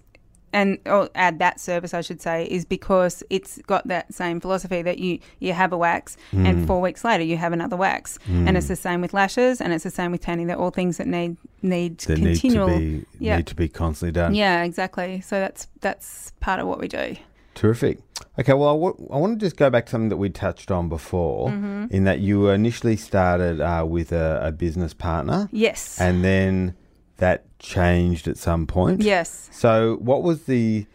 And 0.54 0.76
or 0.84 1.08
add 1.14 1.38
that 1.38 1.60
service, 1.60 1.94
I 1.94 2.02
should 2.02 2.20
say, 2.20 2.44
is 2.44 2.66
because 2.66 3.22
it's 3.30 3.56
got 3.66 3.88
that 3.88 4.12
same 4.12 4.38
philosophy 4.38 4.82
that 4.82 4.98
you 4.98 5.18
you 5.38 5.54
have 5.54 5.72
a 5.72 5.78
wax, 5.78 6.18
Mm. 6.30 6.46
and 6.46 6.66
four 6.66 6.82
weeks 6.82 7.06
later 7.06 7.24
you 7.24 7.38
have 7.38 7.54
another 7.54 7.74
wax, 7.74 8.18
and 8.28 8.54
it's 8.54 8.68
the 8.68 8.76
same 8.76 9.00
with 9.00 9.14
lashes, 9.14 9.62
and 9.62 9.72
it's 9.72 9.84
the 9.84 9.90
same 9.90 10.12
with 10.12 10.20
tanning. 10.20 10.48
They're 10.48 10.58
all 10.58 10.70
things 10.70 10.98
that 10.98 11.06
need 11.06 11.38
need 11.62 11.96
That 12.00 12.18
need 12.18 12.34
to 12.34 12.40
continual. 12.42 12.78
be 12.78 13.06
yeah. 13.18 13.38
need 13.38 13.46
to 13.46 13.54
be 13.54 13.66
constantly 13.70 14.12
done. 14.12 14.34
yeah, 14.34 14.62
exactly. 14.62 15.22
So 15.22 15.40
that's 15.40 15.68
that's 15.80 16.32
part 16.40 16.60
of 16.60 16.66
what 16.66 16.78
we 16.78 16.86
do. 16.86 17.16
Terrific. 17.54 17.98
Okay, 18.38 18.54
well, 18.54 18.96
I 19.12 19.16
want 19.16 19.38
to 19.38 19.44
just 19.46 19.56
go 19.56 19.68
back 19.68 19.86
to 19.86 19.90
something 19.92 20.08
that 20.08 20.16
we 20.16 20.30
touched 20.30 20.70
on 20.70 20.88
before, 20.88 21.48
Mm-hmm. 21.50 21.86
in 21.90 22.04
that 22.04 22.20
you 22.20 22.48
initially 22.48 22.96
started 22.96 23.60
uh, 23.60 23.84
with 23.86 24.12
a, 24.12 24.40
a 24.42 24.52
business 24.52 24.94
partner, 24.94 25.48
Yes. 25.52 26.00
and 26.00 26.24
then 26.24 26.74
that 27.18 27.44
changed 27.58 28.26
at 28.28 28.36
some 28.38 28.66
point. 28.66 29.02
yes. 29.02 29.48
So, 29.52 29.96
what 30.00 30.22
was 30.22 30.44
the, 30.44 30.86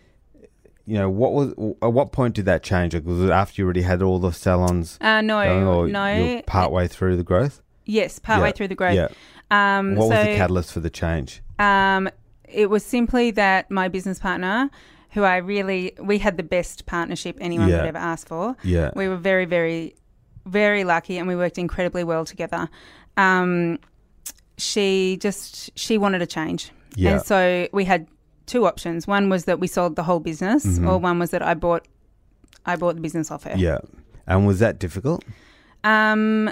you 0.85 0.97
know, 0.97 1.09
what 1.09 1.33
was 1.33 1.53
at 1.81 1.93
what 1.93 2.11
point 2.11 2.33
did 2.35 2.45
that 2.45 2.63
change? 2.63 2.93
Like, 2.93 3.05
was 3.05 3.21
it 3.21 3.29
after 3.29 3.61
you 3.61 3.65
already 3.65 3.83
had 3.83 4.01
all 4.01 4.19
the 4.19 4.31
salons 4.31 4.97
Uh, 4.99 5.21
no, 5.21 5.43
going, 5.43 5.63
or 5.67 5.87
no. 5.87 6.07
you're 6.15 6.41
partway 6.43 6.87
through 6.87 7.17
the 7.17 7.23
growth? 7.23 7.61
yes, 7.85 8.19
partway 8.19 8.49
Yeah, 8.49 8.53
through 8.53 8.67
the 8.69 8.75
growth. 8.75 8.95
Yeah. 8.95 9.07
Um, 9.51 9.95
What 9.95 10.09
so, 10.09 10.15
was 10.17 10.25
the 10.27 10.35
catalyst 10.35 10.73
for 10.73 10.79
the 10.81 10.89
change? 10.89 11.41
Um, 11.59 12.09
it 12.49 12.69
was 12.69 12.83
simply 12.83 13.31
that 13.31 13.69
my 13.71 13.87
business 13.87 14.19
partner, 14.19 14.69
who 15.17 15.23
I 15.23 15.37
really, 15.37 15.93
we 15.99 16.19
had 16.19 16.37
the 16.37 16.43
best 16.43 16.85
partnership 16.85 17.37
anyone 17.41 17.69
Yeah. 17.69 17.79
could 17.79 17.87
ever 17.87 17.97
ask 17.97 18.27
for. 18.27 18.55
Yeah. 18.63 18.91
We 18.95 19.07
were 19.07 19.17
very, 19.17 19.45
very, 19.45 19.95
very 20.45 20.83
lucky, 20.83 21.17
and 21.17 21.27
we 21.27 21.35
worked 21.35 21.57
incredibly 21.57 22.03
well 22.03 22.23
together. 22.23 22.69
Um, 23.17 23.79
she 24.57 25.17
just 25.19 25.71
she 25.75 25.97
wanted 25.97 26.21
a 26.21 26.27
change, 26.27 26.71
Yeah. 26.95 27.13
and 27.13 27.21
so 27.25 27.67
we 27.73 27.83
had 27.85 28.05
two 28.45 28.67
options. 28.67 29.07
One 29.07 29.27
was 29.27 29.45
that 29.45 29.59
we 29.59 29.65
sold 29.67 29.95
the 29.95 30.03
whole 30.03 30.19
business, 30.19 30.63
Mm-hmm. 30.65 30.87
or 30.87 30.99
one 30.99 31.17
was 31.17 31.31
that 31.31 31.41
I 31.41 31.55
bought 31.55 31.87
I 32.63 32.75
bought 32.75 32.93
the 32.95 33.01
business 33.01 33.31
off 33.31 33.43
her. 33.45 33.55
Yeah. 33.57 33.79
And 34.27 34.45
was 34.45 34.59
that 34.59 34.77
difficult? 34.77 35.23
Um, 35.83 36.51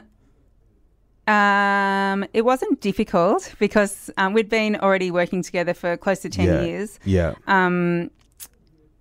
um, 1.27 2.25
it 2.33 2.43
wasn't 2.45 2.81
difficult 2.81 3.53
because 3.59 4.09
um, 4.17 4.33
we'd 4.33 4.49
been 4.49 4.75
already 4.77 5.11
working 5.11 5.41
together 5.43 5.73
for 5.75 5.97
close 5.97 6.19
to 6.21 6.29
ten 6.29 6.47
yeah. 6.47 6.61
years. 6.63 6.99
Yeah. 7.05 7.33
Um, 7.47 8.09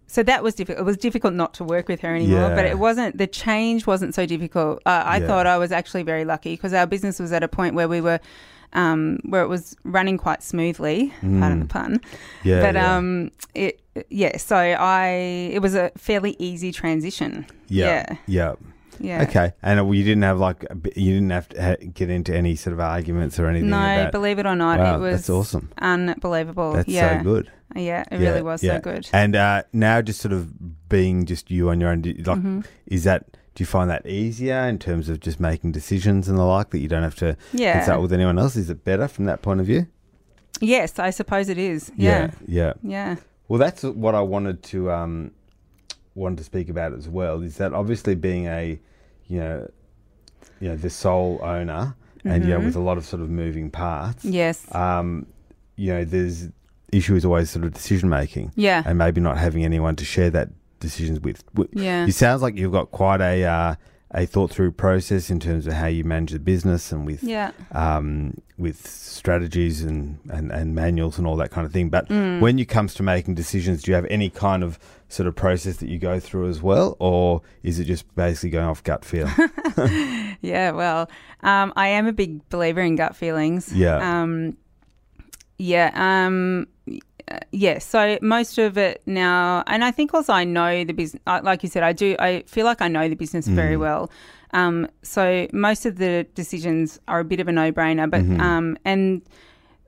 so 0.07 0.23
that 0.23 0.43
was 0.43 0.55
difficult. 0.55 0.81
It 0.81 0.85
was 0.85 0.97
difficult 0.97 1.35
not 1.35 1.55
to 1.55 1.65
work 1.65 1.89
with 1.89 2.01
her 2.01 2.15
anymore, 2.15 2.51
but 2.55 2.65
it 2.65 2.79
wasn't. 2.79 3.19
The 3.19 3.27
change 3.27 3.87
wasn't 3.87 4.15
so 4.15 4.27
difficult. 4.27 4.81
Uh, 4.87 5.03
I 5.05 5.19
Yeah. 5.19 5.27
thought 5.27 5.47
I 5.47 5.59
was 5.59 5.73
actually 5.73 6.03
very 6.03 6.25
lucky 6.25 6.55
because 6.55 6.73
our 6.73 6.87
business 6.87 7.19
was 7.19 7.33
at 7.33 7.43
a 7.43 7.49
point 7.49 7.75
where 7.75 7.89
we 7.89 8.01
were, 8.01 8.21
um, 8.75 9.19
where 9.25 9.43
it 9.43 9.49
was 9.49 9.75
running 9.85 10.19
quite 10.19 10.43
smoothly. 10.43 11.13
Pardon 11.21 11.61
the 11.61 11.67
pun. 11.67 11.99
Mm. 11.99 12.05
Yeah. 12.45 12.61
but 12.61 12.75
yeah. 12.75 12.97
um, 12.97 13.31
it 13.55 13.81
yeah. 14.11 14.37
So 14.37 14.57
I 14.57 15.07
it 15.53 15.61
was 15.63 15.75
a 15.75 15.91
fairly 15.97 16.37
easy 16.39 16.71
transition. 16.73 17.47
yeah. 17.69 17.87
yeah. 17.87 18.17
Yeah. 18.27 18.55
Yeah. 19.01 19.23
Okay. 19.23 19.53
And 19.63 19.93
you 19.95 20.05
didn't 20.05 20.23
have 20.23 20.39
like 20.39 20.65
you 20.95 21.15
didn't 21.15 21.31
have 21.31 21.49
to 21.49 21.77
get 21.93 22.11
into 22.11 22.33
any 22.33 22.55
sort 22.55 22.75
of 22.75 22.81
arguments 22.81 23.41
or 23.41 23.47
anything. 23.49 23.71
No, 23.71 23.77
about, 23.79 24.13
believe 24.13 24.39
it 24.39 24.47
or 24.47 24.55
not, 24.55 24.79
Wow, 24.79 24.97
it 24.97 24.99
was 25.01 25.15
that's 25.17 25.31
awesome. 25.31 25.73
unbelievable. 25.79 26.73
That's 26.75 26.89
yeah. 26.89 27.19
so 27.19 27.25
good. 27.25 27.51
Yeah, 27.75 28.05
it 28.11 28.21
Yeah, 28.21 28.29
really 28.31 28.43
was 28.43 28.63
yeah. 28.63 28.77
so 28.77 28.81
good. 28.81 29.09
And 29.13 29.35
uh, 29.37 29.63
now, 29.73 30.01
just 30.03 30.21
sort 30.21 30.33
of 30.33 30.89
being 30.89 31.25
just 31.27 31.51
you 31.51 31.71
on 31.71 31.81
your 31.81 31.91
own, 31.91 32.03
do, 32.03 32.13
like, 32.13 32.39
mm-hmm. 32.39 32.61
is 32.87 33.05
that? 33.05 33.27
Do 33.55 33.63
you 33.63 33.67
find 33.67 33.89
that 33.89 34.05
easier 34.05 34.59
in 34.67 34.81
terms 34.81 35.09
of 35.09 35.21
just 35.21 35.39
making 35.39 35.71
decisions 35.71 36.29
and 36.29 36.37
the 36.37 36.43
like 36.43 36.71
that 36.71 36.81
you 36.81 36.89
don't 36.89 37.05
have 37.05 37.15
to 37.17 37.37
Yeah. 37.53 37.75
consult 37.79 38.03
with 38.03 38.13
anyone 38.13 38.37
else? 38.37 38.57
Is 38.57 38.69
it 38.69 38.85
better 38.85 39.07
from 39.07 39.27
that 39.27 39.43
point 39.43 39.61
of 39.61 39.67
view? 39.67 39.87
Yes, 40.61 40.99
I 40.99 41.11
suppose 41.11 41.49
it 41.49 41.57
is. 41.59 41.93
Yeah. 41.97 42.33
Yeah. 42.49 42.73
Yeah. 42.83 43.17
Well, 43.47 43.61
that's 43.61 43.85
what 43.85 44.17
I 44.17 44.23
wanted 44.23 44.63
to 44.65 44.91
um, 44.91 45.31
wanted 46.17 46.39
to 46.39 46.45
speak 46.45 46.69
about 46.69 46.95
as 46.95 47.09
well. 47.09 47.43
Is 47.43 47.57
that 47.59 47.73
obviously 47.73 48.17
being 48.17 48.47
a, 48.47 48.81
you 49.29 49.39
know, 49.39 49.71
you 50.59 50.69
know 50.71 50.77
the 50.77 50.91
sole 50.91 51.39
owner, 51.43 51.95
and 52.25 52.43
you 52.45 52.51
know 52.51 52.59
with 52.61 52.75
a 52.75 52.81
lot 52.81 52.99
of 52.99 53.05
sort 53.05 53.23
of 53.23 53.31
moving 53.31 53.71
parts. 53.71 54.25
Mm-hmm. 54.25 54.35
Yes. 54.35 54.75
Um, 54.75 55.27
you 55.77 55.93
know, 55.93 56.05
there's 56.05 56.49
issue 56.97 57.15
is 57.15 57.25
always 57.25 57.51
sort 57.51 57.65
of 57.65 57.73
decision 57.75 58.09
making, 58.09 58.53
yeah. 58.55 58.83
and 58.87 58.99
maybe 58.99 59.21
not 59.21 59.39
having 59.39 59.65
anyone 59.65 59.97
to 59.97 60.05
share 60.05 60.31
that 60.31 60.49
decisions 60.81 61.21
with. 61.21 61.43
Yeah. 61.73 62.07
It 62.07 62.13
sounds 62.13 62.43
like 62.43 62.57
you've 62.57 62.73
got 62.73 62.91
quite 62.91 63.21
a 63.21 63.45
uh, 63.45 63.75
a 64.17 64.27
thought 64.27 64.49
through 64.51 64.71
process 64.71 65.29
in 65.29 65.41
terms 65.41 65.67
of 65.67 65.73
how 65.73 65.87
you 65.89 66.05
manage 66.05 66.31
the 66.31 66.39
business 66.39 66.93
and 66.93 67.05
with 67.05 67.23
Yeah. 67.25 67.51
um, 67.73 68.35
with 68.57 68.87
strategies 68.87 69.83
and, 69.83 70.21
and, 70.31 70.53
and 70.53 70.73
manuals 70.73 71.19
and 71.19 71.27
all 71.27 71.35
that 71.37 71.51
kind 71.51 71.67
of 71.67 71.73
thing. 71.73 71.89
But 71.89 72.09
Mm. 72.09 72.39
when 72.41 72.59
it 72.61 72.67
comes 72.69 72.95
to 72.95 73.03
making 73.03 73.35
decisions, 73.35 73.83
do 73.83 73.91
you 73.91 73.97
have 73.97 74.07
any 74.11 74.31
kind 74.31 74.63
of 74.63 74.79
sort 75.09 75.27
of 75.27 75.35
process 75.35 75.79
that 75.79 75.89
you 75.89 75.99
go 75.99 76.21
through 76.21 76.49
as 76.49 76.63
well, 76.63 76.97
or 77.01 77.43
is 77.65 77.81
it 77.81 77.87
just 77.87 78.05
basically 78.15 78.51
going 78.51 78.67
off 78.69 78.83
gut 78.85 79.05
feel? 79.05 79.29
Yeah. 80.41 80.73
Well, 80.73 81.09
um, 81.43 81.73
I 81.77 81.89
am 81.89 82.07
a 82.07 82.13
big 82.13 82.47
believer 82.51 82.81
in 82.83 82.97
gut 82.97 83.17
feelings. 83.17 83.73
Yeah. 83.73 83.97
Um, 84.23 84.57
yeah. 85.59 85.91
Um, 85.95 86.67
uh, 87.31 87.39
yeah. 87.53 87.79
So 87.79 88.19
most 88.21 88.59
of 88.59 88.77
it 88.77 89.03
now, 89.07 89.65
and 89.67 89.83
I 89.85 89.91
think 89.91 90.13
also 90.13 90.33
I 90.33 90.45
know 90.45 90.85
the 90.85 90.93
business. 90.93 91.23
Like 91.27 91.63
you 91.63 91.69
said, 91.69 91.83
I 91.83 91.93
do. 91.93 92.17
I 92.19 92.43
feel 92.47 92.67
like 92.67 92.83
I 92.83 92.89
know 92.89 93.09
the 93.09 93.17
business 93.17 93.47
very 93.47 93.77
well. 93.77 94.11
Um, 94.53 94.89
so 95.03 95.49
most 95.53 95.85
of 95.85 95.97
the 95.97 96.27
decisions 96.35 97.01
are 97.09 97.21
a 97.21 97.25
bit 97.25 97.41
of 97.41 97.49
a 97.49 97.53
no-brainer, 97.53 98.09
but 98.09 98.21
um, 98.41 98.79
and 98.85 99.23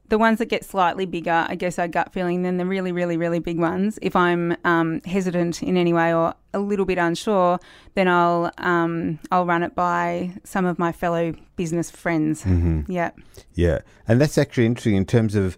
the 0.09 0.19
ones 0.19 0.38
that 0.38 0.47
get 0.47 0.64
slightly 0.64 1.07
bigger, 1.07 1.47
I 1.49 1.55
guess, 1.55 1.79
are 1.79 1.88
gut 1.88 2.12
feeling 2.12 2.42
than 2.42 2.57
the 2.57 2.66
really, 2.66 2.92
really, 2.92 3.16
really 3.16 3.38
big 3.38 3.59
ones. 3.59 3.99
If 4.03 4.14
I'm 4.14 4.57
um, 4.64 5.01
hesitant 5.05 5.62
in 5.62 5.77
any 5.77 5.92
way 5.92 6.14
or 6.14 6.35
a 6.55 6.59
little 6.59 6.85
bit 6.85 6.99
unsure, 6.99 7.59
then 7.95 8.09
I'll 8.09 8.53
um, 8.59 9.19
I'll 9.31 9.47
run 9.47 9.62
it 9.62 9.75
by 9.75 10.33
some 10.45 10.64
of 10.64 10.79
my 10.79 10.92
fellow 10.92 11.35
business 11.57 11.90
friends. 11.90 12.45
Mm-hmm. 12.45 12.90
Yeah, 12.90 13.11
yeah, 13.55 13.81
and 14.07 14.21
that's 14.21 14.38
actually 14.38 14.66
interesting 14.66 14.97
in 14.97 15.07
terms 15.07 15.35
of. 15.35 15.57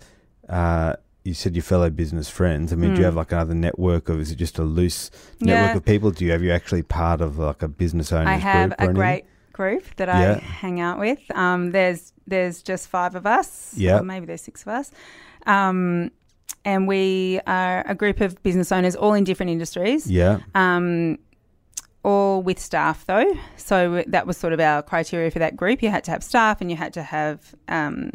Uh, 0.48 0.94
you 1.24 1.34
said 1.34 1.54
your 1.54 1.62
fellow 1.62 1.90
business 1.90 2.30
friends. 2.30 2.72
I 2.72 2.76
mean, 2.76 2.94
do 2.94 3.00
you 3.00 3.04
have 3.04 3.16
like 3.16 3.32
another 3.32 3.52
network, 3.52 4.08
or 4.08 4.18
is 4.18 4.30
it 4.30 4.36
just 4.36 4.58
a 4.58 4.62
loose 4.62 5.10
network. 5.40 5.72
Yeah. 5.72 5.76
of 5.76 5.84
people? 5.84 6.10
Do 6.10 6.24
you 6.24 6.30
have 6.30 6.42
you 6.42 6.50
actually 6.50 6.82
part 6.82 7.20
of 7.20 7.38
like 7.38 7.62
a 7.62 7.68
business 7.68 8.12
owners 8.12 8.28
I 8.28 8.36
have 8.36 8.72
a 8.72 8.80
anything? 8.80 8.94
great 8.94 9.24
group 9.58 9.84
that 9.96 10.08
Yeah. 10.08 10.36
I 10.36 10.44
hang 10.62 10.80
out 10.88 10.98
with. 11.06 11.20
Um, 11.44 11.60
there's 11.76 12.12
there's 12.32 12.62
just 12.70 12.84
five 12.88 13.14
of 13.20 13.24
us. 13.38 13.72
Yeah. 13.76 14.00
maybe 14.12 14.24
there's 14.26 14.42
six 14.50 14.62
of 14.62 14.68
us. 14.80 14.90
Um, 15.46 16.10
and 16.64 16.86
we 16.88 17.40
are 17.46 17.78
a 17.86 17.94
group 17.94 18.20
of 18.20 18.30
business 18.42 18.70
owners, 18.72 18.94
all 18.96 19.14
in 19.14 19.24
different 19.24 19.50
industries. 19.50 20.02
Yeah, 20.10 20.38
um, 20.54 21.18
all 22.02 22.42
with 22.42 22.58
staff 22.58 23.04
though. 23.06 23.30
So 23.56 24.02
that 24.14 24.26
was 24.26 24.36
sort 24.36 24.52
of 24.52 24.60
our 24.60 24.82
criteria 24.82 25.30
for 25.30 25.38
that 25.40 25.54
group. 25.56 25.82
You 25.82 25.90
had 25.90 26.04
to 26.04 26.10
have 26.10 26.22
staff, 26.22 26.60
and 26.60 26.70
you 26.70 26.76
had 26.76 26.92
to 26.94 27.02
have 27.02 27.38
um, 27.68 28.10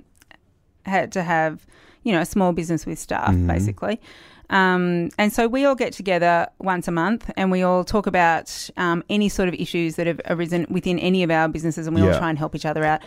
had 0.86 1.12
to 1.14 1.24
have 1.24 1.66
you 2.04 2.12
know 2.14 2.22
a 2.22 2.26
small 2.26 2.52
business 2.54 2.86
with 2.86 3.00
staff 3.00 3.32
Mm-hmm. 3.34 3.48
basically. 3.48 4.00
Um, 4.50 5.10
and 5.18 5.32
so 5.34 5.48
we 5.48 5.66
all 5.66 5.76
get 5.76 5.94
together 5.94 6.48
once 6.60 6.88
a 6.88 6.92
month, 6.92 7.30
and 7.38 7.50
we 7.52 7.64
all 7.64 7.84
talk 7.84 8.08
about 8.08 8.70
um, 8.78 9.04
any 9.10 9.30
sort 9.30 9.48
of 9.50 9.56
issues 9.56 9.96
that 9.96 10.06
have 10.08 10.22
arisen 10.30 10.68
within 10.70 11.00
any 11.00 11.24
of 11.24 11.32
our 11.32 11.48
businesses, 11.48 11.88
and 11.88 11.96
we 11.96 12.02
Yeah. 12.02 12.12
all 12.14 12.20
try 12.20 12.30
and 12.30 12.38
help 12.38 12.56
each 12.56 12.66
other 12.66 12.84
out. 12.84 13.02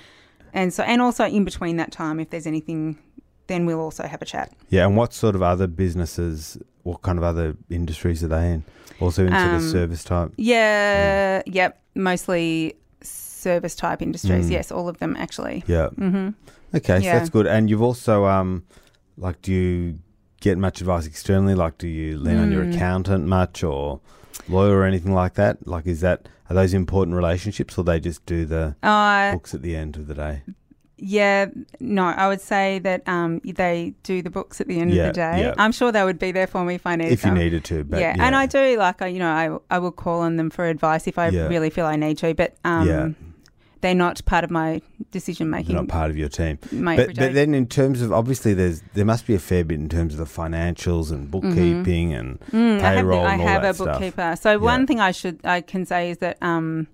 And 0.53 0.73
so, 0.73 0.83
and 0.83 1.03
also 1.03 1.25
in 1.27 1.45
between 1.45 1.77
that 1.77 1.93
time, 1.93 2.19
if 2.21 2.31
there's 2.31 2.47
anything, 2.47 2.99
then 3.47 3.67
we'll 3.67 3.81
also 3.81 4.05
have 4.05 4.23
a 4.23 4.25
chat. 4.25 4.53
yeah. 4.71 4.87
And 4.87 4.97
what 4.97 5.13
sort 5.13 5.35
of 5.35 5.43
other 5.43 5.67
businesses? 5.67 6.59
What 6.83 7.03
kind 7.03 7.19
of 7.19 7.25
other 7.25 7.57
industries 7.69 8.23
are 8.25 8.29
they 8.29 8.53
in? 8.53 8.65
Also 9.01 9.23
in 9.27 9.33
sort 9.33 9.47
of 9.47 9.53
Um, 9.63 9.71
service 9.71 10.05
type. 10.05 10.33
Yeah, 10.37 11.43
yep, 11.47 11.79
mostly 11.95 12.75
service 13.03 13.75
type 13.75 14.01
industries. 14.03 14.47
Mm. 14.47 14.51
Yes, 14.53 14.73
all 14.73 14.89
of 14.89 14.99
them 14.99 15.15
actually. 15.19 15.63
Yeah. 15.67 15.89
hmm 15.89 16.29
Okay, 16.75 17.01
so 17.03 17.11
that's 17.11 17.29
good. 17.31 17.47
And 17.47 17.69
you've 17.71 17.83
also, 17.83 18.25
um, 18.27 18.65
like, 19.17 19.41
do 19.43 19.53
you 19.53 19.99
get 20.41 20.59
much 20.59 20.81
advice 20.81 21.07
externally? 21.07 21.55
Like, 21.55 21.79
do 21.79 21.89
you 21.89 22.19
lean 22.19 22.39
on 22.39 22.51
your 22.53 22.65
Mm. 22.65 22.75
accountant 22.75 23.27
much, 23.27 23.63
or 23.65 24.01
lawyer, 24.49 24.77
or 24.79 24.85
anything 24.85 25.13
like 25.15 25.35
that? 25.35 25.67
Like, 25.67 25.87
is 25.87 26.01
that 26.01 26.29
are 26.49 26.55
those 26.55 26.75
important 26.75 27.17
relationships, 27.17 27.77
or 27.79 27.85
they 27.85 27.99
just 28.01 28.25
do 28.27 28.45
the 28.45 28.77
Uh, 28.83 29.33
books 29.33 29.55
at 29.55 29.63
the 29.63 29.75
end 29.77 29.97
of 29.97 30.07
the 30.07 30.15
day? 30.15 30.43
yeah, 30.99 31.47
no, 31.79 32.05
I 32.05 32.27
would 32.29 32.41
say 32.41 32.79
that 32.79 33.07
um, 33.07 33.41
they 33.45 33.93
do 34.03 34.23
the 34.23 34.31
books 34.31 34.61
at 34.63 34.67
the 34.69 34.81
end 34.81 34.93
Yeah, 34.93 35.09
of 35.09 35.15
the 35.15 35.21
day. 35.21 35.41
yeah. 35.43 35.55
I'm 35.59 35.73
sure 35.73 35.93
they 35.93 36.03
would 36.05 36.19
be 36.19 36.33
there 36.33 36.47
for 36.47 36.65
me 36.65 36.75
if 36.77 36.87
I 36.87 36.97
need 36.97 37.13
If 37.13 37.23
you 37.25 37.31
them. 37.31 37.39
needed 37.39 37.65
to, 37.65 37.85
but 37.85 38.01
yeah. 38.01 38.15
yeah, 38.17 38.25
and 38.27 38.35
I 38.35 38.47
do 38.47 38.79
like 38.79 39.03
I, 39.03 39.09
you 39.09 39.19
know 39.19 39.29
I 39.31 39.75
I 39.75 39.79
will 39.79 39.93
call 39.93 40.21
on 40.21 40.37
them 40.37 40.49
for 40.49 40.65
advice 40.67 41.07
if 41.07 41.19
I 41.19 41.29
really 41.29 41.69
feel 41.71 41.85
I 41.87 41.97
need 41.97 42.17
to, 42.19 42.33
but 42.35 42.57
um, 42.65 42.87
Yeah. 42.89 43.09
They're 43.83 43.95
not 43.95 44.25
part 44.25 44.43
of 44.45 44.51
my 44.51 44.81
decision 45.11 45.51
they're 45.51 45.61
making. 45.61 45.77
not 45.77 45.89
part 45.89 46.11
of 46.11 46.17
your 46.17 46.29
team. 46.29 46.59
My 46.73 46.97
But, 46.97 47.15
but 47.17 47.35
then, 47.35 47.55
in 47.55 47.67
terms 47.67 48.03
of 48.03 48.13
obviously, 48.13 48.55
there's 48.55 48.83
there 48.95 49.05
must 49.05 49.27
be 49.27 49.35
a 49.35 49.39
fair 49.39 49.65
bit 49.65 49.79
in 49.79 49.89
terms 49.89 50.15
of 50.15 50.19
the 50.19 50.25
financials 50.43 51.11
and 51.13 51.31
bookkeeping 51.31 52.13
and 52.13 52.41
Mm, 52.53 52.81
I 52.81 52.93
have, 52.95 53.07
the, 53.07 53.13
payroll 53.13 53.27
I 53.27 53.37
have 53.37 53.65
a 53.65 53.75
stuff. 53.75 53.87
bookkeeper. 53.99 54.37
So 54.41 54.51
Yeah. 54.53 54.57
one 54.57 54.87
thing 54.87 55.01
I 55.01 55.11
should 55.13 55.41
I 55.45 55.61
can 55.61 55.85
say 55.85 56.11
is 56.11 56.19
that 56.19 56.39
um, 56.43 56.87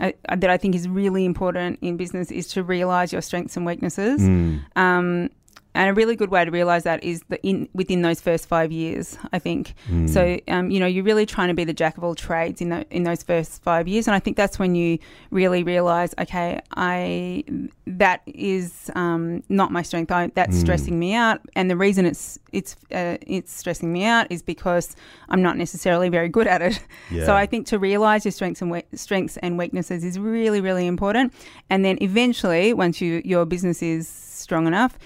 I, 0.00 0.14
that 0.34 0.48
I 0.48 0.56
think 0.56 0.74
is 0.74 0.88
really 0.88 1.24
important 1.24 1.78
in 1.82 1.96
business 1.98 2.30
is 2.30 2.46
to 2.48 2.62
realize 2.62 3.12
your 3.12 3.20
strengths 3.22 3.56
and 3.56 3.66
weaknesses. 3.66 4.20
Mm. 4.22 4.60
Um, 4.76 5.28
and 5.74 5.88
a 5.90 5.94
really 5.94 6.16
good 6.16 6.30
way 6.30 6.44
to 6.44 6.50
realize 6.50 6.84
that 6.84 7.02
is 7.02 7.22
the 7.28 7.40
in 7.42 7.68
within 7.74 8.02
those 8.02 8.20
first 8.20 8.46
five 8.46 8.70
years. 8.72 9.16
I 9.32 9.38
think 9.38 9.74
Mm. 9.90 10.08
so. 10.08 10.38
Um, 10.48 10.70
you 10.70 10.78
know, 10.80 10.86
you're 10.86 11.04
really 11.04 11.26
trying 11.26 11.48
to 11.48 11.54
be 11.54 11.64
the 11.64 11.72
jack 11.72 11.96
of 11.98 12.04
all 12.04 12.14
trades 12.14 12.60
in 12.60 12.68
the, 12.70 12.84
in 12.90 13.02
those 13.04 13.22
first 13.22 13.62
five 13.62 13.88
years, 13.88 14.06
and 14.08 14.14
I 14.14 14.18
think 14.18 14.36
that's 14.36 14.58
when 14.58 14.74
you 14.74 14.98
really 15.30 15.62
realize, 15.62 16.14
okay, 16.18 16.60
I 16.76 17.44
that 17.86 18.20
is 18.26 18.90
um, 18.94 19.42
not 19.48 19.70
my 19.72 19.82
strength. 19.82 20.10
I, 20.12 20.28
that's 20.34 20.56
Mm. 20.56 20.60
stressing 20.60 20.98
me 20.98 21.14
out, 21.14 21.40
and 21.56 21.70
the 21.70 21.76
reason 21.76 22.06
it's 22.06 22.38
it's 22.52 22.76
uh, 22.92 23.16
it's 23.26 23.52
stressing 23.52 23.90
me 23.92 24.04
out 24.04 24.26
is 24.30 24.42
because 24.42 24.94
I'm 25.30 25.40
not 25.42 25.56
necessarily 25.56 26.08
very 26.10 26.28
good 26.28 26.46
at 26.46 26.60
it. 26.62 26.78
Yeah. 27.10 27.26
So 27.26 27.34
I 27.34 27.46
think 27.46 27.66
to 27.66 27.78
realize 27.78 28.24
your 28.24 28.32
strengths 28.32 28.62
and 28.62 28.70
we- 28.70 28.84
strengths 28.94 29.36
and 29.38 29.58
weaknesses 29.58 30.02
is 30.04 30.18
really 30.18 30.60
really 30.60 30.86
important, 30.86 31.32
and 31.70 31.84
then 31.84 31.98
eventually, 32.00 32.72
once 32.72 33.00
you 33.00 33.20
your 33.24 33.44
business 33.46 33.82
is 33.82 34.08
strong 34.08 34.66
enough, 34.66 34.98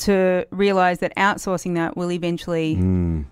to 0.00 0.46
realize 0.50 0.98
that 1.00 1.14
outsourcing 1.16 1.74
that 1.74 1.96
will 1.96 2.10
eventually 2.12 2.76
Mm. 2.76 3.24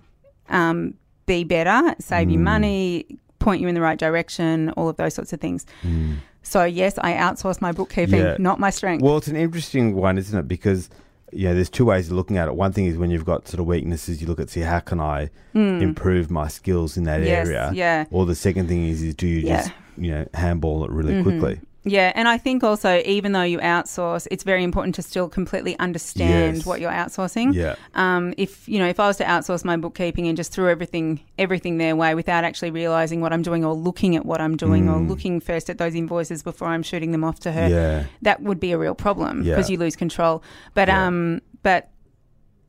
um, 0.49 0.93
be 1.25 1.43
better, 1.43 1.95
save 1.99 2.29
you 2.29 2.39
Mm. 2.39 2.43
money, 2.43 3.05
point 3.39 3.61
you 3.61 3.67
in 3.67 3.75
the 3.75 3.81
right 3.81 3.99
direction, 3.99 4.69
all 4.71 4.89
of 4.89 4.97
those 4.97 5.13
sorts 5.13 5.31
of 5.33 5.39
things. 5.39 5.65
Mm. 5.83 6.15
So 6.41 6.63
yes, 6.63 6.97
I 6.99 7.13
outsource 7.13 7.61
my 7.61 7.71
bookkeeping, 7.71 8.19
Yeah. 8.19 8.35
not 8.39 8.59
my 8.59 8.69
strength. 8.69 9.01
Well, 9.03 9.17
it's 9.17 9.27
an 9.27 9.35
interesting 9.35 9.95
one, 9.95 10.17
isn't 10.17 10.37
it? 10.37 10.47
Because 10.47 10.89
yeah, 11.31 11.53
there's 11.53 11.69
two 11.69 11.85
ways 11.85 12.07
of 12.07 12.13
looking 12.13 12.37
at 12.37 12.47
it. 12.47 12.55
One 12.55 12.71
thing 12.71 12.85
is 12.87 12.97
when 12.97 13.11
you've 13.11 13.25
got 13.25 13.47
sort 13.47 13.59
of 13.59 13.67
weaknesses, 13.67 14.19
you 14.19 14.27
look 14.27 14.39
at 14.39 14.49
see 14.49 14.61
how 14.61 14.79
can 14.79 14.99
I 14.99 15.29
improve 15.53 16.31
my 16.31 16.47
skills 16.47 16.97
in 16.97 17.03
that. 17.03 17.21
Yes, 17.21 17.47
area. 17.47 17.71
yeah. 17.75 18.05
Or 18.09 18.25
the 18.25 18.33
second 18.35 18.67
thing 18.67 18.87
is, 18.87 19.03
is 19.03 19.13
do 19.13 19.27
you 19.27 19.41
Yeah. 19.41 19.57
just 19.57 19.71
you 19.97 20.11
know 20.11 20.25
handball 20.33 20.83
it 20.85 20.89
really 20.91 21.13
Mhm. 21.13 21.23
quickly? 21.23 21.59
Yeah, 21.85 22.11
and 22.13 22.27
I 22.27 22.37
think 22.37 22.61
also, 22.63 23.01
even 23.05 23.31
though 23.31 23.41
you 23.43 23.57
outsource, 23.59 24.27
it's 24.31 24.43
very 24.43 24.63
important 24.65 24.95
to 24.95 25.01
still 25.01 25.29
completely 25.29 25.79
understand 25.79 26.57
Yes. 26.57 26.65
what 26.65 26.81
you're 26.81 26.91
outsourcing. 26.91 27.53
Yeah. 27.53 27.75
Um, 27.95 28.33
if 28.37 28.67
you 28.67 28.79
know, 28.79 28.87
if 28.87 28.99
I 28.99 29.07
was 29.07 29.15
to 29.17 29.23
outsource 29.23 29.63
my 29.63 29.77
bookkeeping 29.77 30.27
and 30.27 30.35
just 30.35 30.51
threw 30.51 30.69
everything 30.69 31.21
everything 31.37 31.77
their 31.77 31.95
way 31.95 32.15
without 32.15 32.43
actually 32.43 32.71
realizing 32.71 33.21
what 33.21 33.31
I'm 33.31 33.41
doing 33.43 33.63
or 33.63 33.73
looking 33.73 34.17
at 34.17 34.25
what 34.25 34.41
I'm 34.41 34.57
doing 34.57 34.89
or 34.89 34.99
looking 34.99 35.39
first 35.39 35.69
at 35.69 35.77
those 35.77 35.95
invoices 35.95 36.43
before 36.43 36.67
I'm 36.67 36.83
shooting 36.83 37.11
them 37.13 37.23
off 37.23 37.39
to 37.41 37.51
her, 37.53 37.67
Mm. 37.67 37.69
Yeah. 37.69 38.03
that 38.23 38.41
would 38.41 38.59
be 38.59 38.73
a 38.73 38.77
real 38.77 38.93
problem 38.95 39.43
Yeah. 39.43 39.55
because 39.55 39.69
you 39.69 39.77
lose 39.77 39.95
control. 39.95 40.43
But 40.73 40.89
Yeah. 40.89 41.07
um, 41.07 41.41
but 41.63 41.91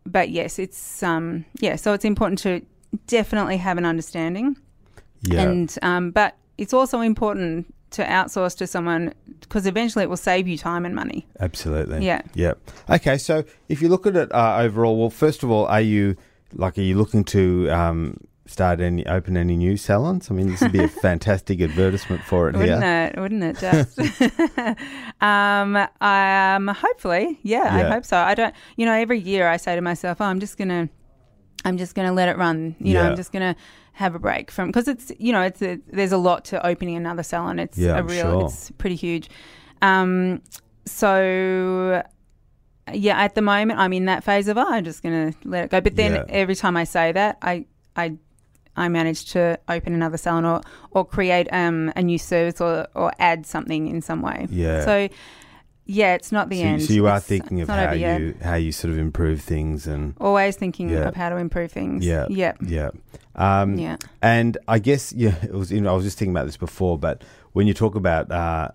but 0.07 0.31
yes, 0.31 0.59
it's 0.61 1.03
um, 1.03 1.45
yeah. 1.61 1.75
So 1.77 1.93
it's 1.95 2.05
important 2.05 2.39
to 2.41 2.63
definitely 3.09 3.57
have 3.57 3.77
an 3.77 3.85
understanding. 3.87 4.57
Yeah. 5.23 5.43
And 5.43 5.79
um, 5.83 6.11
but 6.13 6.37
it's 6.59 6.73
also 6.73 7.01
important 7.01 7.75
to 7.91 8.05
outsource 8.05 8.57
to 8.59 8.67
someone 8.67 9.13
because 9.41 9.67
eventually 9.67 10.05
it 10.05 10.09
will 10.09 10.17
save 10.17 10.47
you 10.47 10.57
time 10.57 10.85
and 10.85 10.95
money. 10.95 11.27
Absolutely. 11.41 12.05
Yeah. 12.05 12.23
Yeah. 12.35 12.55
Okay. 12.89 13.19
So 13.19 13.45
if 13.69 13.83
you 13.83 13.89
look 13.89 14.07
at 14.07 14.17
it 14.17 14.33
uh, 14.33 14.59
overall, 14.59 14.99
well, 14.99 15.11
first 15.11 15.43
of 15.43 15.51
all, 15.51 15.67
are 15.67 15.81
you 15.81 16.17
like 16.55 16.79
are 16.79 16.83
you 16.83 16.97
looking 16.97 17.25
to 17.25 17.69
um, 17.71 18.17
start 18.47 18.81
any 18.81 19.07
open 19.07 19.37
any 19.37 19.57
new 19.57 19.77
salons? 19.77 20.31
I 20.31 20.35
mean, 20.35 20.49
this 20.49 20.61
would 20.61 20.73
be 20.73 20.83
a 20.83 20.89
fantastic 21.03 21.61
advertisement 21.61 22.23
for 22.23 22.49
it 22.49 22.57
Wouldn't 22.57 22.83
here. 22.83 23.11
it? 23.15 23.21
Wouldn't 23.21 23.45
it? 23.45 23.59
Just 23.59 23.99
um, 25.21 25.77
um, 26.01 26.75
hopefully, 26.75 27.39
yeah, 27.43 27.69
I 27.71 27.83
hope 27.83 28.05
so. 28.05 28.17
I 28.17 28.35
don't, 28.35 28.55
you 28.77 28.87
know, 28.87 28.93
every 28.93 29.19
year 29.19 29.49
I 29.49 29.57
say 29.57 29.75
to 29.77 29.81
myself, 29.81 30.21
oh, 30.21 30.25
I'm 30.25 30.41
just 30.41 30.59
gonna, 30.59 30.89
I'm 31.65 31.79
just 31.79 31.95
gonna 31.95 32.13
let 32.13 32.29
it 32.29 32.37
run. 32.37 32.77
You 32.81 32.95
know, 32.95 33.03
I'm 33.03 33.17
just 33.17 33.33
gonna 33.33 33.57
have 34.01 34.15
a 34.15 34.19
break 34.19 34.51
from 34.51 34.69
because 34.69 34.89
it's, 34.89 35.13
you 35.19 35.33
know, 35.33 35.43
it's 35.43 35.63
a, 35.63 35.79
there's 35.93 36.13
a 36.13 36.17
lot 36.19 36.45
to 36.47 36.67
opening 36.67 36.97
another 36.97 37.23
salon. 37.23 37.59
It's 37.59 37.79
Yeah, 37.79 37.99
a 37.99 38.03
real, 38.03 38.31
sure. 38.33 38.45
it's 38.47 38.71
pretty 38.73 38.97
huge. 38.97 39.29
Um, 39.83 40.43
so 40.87 42.03
yeah, 42.93 43.21
at 43.21 43.35
the 43.35 43.43
moment 43.43 43.79
I'm 43.79 43.93
in 43.93 44.07
that 44.07 44.25
phase 44.25 44.49
of 44.49 44.57
oh, 44.59 44.67
I'm 44.69 44.85
just 44.85 45.03
gonna 45.03 45.33
let 45.45 45.65
it 45.67 45.71
go. 45.71 45.81
But 45.81 45.97
then 45.97 46.13
Yeah. 46.15 46.25
every 46.29 46.55
time 46.57 46.77
I 46.77 46.85
say 46.85 47.13
that, 47.13 47.39
I 47.43 47.67
I 47.97 48.17
I 48.77 48.89
manage 48.89 49.27
to 49.33 49.59
open 49.69 49.93
another 49.95 50.17
salon 50.17 50.45
or 50.45 50.61
or 50.93 51.05
create 51.05 51.49
um 51.53 51.93
a 51.97 52.03
new 52.03 52.19
service 52.19 52.61
or 52.61 52.89
or 52.95 53.13
add 53.19 53.47
something 53.47 53.87
in 53.89 54.01
some 54.03 54.23
way. 54.23 54.47
Yeah. 54.51 54.85
So 54.85 55.09
yeah, 55.93 56.15
it's 56.15 56.31
not 56.33 56.49
the 56.49 56.61
So, 56.61 56.67
end. 56.67 56.83
so 56.83 56.93
you 56.93 57.07
are 57.07 57.17
It's- 57.17 57.27
thinking 57.27 57.61
of 57.63 57.69
how 57.69 57.85
over 57.87 57.95
yet. 57.97 58.21
you 58.21 58.35
how 58.43 58.55
you 58.55 58.71
sort 58.73 58.93
of 58.93 58.99
improve 58.99 59.41
things 59.43 59.87
and 59.87 60.15
always 60.21 60.57
thinking 60.57 60.89
Yeah. 60.91 61.09
of 61.09 61.17
how 61.17 61.29
to 61.31 61.37
improve 61.37 61.73
things. 61.73 62.07
Yeah. 62.07 62.27
Yeah. 62.31 62.53
yeah. 62.65 62.91
Um, 63.35 63.79
Yeah. 63.79 63.97
And 64.23 64.57
I 64.69 64.79
guess 64.79 65.13
yeah, 65.17 65.35
it 65.43 65.53
was. 65.53 65.71
You 65.73 65.81
know, 65.81 65.93
I 65.93 65.97
was 65.97 66.05
just 66.05 66.19
thinking 66.19 66.35
about 66.37 66.47
this 66.47 66.57
before, 66.57 66.97
but 66.99 67.23
when 67.53 67.67
you 67.67 67.75
talk 67.75 67.95
about 67.97 68.31
uh, 68.31 68.69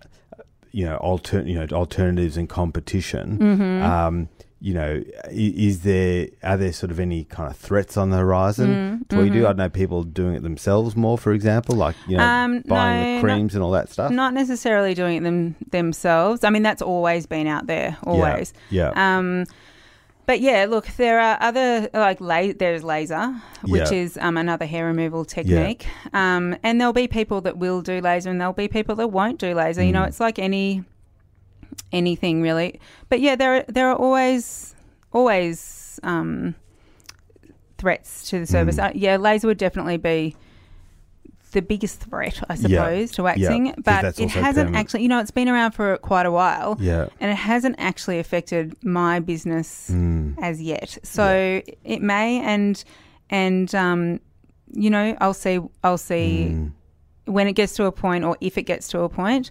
you 0.72 0.84
know 0.84 0.96
alter, 0.96 1.40
you 1.42 1.54
know 1.58 1.66
alternatives 1.72 2.36
and 2.36 2.48
competition, 2.48 3.38
Mm-hmm. 3.38 3.82
um, 3.82 4.28
you 4.60 4.72
know, 4.72 5.02
is 5.30 5.80
there 5.82 6.28
are 6.42 6.56
there 6.56 6.72
sort 6.72 6.90
of 6.90 6.98
any 6.98 7.24
kind 7.24 7.50
of 7.50 7.56
threats 7.56 7.96
on 7.96 8.10
the 8.10 8.16
horizon 8.16 8.68
Mm-hmm. 8.70 9.02
to 9.08 9.16
what 9.16 9.24
you 9.26 9.30
do? 9.32 9.46
I 9.46 9.52
know 9.52 9.68
people 9.68 10.02
doing 10.02 10.34
it 10.34 10.42
themselves 10.42 10.96
more, 10.96 11.18
for 11.18 11.32
example, 11.32 11.76
like 11.76 11.94
you 12.08 12.16
know 12.16 12.24
Um, 12.24 12.62
buying 12.66 13.00
no, 13.00 13.06
the 13.06 13.12
not- 13.14 13.20
creams 13.22 13.54
and 13.54 13.62
all 13.62 13.70
that 13.72 13.90
stuff. 13.90 14.10
Not 14.10 14.32
necessarily 14.34 14.94
doing 14.94 15.16
it 15.18 15.22
them 15.22 15.56
themselves. 15.70 16.42
I 16.42 16.50
mean, 16.50 16.62
that's 16.62 16.82
always 16.82 17.26
been 17.26 17.46
out 17.46 17.66
there, 17.66 17.96
always. 18.04 18.52
Yeah. 18.70 18.92
Um, 18.96 19.44
but 20.24 20.40
yeah, 20.40 20.66
look, 20.68 20.86
there 20.96 21.20
are 21.20 21.36
other 21.40 21.88
like 21.94 22.20
la- 22.20 22.52
there's 22.58 22.82
laser, 22.82 23.32
which 23.62 23.92
Yeah. 23.92 23.98
is 23.98 24.18
um, 24.20 24.36
another 24.36 24.64
hair 24.66 24.86
removal 24.86 25.24
technique, 25.24 25.86
um, 26.14 26.56
and 26.64 26.80
there'll 26.80 26.92
be 26.94 27.06
people 27.06 27.42
that 27.42 27.58
will 27.58 27.80
do 27.82 28.00
laser, 28.00 28.30
and 28.30 28.40
there'll 28.40 28.52
be 28.54 28.68
people 28.68 28.96
that 28.96 29.08
won't 29.08 29.38
do 29.38 29.54
laser. 29.54 29.84
You 29.84 29.92
know, 29.92 30.02
Mm. 30.02 30.08
it's 30.08 30.18
like 30.18 30.38
any 30.40 30.82
anything 31.92 32.42
really. 32.42 32.80
But 33.08 33.20
yeah, 33.20 33.36
there 33.36 33.56
are, 33.56 33.64
there 33.68 33.88
are 33.90 33.96
always 33.96 34.74
always 35.12 35.98
um, 36.02 36.54
threats 37.78 38.28
to 38.30 38.40
the 38.40 38.46
service. 38.46 38.76
Mm. 38.76 38.88
Uh, 38.88 38.92
yeah, 38.94 39.16
laser 39.16 39.46
would 39.48 39.58
definitely 39.58 39.96
be 39.96 40.36
the 41.52 41.62
biggest 41.62 42.00
threat, 42.00 42.42
I 42.50 42.54
suppose, 42.56 43.12
to 43.12 43.22
waxing. 43.22 43.72
'cause 43.72 43.82
but 43.84 44.04
it 44.18 44.30
hasn't 44.30 44.34
permanent. 44.66 44.76
actually. 44.76 45.02
You 45.02 45.08
know, 45.08 45.20
it's 45.20 45.30
been 45.30 45.48
around 45.48 45.72
for 45.72 45.96
quite 45.98 46.26
a 46.26 46.30
while 46.30 46.76
yeah. 46.80 47.06
and 47.20 47.30
it 47.30 47.36
hasn't 47.36 47.76
actually 47.78 48.18
affected 48.18 48.74
my 48.84 49.20
business 49.20 49.90
Mm. 49.90 50.34
as 50.42 50.60
yet. 50.60 50.98
So 51.02 51.62
it 51.84 52.02
may, 52.02 52.40
and 52.40 52.82
and 53.30 53.74
um, 53.74 54.20
you 54.72 54.90
know, 54.90 55.16
I'll 55.20 55.34
see. 55.34 55.60
I'll 55.82 55.98
see 55.98 56.48
Mm. 56.50 56.72
when 57.26 57.46
it 57.48 57.52
gets 57.54 57.74
to 57.74 57.84
a 57.84 57.92
point, 57.92 58.24
or 58.24 58.36
if 58.40 58.58
it 58.58 58.62
gets 58.64 58.88
to 58.88 59.00
a 59.00 59.08
point. 59.08 59.50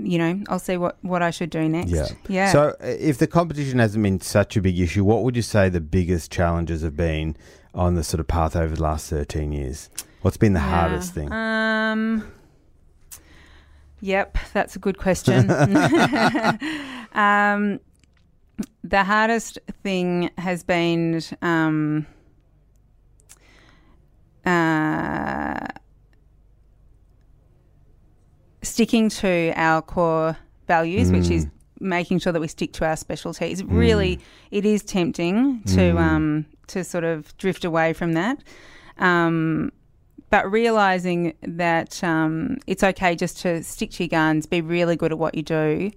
You 0.00 0.18
know, 0.18 0.40
I'll 0.48 0.60
see 0.60 0.76
what 0.76 0.96
what 1.02 1.22
I 1.22 1.30
should 1.30 1.50
do 1.50 1.68
next. 1.68 1.90
Yeah. 1.90 2.06
yeah. 2.28 2.52
So, 2.52 2.68
uh, 2.80 2.86
if 2.86 3.18
the 3.18 3.26
competition 3.26 3.80
hasn't 3.80 4.02
been 4.02 4.20
such 4.20 4.56
a 4.56 4.60
big 4.60 4.78
issue, 4.78 5.04
what 5.04 5.24
would 5.24 5.34
you 5.34 5.42
say 5.42 5.68
the 5.68 5.80
biggest 5.80 6.30
challenges 6.30 6.82
have 6.82 6.96
been 6.96 7.36
on 7.74 7.94
the 7.94 8.04
sort 8.04 8.20
of 8.20 8.28
path 8.28 8.54
over 8.54 8.76
the 8.76 8.82
last 8.82 9.10
13 9.10 9.50
years? 9.50 9.90
What's 10.22 10.36
been 10.36 10.52
the 10.52 10.60
Yeah. 10.60 10.70
hardest 10.70 11.14
thing? 11.14 11.32
Um. 11.32 12.30
Yep, 14.00 14.38
that's 14.52 14.76
a 14.76 14.78
good 14.78 14.98
question. 14.98 15.50
um, 17.12 17.80
the 18.84 19.02
hardest 19.04 19.58
thing 19.82 20.30
has 20.38 20.62
been 20.62 21.20
um, 21.42 22.06
uh, 24.46 25.66
sticking 28.62 29.08
to 29.08 29.52
our 29.56 29.82
core 29.82 30.36
values, 30.66 31.10
which 31.10 31.30
is 31.30 31.46
making 31.80 32.18
sure 32.18 32.32
that 32.32 32.40
we 32.40 32.48
stick 32.48 32.72
to 32.74 32.84
our 32.84 32.96
specialties. 32.96 33.62
Really, 33.64 34.20
it 34.50 34.64
is 34.64 34.82
tempting 34.82 35.62
to 35.64 35.96
um, 35.98 36.46
to 36.68 36.84
sort 36.84 37.04
of 37.04 37.36
drift 37.38 37.64
away 37.64 37.92
from 37.92 38.12
that. 38.12 38.42
Um, 38.98 39.72
but 40.30 40.50
realizing 40.50 41.34
that 41.42 42.02
um, 42.04 42.58
it's 42.66 42.84
okay 42.84 43.16
just 43.16 43.40
to 43.40 43.62
stick 43.62 43.90
to 43.92 44.04
your 44.04 44.08
guns, 44.08 44.44
be 44.46 44.60
really 44.60 44.96
good 44.96 45.12
at 45.12 45.18
what 45.18 45.34
you 45.34 45.42
do, 45.42 45.90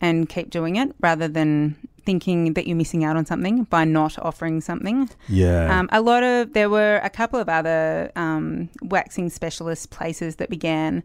and 0.00 0.28
keep 0.28 0.50
doing 0.50 0.76
it 0.76 0.94
rather 1.00 1.28
than 1.28 1.76
thinking 2.04 2.54
that 2.54 2.66
you're 2.66 2.76
missing 2.76 3.04
out 3.04 3.16
on 3.16 3.24
something 3.24 3.64
by 3.64 3.84
not 3.84 4.18
offering 4.18 4.60
something. 4.60 5.08
yeah. 5.28 5.78
Um, 5.78 5.88
a 5.92 6.00
lot 6.00 6.22
of 6.22 6.52
there 6.52 6.68
were 6.68 7.00
a 7.02 7.10
couple 7.10 7.38
of 7.38 7.48
other 7.48 8.10
um, 8.16 8.68
waxing 8.82 9.30
specialist 9.30 9.90
places 9.90 10.36
that 10.36 10.50
began 10.50 11.02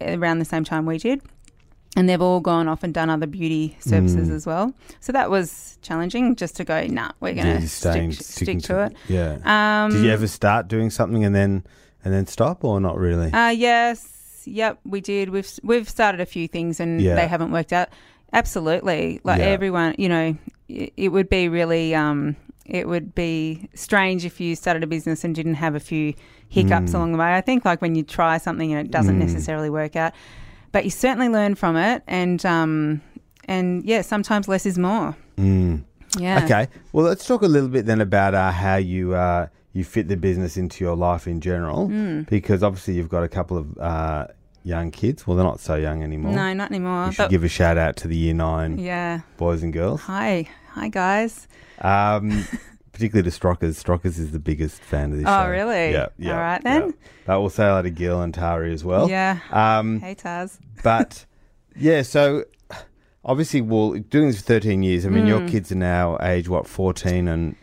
around 0.00 0.38
the 0.38 0.44
same 0.44 0.64
time 0.64 0.86
we 0.86 0.98
did. 0.98 1.20
And 1.96 2.08
they've 2.08 2.20
all 2.22 2.40
gone 2.40 2.68
off 2.68 2.84
and 2.84 2.92
done 2.94 3.10
other 3.10 3.26
beauty 3.26 3.76
services 3.80 4.28
Mm. 4.28 4.34
as 4.34 4.46
well. 4.46 4.72
So 5.00 5.10
that 5.12 5.30
was 5.30 5.78
challenging 5.82 6.36
just 6.36 6.54
to 6.56 6.64
go, 6.64 6.86
nah, 6.86 7.10
we're 7.20 7.34
going 7.34 7.60
to 7.62 7.68
stick, 7.68 8.12
stick 8.12 8.60
to 8.64 8.84
it. 8.84 8.92
Yeah. 9.08 9.38
Um, 9.44 9.90
Did 9.90 10.04
you 10.04 10.10
ever 10.10 10.26
start 10.28 10.68
doing 10.68 10.90
something 10.90 11.24
and 11.24 11.34
then 11.34 11.64
and 12.04 12.14
then 12.14 12.26
stop, 12.26 12.62
or 12.62 12.78
not 12.80 12.96
really? 12.98 13.32
Uh, 13.32 13.48
yes, 13.48 14.42
yep, 14.44 14.78
we 14.84 15.00
did. 15.00 15.30
We've 15.30 15.50
we've 15.64 15.88
started 15.88 16.20
a 16.20 16.26
few 16.26 16.46
things 16.46 16.78
and 16.78 17.00
Yeah. 17.00 17.16
they 17.16 17.26
haven't 17.26 17.50
worked 17.50 17.72
out. 17.72 17.88
Absolutely, 18.32 19.20
like 19.24 19.40
Yeah. 19.40 19.46
everyone, 19.46 19.94
you 19.98 20.08
know, 20.08 20.36
it, 20.68 20.92
it 20.96 21.08
would 21.08 21.28
be 21.28 21.48
really, 21.48 21.94
um, 21.94 22.36
it 22.68 22.86
would 22.86 23.14
be 23.14 23.68
strange 23.74 24.24
if 24.24 24.40
you 24.40 24.54
started 24.54 24.82
a 24.82 24.86
business 24.86 25.24
and 25.24 25.34
didn't 25.34 25.54
have 25.54 25.74
a 25.74 25.80
few 25.80 26.14
hiccups 26.48 26.92
Mm. 26.92 26.94
along 26.94 27.12
the 27.12 27.18
way. 27.18 27.34
I 27.34 27.40
think 27.40 27.64
like 27.64 27.80
when 27.82 27.94
you 27.94 28.02
try 28.02 28.38
something 28.38 28.72
and 28.72 28.86
it 28.86 28.90
doesn't 28.90 29.16
Mm. 29.16 29.22
necessarily 29.26 29.70
work 29.70 29.96
out, 29.96 30.12
but 30.72 30.84
you 30.84 30.90
certainly 30.90 31.28
learn 31.28 31.54
from 31.54 31.76
it, 31.76 32.02
and 32.06 32.44
um, 32.46 33.00
and 33.46 33.84
yeah, 33.84 34.02
sometimes 34.02 34.46
less 34.48 34.66
is 34.66 34.78
more. 34.78 35.16
Mm. 35.38 35.84
Yeah. 36.18 36.44
Okay. 36.44 36.68
Well, 36.92 37.04
let's 37.06 37.26
talk 37.26 37.42
a 37.42 37.46
little 37.48 37.68
bit 37.68 37.86
then 37.86 38.00
about 38.00 38.34
uh, 38.34 38.50
how 38.50 38.76
you 38.76 39.14
uh, 39.14 39.46
you 39.72 39.84
fit 39.84 40.08
the 40.08 40.16
business 40.16 40.56
into 40.56 40.84
your 40.84 40.96
life 40.96 41.26
in 41.26 41.40
general, 41.40 41.88
Mm. 41.88 42.28
because 42.28 42.62
obviously 42.62 42.94
you've 42.94 43.08
got 43.08 43.22
a 43.24 43.28
couple 43.28 43.56
of 43.56 43.78
uh, 43.78 44.26
young 44.64 44.90
kids. 44.90 45.26
Well, 45.26 45.36
they're 45.36 45.44
not 45.46 45.60
so 45.60 45.76
young 45.76 46.02
anymore. 46.02 46.32
No, 46.32 46.52
not 46.52 46.70
anymore. 46.70 47.06
You 47.06 47.12
should 47.12 47.22
But 47.24 47.30
give 47.30 47.44
a 47.44 47.48
shout 47.48 47.78
out 47.78 47.96
to 47.96 48.08
the 48.08 48.16
year 48.16 48.34
nine 48.34 48.78
yeah. 48.78 49.20
boys 49.36 49.62
and 49.62 49.72
girls, 49.72 50.00
Hi, 50.02 50.46
hi 50.78 50.88
guys. 50.88 51.48
um, 51.80 52.44
particularly 52.92 53.28
to 53.30 53.36
Strockers. 53.36 53.82
Strockers 53.82 54.18
is 54.18 54.32
the 54.32 54.38
biggest 54.38 54.80
fan 54.82 55.12
of 55.12 55.18
this 55.18 55.26
show. 55.26 55.32
Oh, 55.40 55.44
show. 55.44 55.50
really? 55.50 55.92
Yeah. 55.92 56.06
yeah 56.18 56.32
All 56.34 56.40
right 56.40 56.62
then. 56.62 56.82
yeah. 56.86 56.92
But 57.26 57.40
we'll 57.40 57.50
say 57.50 57.64
hello 57.64 57.82
to 57.82 57.90
Gil 57.90 58.20
and 58.22 58.32
Tari 58.34 58.72
as 58.72 58.84
well. 58.84 59.08
yeah. 59.08 59.38
Um, 59.50 60.00
Hey 60.00 60.14
Taz. 60.14 60.58
but 60.82 61.24
yeah, 61.76 62.02
so 62.02 62.44
obviously, 63.24 63.60
well, 63.60 63.92
doing 63.92 64.28
this 64.28 64.38
for 64.40 64.44
13 64.46 64.82
years, 64.82 65.04
I 65.06 65.10
mean, 65.10 65.26
your 65.26 65.40
Mm. 65.40 65.48
kids 65.48 65.70
are 65.72 65.76
now 65.76 66.16
age, 66.22 66.48
what, 66.48 66.66
14 66.66 67.28
and 67.28 67.54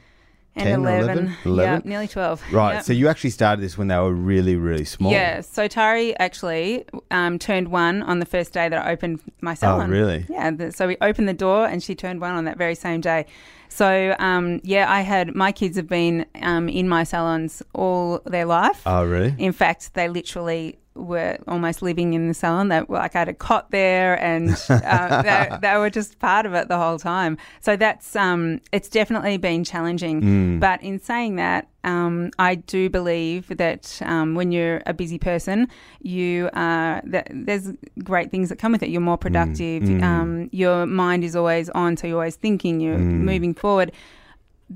And 0.58 0.68
10 0.68 0.80
11. 0.80 1.10
11? 1.10 1.38
11? 1.46 1.74
Yeah, 1.74 1.90
nearly 1.90 2.08
12. 2.08 2.54
Right. 2.54 2.74
Yep. 2.76 2.84
So 2.84 2.94
you 2.94 3.10
actually 3.10 3.32
started 3.32 3.62
this 3.62 3.78
when 3.78 3.90
they 3.90 3.98
were 3.98 4.14
really, 4.14 4.56
really 4.56 4.86
small. 4.86 5.12
Yeah. 5.12 5.42
So 5.42 5.68
Tari 5.68 6.18
actually 6.18 6.86
um, 7.12 7.38
turned 7.40 7.68
one 7.68 8.02
on 8.04 8.20
the 8.20 8.26
first 8.26 8.54
day 8.54 8.70
that 8.70 8.86
I 8.86 8.92
opened 8.92 9.20
my 9.42 9.54
salon. 9.54 9.90
Oh, 9.90 9.94
really? 9.94 10.26
Yeah. 10.30 10.52
The, 10.52 10.72
so 10.72 10.88
we 10.88 10.96
opened 11.02 11.28
the 11.28 11.34
door 11.34 11.68
and 11.68 11.84
she 11.84 11.94
turned 11.94 12.22
one 12.22 12.32
on 12.32 12.46
that 12.46 12.58
very 12.58 12.76
same 12.76 13.02
day. 13.02 13.26
So 13.68 14.16
um, 14.20 14.62
yeah, 14.64 14.90
I 14.90 15.02
had 15.02 15.36
my 15.36 15.52
kids 15.52 15.76
have 15.76 15.90
been 15.90 16.26
um, 16.42 16.70
in 16.70 16.88
my 16.88 17.04
salons 17.04 17.62
all 17.74 18.22
their 18.26 18.46
life. 18.46 18.82
Oh, 18.86 19.04
really? 19.04 19.36
In 19.38 19.52
fact, 19.52 19.94
they 19.94 20.08
literally 20.08 20.80
were 20.96 21.38
almost 21.48 21.82
living 21.82 22.14
in 22.14 22.28
the 22.28 22.34
salon. 22.34 22.70
That 22.70 22.90
like 22.90 23.16
I 23.16 23.20
had 23.20 23.30
a 23.30 23.34
cot 23.34 23.72
there, 23.72 24.16
and 24.22 24.50
uh, 24.70 25.22
they, 25.22 25.58
they 25.62 25.78
were 25.78 25.90
just 25.90 26.20
part 26.20 26.46
of 26.46 26.54
it 26.54 26.68
the 26.68 26.78
whole 26.78 26.98
time. 26.98 27.38
So 27.62 27.76
that's 27.76 28.16
um, 28.16 28.62
it's 28.72 28.90
definitely 28.90 29.38
been 29.38 29.64
challenging. 29.64 30.60
But 30.60 30.82
in 30.82 31.00
saying 31.00 31.36
that, 31.36 31.68
um, 31.84 32.32
I 32.40 32.56
do 32.56 32.90
believe 32.90 33.50
that 33.58 34.00
um, 34.04 34.36
when 34.36 34.52
you're 34.52 34.82
a 34.86 34.94
busy 34.94 35.20
person, 35.20 35.68
you 36.02 36.50
are 36.54 37.02
that 37.06 37.28
there's 37.32 37.72
great 38.04 38.32
things 38.32 38.50
that 38.50 38.58
come 38.58 38.72
with 38.72 38.82
it. 38.84 38.90
You're 38.90 39.02
more 39.02 39.18
productive. 39.18 39.84
Um, 40.02 40.50
your 40.52 40.86
mind 40.86 41.24
is 41.24 41.36
always 41.36 41.70
on, 41.72 41.98
so 41.98 42.08
you're 42.08 42.18
always 42.18 42.36
thinking. 42.38 42.80
You're 42.80 42.98
moving 42.98 43.54
forward. 43.54 43.92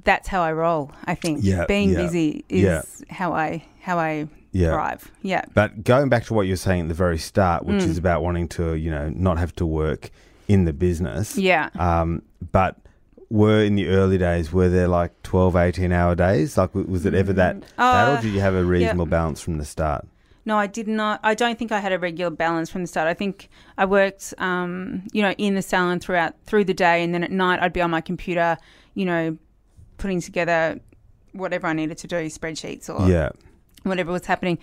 That's 0.04 0.28
how 0.28 0.42
I 0.42 0.52
roll. 0.52 0.92
I 1.06 1.16
think 1.16 1.40
Yeah, 1.42 1.66
being 1.66 1.90
yeah, 1.92 1.98
busy 1.98 2.46
is 2.48 2.62
yeah. 2.62 2.82
how 3.10 3.34
I 3.34 3.64
how 3.82 3.98
I 3.98 4.28
Yeah. 4.52 4.72
thrive. 4.74 5.12
Yeah. 5.22 5.44
But 5.54 5.84
going 5.84 6.10
back 6.10 6.26
to 6.26 6.34
what 6.34 6.44
you 6.48 6.54
were 6.54 6.58
saying 6.58 6.82
at 6.84 6.88
the 6.88 6.94
very 6.96 7.18
start, 7.18 7.66
which 7.66 7.84
Mm. 7.84 7.88
is 7.88 7.98
about 7.98 8.24
wanting 8.24 8.48
to, 8.50 8.74
you 8.76 8.90
know, 8.92 9.10
not 9.10 9.38
have 9.38 9.56
to 9.58 9.66
work 9.66 10.10
in 10.48 10.66
the 10.66 10.74
business. 10.74 11.38
Yeah. 11.38 11.70
Um, 11.78 12.24
but 12.52 12.78
were 13.30 13.64
in 13.64 13.76
the 13.76 13.88
early 13.90 14.18
days, 14.18 14.52
were 14.52 14.70
there 14.70 14.88
like 14.88 15.12
12, 15.22 15.56
18 15.56 15.92
hour 15.92 16.16
days? 16.16 16.58
Like, 16.58 16.74
was 16.74 17.06
it 17.06 17.14
ever 17.14 17.32
that, 17.34 17.62
that 17.62 17.68
Uh, 17.78 18.18
or 18.18 18.22
did 18.22 18.34
you 18.34 18.40
have 18.40 18.56
a 18.56 18.64
reasonable 18.66 19.06
balance 19.06 19.40
from 19.40 19.60
the 19.60 19.66
start? 19.66 20.08
No, 20.46 20.58
I 20.58 20.66
did 20.66 20.88
not. 20.88 21.20
I 21.22 21.36
don't 21.36 21.60
think 21.60 21.72
I 21.72 21.80
had 21.80 21.92
a 21.92 22.00
regular 22.00 22.32
balance 22.32 22.72
from 22.72 22.82
the 22.82 22.88
start. 22.88 23.08
I 23.08 23.14
think 23.14 23.50
I 23.78 23.86
worked, 23.86 24.34
um, 24.40 25.04
you 25.14 25.22
know, 25.22 25.32
in 25.38 25.54
the 25.54 25.62
salon 25.62 26.00
throughout 26.00 26.34
through 26.46 26.64
the 26.64 26.74
day, 26.74 27.04
and 27.04 27.14
then 27.14 27.24
at 27.24 27.30
night 27.32 27.60
I'd 27.62 27.74
be 27.74 27.82
on 27.82 27.92
my 27.92 28.02
computer, 28.02 28.58
you 28.96 29.06
know, 29.06 29.38
putting 30.00 30.22
together 30.22 30.80
whatever 31.34 31.68
I 31.68 31.74
needed 31.74 32.00
to 32.00 32.08
do, 32.08 32.16
spreadsheets 32.26 32.90
or 32.90 33.08
yeah. 33.08 33.30
Whatever 33.84 34.12
was 34.12 34.26
happening. 34.26 34.58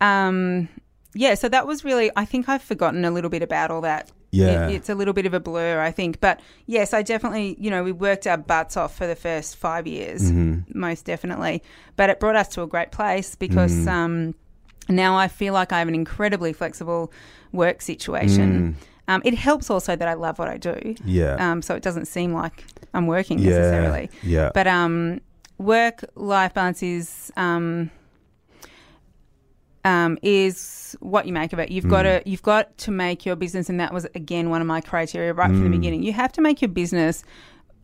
Um, 0.00 0.68
yeah, 1.14 1.34
so 1.34 1.48
that 1.48 1.66
was 1.66 1.84
really. 1.84 2.10
I 2.16 2.24
think 2.24 2.48
I've 2.48 2.62
forgotten 2.62 3.04
a 3.04 3.10
little 3.10 3.30
bit 3.30 3.42
about 3.42 3.70
all 3.70 3.82
that. 3.82 4.10
Yeah. 4.30 4.68
It- 4.68 4.76
it's 4.76 4.88
a 4.88 4.94
little 4.94 5.12
bit 5.12 5.26
of 5.26 5.34
a 5.34 5.40
blur, 5.40 5.78
I 5.80 5.90
think. 5.90 6.20
But 6.20 6.40
yes, 6.66 6.94
I 6.94 7.02
definitely, 7.02 7.54
you 7.60 7.70
know, 7.70 7.82
we 7.84 7.92
worked 7.92 8.26
our 8.26 8.38
butts 8.38 8.78
off 8.78 8.96
for 8.96 9.06
the 9.06 9.14
first 9.14 9.56
five 9.56 9.86
years, 9.86 10.30
Mm-hmm. 10.32 10.78
most 10.78 11.04
definitely. 11.04 11.62
But 11.96 12.08
it 12.08 12.18
brought 12.18 12.36
us 12.36 12.48
to 12.48 12.62
a 12.62 12.66
great 12.66 12.92
place 12.92 13.34
because 13.34 13.72
Mm. 13.84 13.88
um, 13.88 14.34
now 14.88 15.16
I 15.18 15.28
feel 15.28 15.52
like 15.52 15.70
I 15.70 15.80
have 15.80 15.88
an 15.88 15.94
incredibly 15.94 16.54
flexible 16.54 17.12
work 17.52 17.82
situation. 17.82 18.76
Um, 19.08 19.20
it 19.24 19.34
helps 19.34 19.68
also 19.68 19.96
that 19.96 20.08
I 20.08 20.14
love 20.14 20.38
what 20.38 20.48
I 20.48 20.56
do. 20.56 20.72
Mm. 20.74 20.98
Yeah. 21.04 21.34
Um, 21.38 21.60
so 21.60 21.74
it 21.74 21.82
doesn't 21.82 22.06
seem 22.06 22.32
like 22.32 22.64
I'm 22.94 23.06
working 23.06 23.38
yeah. 23.38 23.50
necessarily. 23.50 24.10
Yeah. 24.22 24.50
But 24.54 24.66
um, 24.66 25.20
work 25.58 26.04
life 26.14 26.54
balance 26.54 26.82
is 26.82 27.30
um, 27.36 27.90
um, 29.84 30.18
is 30.22 30.96
what 31.00 31.26
you 31.26 31.32
make 31.32 31.52
of 31.52 31.58
it. 31.58 31.70
You've 31.70 31.88
got 31.88 32.04
Mm. 32.04 32.22
to 32.22 32.30
you've 32.30 32.42
got 32.42 32.76
to 32.78 32.90
make 32.90 33.26
your 33.26 33.36
business, 33.36 33.68
and 33.68 33.80
that 33.80 33.92
was 33.92 34.06
again 34.14 34.50
one 34.50 34.60
of 34.60 34.66
my 34.66 34.80
criteria 34.80 35.32
right 35.34 35.50
Mm. 35.50 35.54
from 35.56 35.64
the 35.64 35.70
beginning. 35.78 36.02
You 36.02 36.12
have 36.12 36.32
to 36.32 36.40
make 36.40 36.60
your 36.62 36.68
business. 36.70 37.24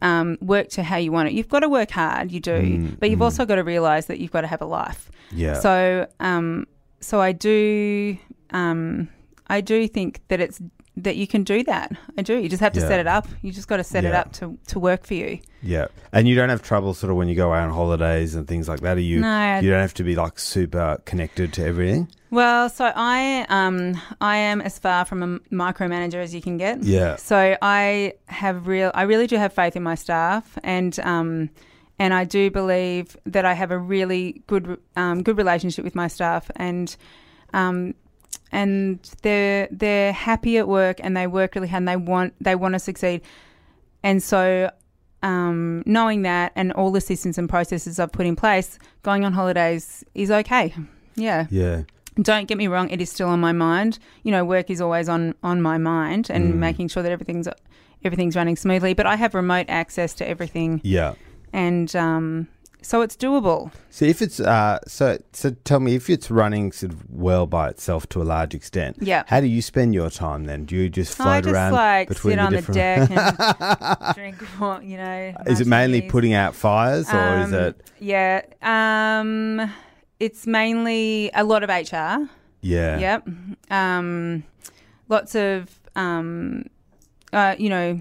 Um, 0.00 0.38
work 0.40 0.68
to 0.68 0.84
how 0.84 0.96
you 0.96 1.10
want 1.10 1.28
it. 1.28 1.34
You've 1.34 1.48
got 1.48 1.58
to 1.60 1.68
work 1.68 1.90
hard, 1.90 2.30
you 2.30 2.38
do, 2.38 2.52
Mm, 2.52 3.00
but 3.00 3.10
you've 3.10 3.20
also 3.20 3.44
got 3.44 3.56
to 3.56 3.64
realize 3.64 4.06
that 4.06 4.20
you've 4.20 4.30
got 4.30 4.42
to 4.42 4.46
have 4.46 4.62
a 4.62 4.64
life. 4.64 5.10
yeah. 5.32 5.54
So, 5.54 6.06
um, 6.20 6.68
so 7.00 7.20
I 7.20 7.32
do, 7.32 8.16
um, 8.50 9.08
I 9.48 9.60
do 9.60 9.88
think 9.88 10.20
that 10.28 10.40
it's 10.40 10.60
that 11.02 11.16
you 11.16 11.26
can 11.26 11.44
do 11.44 11.62
that. 11.64 11.92
I 12.16 12.22
do. 12.22 12.36
You 12.36 12.48
just 12.48 12.60
have 12.60 12.72
to 12.74 12.80
Yeah. 12.80 12.88
set 12.88 13.00
it 13.00 13.06
up. 13.06 13.26
You 13.42 13.52
just 13.52 13.68
got 13.68 13.76
to 13.78 13.84
set 13.84 14.04
it 14.04 14.14
up 14.14 14.32
to, 14.34 14.58
to 14.68 14.78
work 14.78 15.06
for 15.06 15.14
you. 15.14 15.38
yeah. 15.62 15.86
And 16.12 16.26
you 16.28 16.34
don't 16.34 16.48
have 16.48 16.62
trouble 16.62 16.94
sort 16.94 17.10
of 17.10 17.16
when 17.16 17.28
you 17.28 17.34
go 17.34 17.52
out 17.52 17.68
on 17.68 17.70
holidays 17.74 18.34
and 18.34 18.46
things 18.48 18.68
like 18.68 18.80
that. 18.80 18.96
Are 18.96 19.00
you, 19.00 19.20
No, 19.20 19.58
you 19.60 19.70
don't 19.70 19.80
have 19.80 19.94
to 19.94 20.04
be 20.04 20.14
like 20.16 20.38
super 20.38 20.98
connected 21.04 21.52
to 21.54 21.64
everything. 21.66 22.08
Well, 22.30 22.68
so 22.68 22.92
I 22.94 23.46
um 23.48 24.00
I 24.20 24.36
am 24.36 24.60
as 24.60 24.78
far 24.78 25.04
from 25.04 25.22
a 25.22 25.38
micromanager 25.54 26.22
as 26.22 26.34
you 26.34 26.42
can 26.42 26.56
get. 26.58 26.82
Yeah. 26.82 27.16
So 27.16 27.56
I 27.62 28.14
have 28.26 28.66
real 28.66 28.90
I 28.94 29.02
really 29.02 29.26
do 29.26 29.36
have 29.36 29.52
faith 29.52 29.76
in 29.76 29.82
my 29.82 29.94
staff 29.94 30.58
and 30.62 30.98
um 31.00 31.50
and 31.98 32.12
I 32.14 32.24
do 32.24 32.50
believe 32.50 33.16
that 33.26 33.44
I 33.44 33.54
have 33.54 33.70
a 33.70 33.78
really 33.78 34.42
good 34.46 34.78
um, 34.96 35.22
good 35.22 35.36
relationship 35.38 35.84
with 35.84 35.94
my 35.94 36.06
staff 36.08 36.50
and 36.56 36.94
um 37.54 37.94
and 38.52 38.98
they're 39.22 39.68
they're 39.70 40.12
happy 40.12 40.58
at 40.58 40.68
work 40.68 40.98
and 41.02 41.16
they 41.16 41.26
work 41.26 41.54
really 41.54 41.68
hard 41.68 41.82
and 41.82 41.88
they 41.88 41.96
want 41.96 42.34
they 42.40 42.54
want 42.54 42.74
to 42.74 42.78
succeed. 42.78 43.22
And 44.02 44.22
so 44.22 44.70
um, 45.22 45.82
knowing 45.86 46.22
that 46.22 46.52
and 46.54 46.72
all 46.72 46.90
the 46.92 47.00
systems 47.00 47.38
and 47.38 47.48
processes 47.48 47.98
I've 47.98 48.12
put 48.12 48.26
in 48.26 48.36
place, 48.36 48.78
going 49.02 49.24
on 49.24 49.32
holidays 49.32 50.04
is 50.14 50.30
okay. 50.30 50.72
Yeah. 51.16 51.46
Yeah. 51.50 51.82
Don't 52.20 52.46
get 52.48 52.58
me 52.58 52.66
wrong, 52.68 52.88
it 52.90 53.00
is 53.00 53.10
still 53.10 53.28
on 53.28 53.40
my 53.40 53.52
mind. 53.52 53.98
You 54.24 54.32
know, 54.32 54.44
work 54.44 54.70
is 54.70 54.80
always 54.80 55.08
on 55.08 55.34
on 55.42 55.60
my 55.62 55.78
mind 55.78 56.30
and 56.30 56.54
Mm. 56.54 56.56
making 56.56 56.88
sure 56.88 57.02
that 57.02 57.12
everything's 57.12 57.48
everything's 58.04 58.36
running 58.36 58.56
smoothly. 58.56 58.94
But 58.94 59.06
I 59.06 59.16
have 59.16 59.34
remote 59.34 59.66
access 59.68 60.14
to 60.14 60.28
everything, 60.28 60.80
Yeah. 60.84 61.14
and 61.52 61.94
um, 61.96 62.46
so 62.82 63.02
it's 63.02 63.16
doable. 63.16 63.72
So 63.90 64.04
if 64.04 64.22
it's 64.22 64.40
uh, 64.40 64.78
so 64.86 65.18
so 65.32 65.50
tell 65.64 65.80
me 65.80 65.94
if 65.94 66.08
it's 66.08 66.30
running 66.30 66.72
sort 66.72 66.92
of 66.92 67.08
well 67.10 67.46
by 67.46 67.68
itself 67.68 68.08
to 68.10 68.22
a 68.22 68.24
large 68.24 68.54
extent. 68.54 68.96
Yeah. 69.00 69.24
How 69.26 69.40
do 69.40 69.46
you 69.46 69.60
spend 69.62 69.94
your 69.94 70.10
time 70.10 70.44
then? 70.44 70.64
Do 70.64 70.76
you 70.76 70.88
just 70.88 71.14
float 71.16 71.28
I 71.28 71.40
just 71.40 71.52
around 71.52 71.72
like 71.72 72.08
between 72.08 72.32
sit 72.32 72.36
the 72.36 72.42
on 72.42 72.52
the 72.52 72.56
different? 72.58 72.76
deck 72.76 73.10
and 73.10 74.14
drink, 74.14 74.36
you 74.90 74.96
know. 74.96 75.34
Is 75.46 75.60
it 75.60 75.66
mainly 75.66 76.02
putting 76.02 76.34
out 76.34 76.54
fires 76.54 77.08
or 77.12 77.38
is 77.40 77.52
Um, 77.52 77.54
it? 77.54 77.90
Yeah, 78.00 78.42
um, 78.62 79.72
it's 80.20 80.46
mainly 80.46 81.30
a 81.34 81.44
lot 81.44 81.62
of 81.62 81.68
HR. 81.70 82.28
Yeah. 82.60 82.98
Yep. 82.98 83.28
Um, 83.70 84.42
lots 85.08 85.34
of, 85.34 85.78
um, 85.96 86.64
uh, 87.32 87.54
you 87.58 87.68
know, 87.68 88.00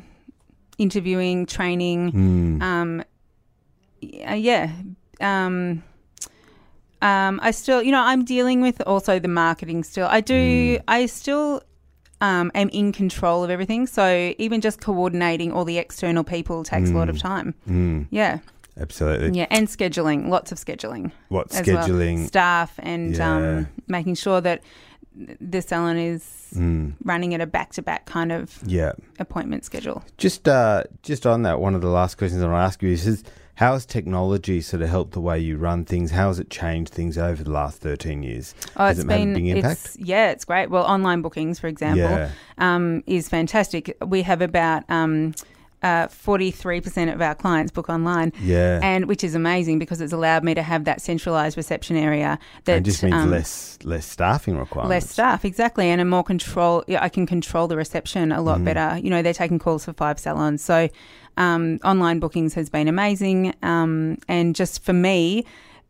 interviewing, 0.78 1.46
training. 1.46 2.12
Mm. 2.12 2.62
Um, 2.62 3.04
uh, 4.28 4.34
yeah. 4.34 4.72
Um, 5.22 5.84
um, 7.02 7.40
I 7.44 7.52
still, 7.52 7.84
you 7.84 7.92
know, 7.92 8.02
I'm 8.02 8.26
dealing 8.26 8.62
with 8.62 8.82
also 8.88 9.20
the 9.20 9.28
marketing 9.28 9.84
still. 9.84 10.08
I 10.10 10.22
do, 10.22 10.80
I 10.88 11.06
still 11.06 11.62
um, 12.22 12.52
am 12.56 12.70
in 12.70 12.92
control 12.92 13.44
of 13.44 13.50
everything. 13.50 13.86
So 13.86 14.34
even 14.40 14.62
just 14.62 14.82
coordinating 14.82 15.52
all 15.52 15.64
the 15.66 15.78
external 15.78 16.24
people 16.24 16.64
takes 16.64 16.90
a 16.90 16.94
lot 16.94 17.10
of 17.10 17.20
time. 17.20 17.54
Mm. 17.70 18.08
Yeah. 18.10 18.40
Absolutely. 18.80 19.38
Yeah. 19.38 19.48
And 19.52 19.68
scheduling, 19.68 20.30
lots 20.30 20.52
of 20.52 20.58
scheduling. 20.58 21.12
What 21.30 21.54
as 21.54 21.68
well. 21.68 21.88
scheduling? 21.88 22.26
staff 22.28 22.74
and 22.80 23.16
Yeah. 23.16 23.36
um, 23.36 23.68
making 23.88 24.16
sure 24.16 24.42
that 24.42 24.62
the 25.16 25.62
salon 25.62 25.98
is 25.98 26.24
Mm. 26.56 26.94
running 27.04 27.34
at 27.34 27.42
a 27.42 27.46
back-to-back 27.48 28.06
kind 28.06 28.32
of 28.32 28.58
Yeah. 28.66 28.94
appointment 29.20 29.66
schedule. 29.66 30.02
Just 30.18 30.48
uh, 30.48 30.84
just 31.04 31.26
on 31.28 31.42
that, 31.44 31.60
one 31.60 31.76
of 31.76 31.82
the 31.82 31.90
last 31.90 32.18
questions 32.18 32.42
I 32.42 32.46
want 32.48 32.56
to 32.56 32.62
ask 32.66 32.82
you 32.82 32.90
is, 32.92 33.06
is 33.06 33.24
how 33.58 33.74
has 33.74 33.86
technology 33.88 34.62
sort 34.62 34.84
of 34.84 34.90
helped 34.90 35.14
the 35.14 35.20
way 35.20 35.40
you 35.40 35.58
run 35.58 35.84
things? 35.84 36.12
How 36.12 36.28
has 36.28 36.38
it 36.40 36.50
changed 36.52 36.94
things 36.94 37.18
over 37.18 37.44
the 37.44 37.50
last 37.50 37.82
thirteen 37.82 38.22
years? 38.22 38.54
Oh, 38.78 38.86
has 38.86 39.00
it's 39.00 39.04
it 39.04 39.08
made 39.08 39.18
been 39.18 39.32
a 39.32 39.34
big 39.34 39.48
impact? 39.58 39.86
it's 39.86 39.98
yeah, 39.98 40.30
it's 40.30 40.46
great. 40.46 40.70
Well, 40.70 40.84
online 40.86 41.22
bookings, 41.24 41.58
for 41.60 41.66
example, 41.68 42.04
Yeah. 42.04 42.30
um, 42.60 43.04
is 43.08 43.28
fantastic. 43.28 43.98
We 44.06 44.22
have 44.22 44.42
about 44.42 44.84
um, 44.90 45.34
forty-three 46.10 46.82
percent 46.82 47.10
of 47.12 47.22
our 47.22 47.36
clients 47.36 47.72
book 47.72 47.90
online. 47.90 48.34
Yeah. 48.42 48.80
And 48.82 49.06
which 49.06 49.24
is 49.24 49.36
amazing 49.36 49.80
because 49.80 50.02
it's 50.02 50.14
allowed 50.14 50.44
me 50.44 50.54
to 50.56 50.62
have 50.64 50.86
that 50.86 51.02
centralized 51.02 51.56
reception 51.58 51.96
area 51.98 52.40
that 52.66 52.78
and 52.78 52.86
just 52.86 53.04
means 53.04 53.16
um, 53.16 53.30
less 53.32 53.78
less 53.84 54.06
staffing 54.06 54.58
requirements. 54.58 54.90
less 54.90 55.10
staff 55.10 55.46
exactly 55.46 55.88
and 55.90 56.02
a 56.02 56.06
more 56.06 56.24
control 56.24 56.84
yeah, 56.88 57.04
i 57.04 57.10
can 57.10 57.26
control 57.28 57.68
the 57.68 57.78
reception 57.78 58.32
a 58.32 58.38
Mm. 58.38 58.44
lot 58.46 58.64
better 58.66 58.98
you 59.04 59.10
know 59.10 59.22
they're 59.22 59.34
taking 59.34 59.60
calls 59.60 59.86
for 59.86 59.94
five 59.94 60.18
salons 60.20 60.64
so 60.64 60.90
um, 61.38 61.80
online 61.84 62.20
bookings 62.20 62.56
has 62.56 62.70
been 62.70 62.88
amazing 62.88 63.54
um, 63.62 64.18
and 64.28 64.56
just 64.56 64.84
for 64.84 64.94
me 64.94 65.46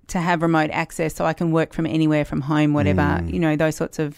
to 0.07 0.19
have 0.19 0.41
remote 0.41 0.69
access 0.71 1.15
so 1.15 1.23
i 1.25 1.33
can 1.33 1.51
work 1.51 1.71
from 1.73 1.85
anywhere 1.85 2.25
from 2.25 2.41
home 2.41 2.73
whatever 2.73 3.21
you 3.25 3.39
know 3.39 3.55
those 3.55 3.75
sorts 3.77 3.99
of 3.99 4.17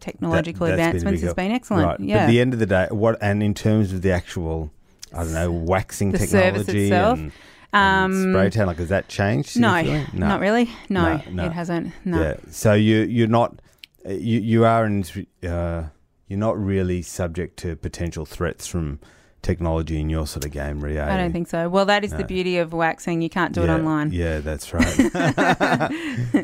technological 0.00 0.66
Mm. 0.66 0.70
That- 0.70 0.76
that's 0.76 1.04
been 1.04 1.14
advancements 1.14 1.22
has 1.22 1.34
been 1.34 1.52
excellent 1.52 1.86
Right. 1.86 1.98
But 1.98 2.06
yeah 2.06 2.16
at 2.24 2.26
the 2.28 2.40
end 2.40 2.52
of 2.52 2.58
the 2.58 2.66
day, 2.66 2.86
what 2.90 3.18
and 3.22 3.42
in 3.42 3.54
terms 3.54 3.92
of 3.92 4.02
the 4.02 4.12
actual, 4.12 4.70
I 5.14 5.24
don't 5.24 5.32
know, 5.34 5.50
waxing 5.52 6.12
The 6.12 6.18
technology 6.18 6.92
and, 6.92 7.32
and 7.72 8.12
Um, 8.14 8.32
spray 8.32 8.50
tan, 8.50 8.66
like 8.66 8.78
has 8.78 8.88
that 8.90 9.08
changed? 9.08 9.58
no, 9.58 9.76
significantly? 9.76 10.20
not 10.20 10.40
really 10.40 10.70
no, 10.88 11.16
No, 11.16 11.22
no. 11.30 11.44
it 11.46 11.52
hasn't 11.52 11.92
no 12.04 12.20
Yeah. 12.20 12.34
So 12.50 12.74
you 12.74 13.00
you're 13.02 13.28
not 13.28 13.60
you 14.06 14.40
you 14.40 14.64
are 14.64 14.86
in 14.86 15.04
uh, 15.44 15.84
you're 16.28 16.38
not 16.38 16.58
really 16.58 17.02
subject 17.02 17.56
to 17.58 17.76
potential 17.76 18.24
threats 18.24 18.66
from 18.66 19.00
technology 19.42 19.98
in 19.98 20.10
your 20.10 20.26
sort 20.26 20.44
of 20.44 20.50
game, 20.52 20.80
really. 20.80 21.00
I 21.00 21.16
don't 21.16 21.32
think 21.32 21.48
so. 21.48 21.68
Well, 21.68 21.86
that 21.86 22.04
is 22.04 22.12
No. 22.12 22.18
the 22.18 22.24
beauty 22.24 22.58
of 22.58 22.72
waxing. 22.74 23.22
You 23.22 23.30
can't 23.30 23.54
do 23.54 23.62
it 23.62 23.70
online. 23.70 24.12
Yeah, 24.12 24.40
that's 24.40 24.72
right. 24.78 24.98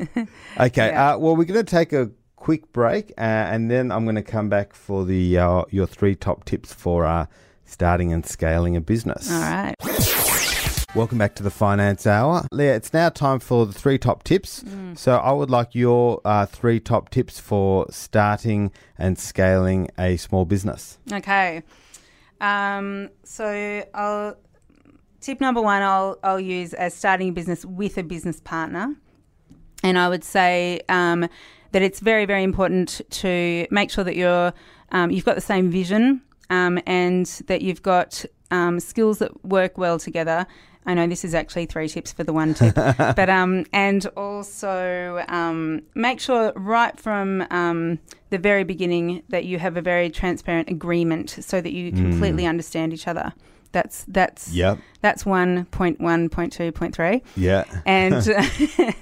okay. 0.61 0.89
Yeah. 0.89 1.15
Uh, 1.15 1.19
well, 1.19 1.37
we're 1.37 1.45
going 1.45 1.65
to 1.65 1.65
take 1.65 1.93
a 1.93 2.11
quick 2.37 2.73
break, 2.73 3.11
uh, 3.19 3.21
and 3.21 3.71
then 3.71 3.91
I'm 3.93 4.05
going 4.05 4.17
to 4.17 4.23
come 4.23 4.49
back 4.49 4.75
for 4.75 5.05
the 5.05 5.39
uh, 5.39 5.63
your 5.71 5.87
three 5.87 6.15
top 6.15 6.45
tips 6.45 6.73
for 6.73 7.05
uh, 7.05 7.27
starting 7.67 8.13
and 8.13 8.25
scaling 8.25 8.77
a 8.77 8.81
business. 8.81 9.31
All 9.31 9.41
right. 9.41 9.75
Welcome 10.95 11.19
back 11.19 11.35
to 11.35 11.43
the 11.43 11.51
Finance 11.51 12.07
Hour. 12.07 12.47
Leah, 12.51 12.75
it's 12.75 12.95
now 12.95 13.11
time 13.11 13.39
for 13.39 13.67
the 13.67 13.73
three 13.75 13.99
top 13.99 14.25
tips. 14.25 14.65
So 14.95 15.17
I 15.17 15.31
would 15.31 15.51
like 15.51 15.75
your 15.75 16.23
uh, 16.25 16.47
three 16.47 16.81
top 16.81 17.11
tips 17.11 17.39
for 17.39 17.85
starting 17.91 18.73
and 18.97 19.19
scaling 19.19 19.91
a 19.99 20.17
small 20.17 20.47
business. 20.47 20.99
Okay. 21.13 21.63
Um, 22.41 23.11
so 23.25 23.85
I'll 23.93 24.39
tip 25.21 25.41
number 25.41 25.61
one 25.61 25.83
I'll 25.83 26.19
I'll 26.23 26.41
use 26.41 26.73
as 26.73 26.95
starting 26.95 27.29
a 27.29 27.33
business 27.33 27.65
with 27.65 27.99
a 27.99 28.03
business 28.03 28.41
partner. 28.41 28.95
And 29.83 29.99
I 29.99 30.09
would 30.09 30.25
say 30.25 30.81
um, 30.89 31.29
that 31.73 31.83
it's 31.83 32.01
very, 32.01 32.25
very 32.25 32.43
important 32.43 33.03
to 33.11 33.67
make 33.71 33.91
sure 33.91 34.05
that 34.05 34.17
you're 34.17 34.55
um, 34.93 35.11
you've 35.11 35.27
got 35.27 35.35
the 35.35 35.43
same 35.43 35.71
vision 35.71 36.23
um, 36.51 36.81
and 36.87 37.27
that 37.47 37.63
you've 37.63 37.83
got 37.83 38.25
um, 38.51 38.81
skills 38.81 39.19
that 39.19 39.45
work 39.45 39.79
well 39.79 39.99
together. 39.99 40.47
I 40.89 40.95
know 40.95 41.09
this 41.09 41.25
is 41.25 41.35
actually 41.35 41.67
three 41.67 41.89
tips 41.89 42.13
for 42.13 42.23
the 42.23 42.33
one 42.33 42.55
tip, 42.55 42.75
but 42.99 43.29
um, 43.29 43.67
and 43.73 44.07
also 44.17 45.25
um, 45.29 45.83
make 45.97 46.21
sure 46.21 46.53
right 46.55 46.99
from 46.99 47.45
um, 47.51 47.99
the 48.31 48.39
very 48.39 48.63
beginning 48.63 49.25
that 49.29 49.45
you 49.45 49.59
have 49.59 49.77
a 49.77 49.83
very 49.83 50.11
transparent 50.11 50.71
agreement 50.71 51.31
so 51.41 51.61
that 51.61 51.73
you 51.73 51.91
completely 51.91 52.47
understand 52.47 52.93
each 52.93 53.09
other. 53.09 53.33
That's 53.77 54.07
that's 54.09 54.51
Yep. 54.55 54.79
that's 55.03 55.27
one 55.27 55.67
point 55.67 56.01
one, 56.01 56.31
point 56.31 56.51
two, 56.51 56.73
point 56.73 56.95
three, 56.95 57.23
Yeah. 57.37 57.65
and 57.85 58.15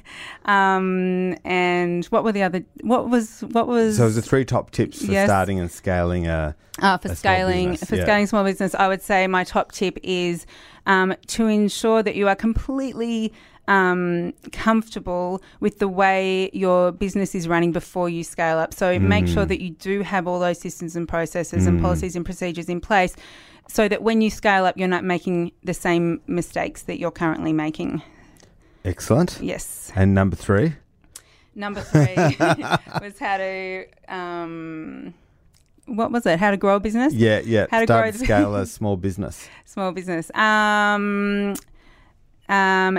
um, 0.47 1.37
and 1.45 2.05
what 2.07 2.25
were 2.25 2.33
the 2.33 2.43
other? 2.43 2.64
What 2.81 3.09
was 3.09 3.43
what 3.53 3.68
was? 3.68 3.99
So 3.99 4.03
it 4.03 4.07
was 4.07 4.16
the 4.16 4.22
three 4.22 4.45
top 4.45 4.72
tips 4.72 5.05
for 5.05 5.12
Yes. 5.12 5.29
starting 5.29 5.61
and 5.61 5.70
scaling 5.70 6.27
a. 6.27 6.57
Uh, 6.83 6.99
for 6.99 7.12
a 7.12 7.14
scaling 7.14 7.77
for 7.77 7.95
yeah. 7.95 8.03
scaling 8.03 8.27
small 8.27 8.43
business, 8.43 8.75
I 8.75 8.89
would 8.89 9.01
say 9.01 9.29
my 9.29 9.45
top 9.45 9.70
tip 9.70 9.97
is 10.03 10.45
um, 10.87 11.14
to 11.29 11.47
ensure 11.47 12.03
that 12.03 12.16
you 12.16 12.27
are 12.27 12.35
completely 12.35 13.33
um, 13.69 14.33
comfortable 14.53 15.43
with 15.61 15.79
the 15.79 15.89
way 15.89 16.51
your 16.53 16.93
business 16.93 17.35
is 17.35 17.49
running 17.49 17.73
before 17.73 18.09
you 18.09 18.23
scale 18.25 18.59
up. 18.59 18.75
So 18.75 18.99
make 18.99 19.25
Mm. 19.25 19.35
sure 19.35 19.47
that 19.47 19.61
you 19.62 19.71
do 19.71 20.03
have 20.03 20.27
all 20.27 20.39
those 20.39 20.59
systems 20.61 20.97
and 20.97 21.09
processes 21.09 21.67
and 21.67 21.81
policies 21.81 22.15
and 22.17 22.25
procedures 22.25 22.69
in 22.69 22.81
place, 22.81 23.17
so 23.69 23.89
that 23.89 24.03
when 24.03 24.21
you 24.21 24.31
scale 24.31 24.67
up, 24.67 24.77
you're 24.77 24.89
not 24.89 25.05
making 25.05 25.53
the 25.62 25.73
same 25.75 26.21
mistakes 26.27 26.83
that 26.83 26.99
you're 26.99 27.11
currently 27.11 27.53
making. 27.53 28.03
Excellent. 28.85 29.39
Yes. 29.41 29.91
And 29.97 30.15
number 30.15 30.37
three. 30.37 30.75
Number 31.55 31.81
three 31.81 32.15
was 33.01 33.19
how 33.19 33.37
to. 33.39 33.87
Um, 34.09 35.15
what 35.87 36.11
was 36.11 36.27
it? 36.27 36.39
How 36.39 36.51
to 36.51 36.57
grow 36.57 36.77
a 36.77 36.81
business? 36.81 37.15
Yeah, 37.15 37.41
yeah. 37.45 37.67
How 37.71 37.81
to 37.81 37.87
Start 37.87 38.12
grow 38.12 38.25
scale 38.25 38.57
a 38.57 38.67
small 38.79 38.97
business. 38.97 39.49
Small 39.65 39.93
business. 39.93 40.31
Um, 40.35 41.55
um, 42.49 42.99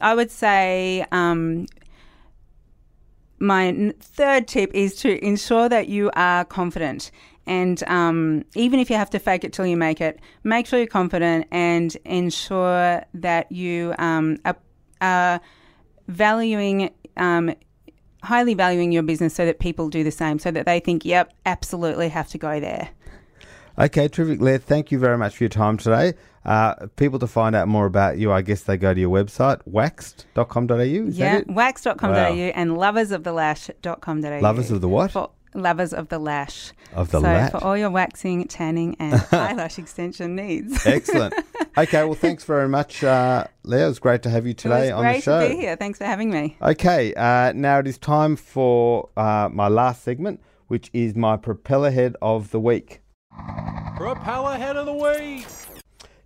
I 0.00 0.14
would 0.14 0.30
say 0.30 1.04
um, 1.12 1.66
my 3.38 3.94
third 4.00 4.48
tip 4.48 4.70
is 4.74 4.94
to 4.96 5.24
ensure 5.24 5.68
that 5.68 5.88
you 5.88 6.10
are 6.14 6.44
confident. 6.44 7.10
And 7.46 7.82
um, 7.86 8.44
even 8.54 8.78
if 8.78 8.90
you 8.90 8.96
have 8.96 9.10
to 9.10 9.18
fake 9.18 9.42
it 9.42 9.52
till 9.52 9.66
you 9.66 9.76
make 9.76 10.00
it, 10.00 10.20
make 10.44 10.66
sure 10.66 10.78
you're 10.78 10.86
confident 10.86 11.46
and 11.50 11.96
ensure 12.04 13.02
that 13.14 13.50
you 13.50 13.94
um, 13.98 14.36
are, 14.44 14.56
are 15.00 15.40
valuing, 16.08 16.90
um, 17.16 17.54
highly 18.22 18.52
valuing 18.52 18.92
your 18.92 19.02
business 19.02 19.34
so 19.34 19.46
that 19.46 19.60
people 19.60 19.88
do 19.88 20.04
the 20.04 20.10
same, 20.10 20.38
so 20.38 20.50
that 20.50 20.66
they 20.66 20.78
think, 20.78 21.06
yep, 21.06 21.32
absolutely 21.46 22.10
have 22.10 22.28
to 22.28 22.38
go 22.38 22.60
there. 22.60 22.90
Okay, 23.78 24.08
terrific, 24.08 24.40
Leah. 24.40 24.58
Thank 24.58 24.90
you 24.90 24.98
very 24.98 25.16
much 25.16 25.36
for 25.36 25.44
your 25.44 25.48
time 25.48 25.78
today. 25.78 26.14
Uh, 26.48 26.86
people 26.96 27.18
to 27.18 27.26
find 27.26 27.54
out 27.54 27.68
more 27.68 27.84
about 27.84 28.16
you, 28.18 28.32
I 28.32 28.40
guess 28.40 28.62
they 28.62 28.78
go 28.78 28.94
to 28.94 29.00
your 29.00 29.10
website, 29.10 29.60
waxed.com.au. 29.66 30.74
Is 30.80 31.18
yeah, 31.18 31.32
that 31.34 31.42
it? 31.42 31.50
wax.com.au 31.50 32.12
Wow. 32.12 32.52
and 32.54 32.70
loversofthelash.com.au. 32.70 34.40
Lovers 34.40 34.70
of 34.70 34.80
the 34.80 34.88
what? 34.88 35.10
For 35.12 35.30
lovers 35.54 35.92
of 35.92 36.08
the 36.08 36.18
lash. 36.18 36.72
Of 36.94 37.10
the 37.10 37.20
so 37.20 37.24
lat. 37.26 37.50
for 37.52 37.62
all 37.62 37.76
your 37.76 37.90
waxing, 37.90 38.46
tanning, 38.48 38.96
and 38.98 39.22
eyelash 39.32 39.78
extension 39.78 40.34
needs. 40.36 40.86
Excellent. 40.86 41.34
Okay, 41.76 42.02
well, 42.02 42.14
thanks 42.14 42.42
very 42.42 42.68
much, 42.68 43.04
uh, 43.04 43.44
Leah. 43.62 43.84
It 43.84 43.88
was 43.88 43.98
great 44.00 44.22
to 44.22 44.30
have 44.30 44.48
you 44.48 44.52
today 44.52 44.88
it 44.88 44.94
was 44.96 45.04
on 45.04 45.12
the 45.12 45.20
show. 45.20 45.38
Great 45.38 45.48
to 45.50 45.54
be 45.54 45.60
here. 45.60 45.76
Thanks 45.76 45.98
for 45.98 46.06
having 46.06 46.28
me. 46.28 46.56
Okay, 46.60 47.14
uh, 47.14 47.52
now 47.52 47.78
it 47.78 47.86
is 47.86 47.98
time 47.98 48.34
for 48.34 49.08
uh, 49.16 49.48
my 49.52 49.68
last 49.68 50.02
segment, 50.02 50.40
which 50.66 50.90
is 50.92 51.14
my 51.14 51.36
Propellerhead 51.36 52.14
of 52.20 52.50
the 52.50 52.58
week. 52.58 53.00
Propellerhead 53.96 54.74
of 54.74 54.86
the 54.86 54.92
week. 54.92 55.46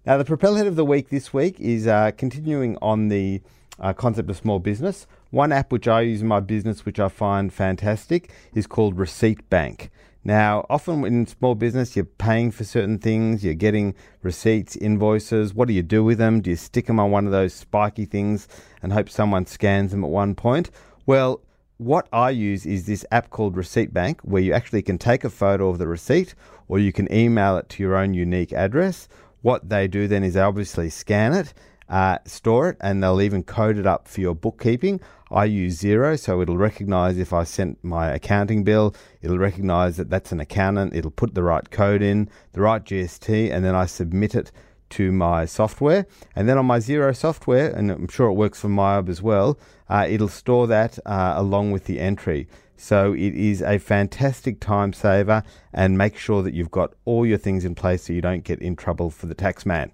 Now, 0.05 0.18
the 0.18 0.24
Propellerhead 0.24 0.66
of 0.66 0.74
the 0.74 0.84
week 0.84 1.11
this 1.11 1.32
week 1.32 1.61
is 1.61 1.86
uh, 1.86 2.11
continuing 2.16 2.76
on 2.82 3.07
the 3.07 3.40
uh, 3.78 3.92
concept 3.92 4.28
of 4.30 4.36
small 4.36 4.59
business. 4.59 5.07
One 5.30 5.53
app 5.53 5.70
which 5.70 5.86
I 5.86 6.00
use 6.00 6.22
in 6.22 6.26
my 6.26 6.40
business, 6.40 6.84
which 6.84 6.98
I 6.98 7.07
find 7.07 7.53
fantastic, 7.53 8.32
is 8.53 8.66
called 8.66 8.98
Receipt 8.98 9.48
Bank. 9.48 9.92
Now, 10.24 10.66
often 10.68 11.05
in 11.05 11.28
small 11.28 11.55
business, 11.55 11.94
you're 11.94 12.05
paying 12.05 12.50
for 12.50 12.64
certain 12.64 12.98
things, 12.98 13.44
you're 13.44 13.55
getting 13.55 13.94
receipts, 14.22 14.74
invoices. 14.74 15.55
What 15.55 15.68
do 15.68 15.74
you 15.74 15.84
do 15.84 16.03
with 16.03 16.18
them? 16.18 16.40
Do 16.40 16.50
you 16.50 16.57
stick 16.57 16.86
them 16.86 16.98
on 16.98 17.12
one 17.12 17.26
of 17.26 17.30
those 17.30 17.55
spiky 17.55 18.05
things 18.05 18.48
and 18.82 18.92
hope 18.92 19.09
someone 19.09 19.46
scans 19.46 19.92
them 19.92 20.03
at 20.03 20.11
one 20.11 20.34
point? 20.34 20.72
Well, 21.07 21.42
what 21.76 22.09
I 22.12 22.30
use 22.30 22.66
is 22.66 22.86
this 22.86 23.07
app 23.12 23.30
called 23.30 23.57
Receipt 23.57 23.94
Bank, 23.94 24.20
where 24.22 24.42
you 24.42 24.53
actually 24.53 24.82
can 24.82 24.98
take 24.98 25.22
a 25.22 25.30
photo 25.30 25.68
of 25.68 25.78
the 25.78 25.86
receipt 25.86 26.34
or 26.66 26.80
you 26.80 26.92
can 26.92 27.12
email 27.12 27.57
it 27.57 27.68
to 27.68 27.84
your 27.84 27.94
own 27.94 28.14
unique 28.14 28.53
address. 28.53 29.07
What 29.43 29.68
they 29.68 29.88
do 29.88 30.09
then 30.09 30.24
is 30.24 30.34
they 30.34 30.40
obviously 30.40 30.88
scan 30.88 31.32
it, 31.32 31.53
uh, 31.88 32.18
store 32.24 32.70
it, 32.70 32.76
and 32.80 33.03
they'll 33.03 33.20
even 33.20 33.43
code 33.43 33.76
it 33.76 33.86
up 33.86 34.09
for 34.09 34.20
your 34.20 34.34
bookkeeping. 34.34 35.01
I 35.30 35.47
use 35.47 35.80
Xero, 35.80 36.18
so 36.18 36.40
it'll 36.40 36.57
recognize 36.57 37.18
if 37.18 37.32
I 37.32 37.45
sent 37.45 37.82
my 37.82 38.11
accounting 38.11 38.64
bill, 38.64 38.95
it'll 39.20 39.38
recognize 39.38 39.97
that 39.97 40.11
that's 40.11 40.30
an 40.30 40.40
accountant, 40.40 40.95
it'll 40.95 41.11
put 41.11 41.34
the 41.34 41.43
right 41.43 41.68
code 41.70 42.03
in, 42.03 42.28
the 42.53 42.61
right 42.61 42.84
GST, 42.84 43.51
and 43.51 43.64
then 43.64 43.74
I 43.74 43.86
submit 43.86 44.34
it 44.34 44.53
to 44.90 45.11
my 45.11 45.47
software. 45.47 46.07
And 46.36 46.49
then 46.49 46.59
on 46.59 46.66
my 46.66 46.78
Xero 46.78 47.16
software, 47.16 47.70
and 47.70 47.90
I'm 47.90 48.09
sure 48.09 48.28
it 48.28 48.34
works 48.34 48.61
for 48.61 48.68
MYOB 48.68 49.09
as 49.09 49.22
well, 49.22 49.59
uh, 49.88 50.07
it'll 50.09 50.28
store 50.28 50.66
that 50.66 50.99
uh, 51.07 51.34
along 51.36 51.72
with 51.72 51.86
the 51.86 51.99
entry. 51.99 52.47
So 52.77 53.12
it 53.12 53.35
is 53.35 53.62
a 53.62 53.79
fantastic 53.79 54.61
time 54.61 54.93
saver 54.93 55.43
and 55.73 55.97
make 55.97 56.16
sure 56.16 56.43
that 56.43 56.55
you've 56.55 56.70
got 56.70 56.95
all 57.05 57.25
your 57.25 57.39
things 57.39 57.64
in 57.64 57.75
place 57.75 58.05
so 58.05 58.12
you 58.12 58.20
don't 58.20 58.45
get 58.45 58.61
in 58.61 58.77
trouble 58.77 59.11
for 59.11 59.27
the 59.27 59.35
tax 59.35 59.64
man. 59.64 59.93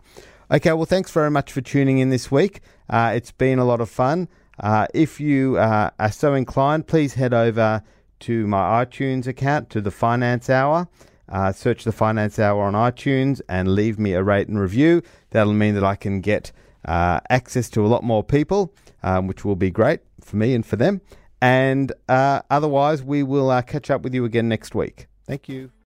Okay, 0.50 0.72
well, 0.72 0.86
thanks 0.86 1.10
very 1.10 1.30
much 1.30 1.52
for 1.52 1.60
tuning 1.60 1.98
in 1.98 2.08
this 2.08 2.30
week. 2.30 2.62
Uh, 2.88 3.12
it's 3.14 3.32
been 3.32 3.58
a 3.58 3.64
lot 3.64 3.82
of 3.82 3.90
fun. 3.90 4.28
Uh, 4.58 4.86
if 4.94 5.20
you 5.20 5.58
uh, 5.58 5.90
are 5.98 6.10
so 6.10 6.34
inclined, 6.34 6.86
please 6.86 7.14
head 7.14 7.34
over 7.34 7.82
to 8.20 8.46
my 8.46 8.84
iTunes 8.84 9.26
account, 9.26 9.70
to 9.70 9.80
the 9.80 9.90
Finance 9.90 10.48
Hour. 10.48 10.88
Uh, 11.28 11.52
search 11.52 11.84
the 11.84 11.92
Finance 11.92 12.38
Hour 12.38 12.64
on 12.64 12.72
iTunes 12.72 13.40
and 13.48 13.74
leave 13.74 13.98
me 13.98 14.14
a 14.14 14.22
rate 14.22 14.48
and 14.48 14.58
review. 14.58 15.02
That'll 15.30 15.52
mean 15.52 15.74
that 15.74 15.84
I 15.84 15.94
can 15.94 16.20
get 16.20 16.50
uh, 16.86 17.20
access 17.28 17.68
to 17.70 17.84
a 17.84 17.88
lot 17.88 18.02
more 18.02 18.24
people, 18.24 18.72
um, 19.02 19.26
which 19.26 19.44
will 19.44 19.56
be 19.56 19.70
great 19.70 20.00
for 20.20 20.36
me 20.36 20.54
and 20.54 20.64
for 20.64 20.76
them. 20.76 21.02
And 21.40 21.92
uh, 22.08 22.42
otherwise, 22.50 23.02
we 23.02 23.22
will 23.22 23.50
uh, 23.50 23.62
catch 23.62 23.90
up 23.90 24.02
with 24.02 24.14
you 24.14 24.24
again 24.24 24.48
next 24.48 24.74
week. 24.74 25.06
Thank 25.26 25.48
you. 25.48 25.70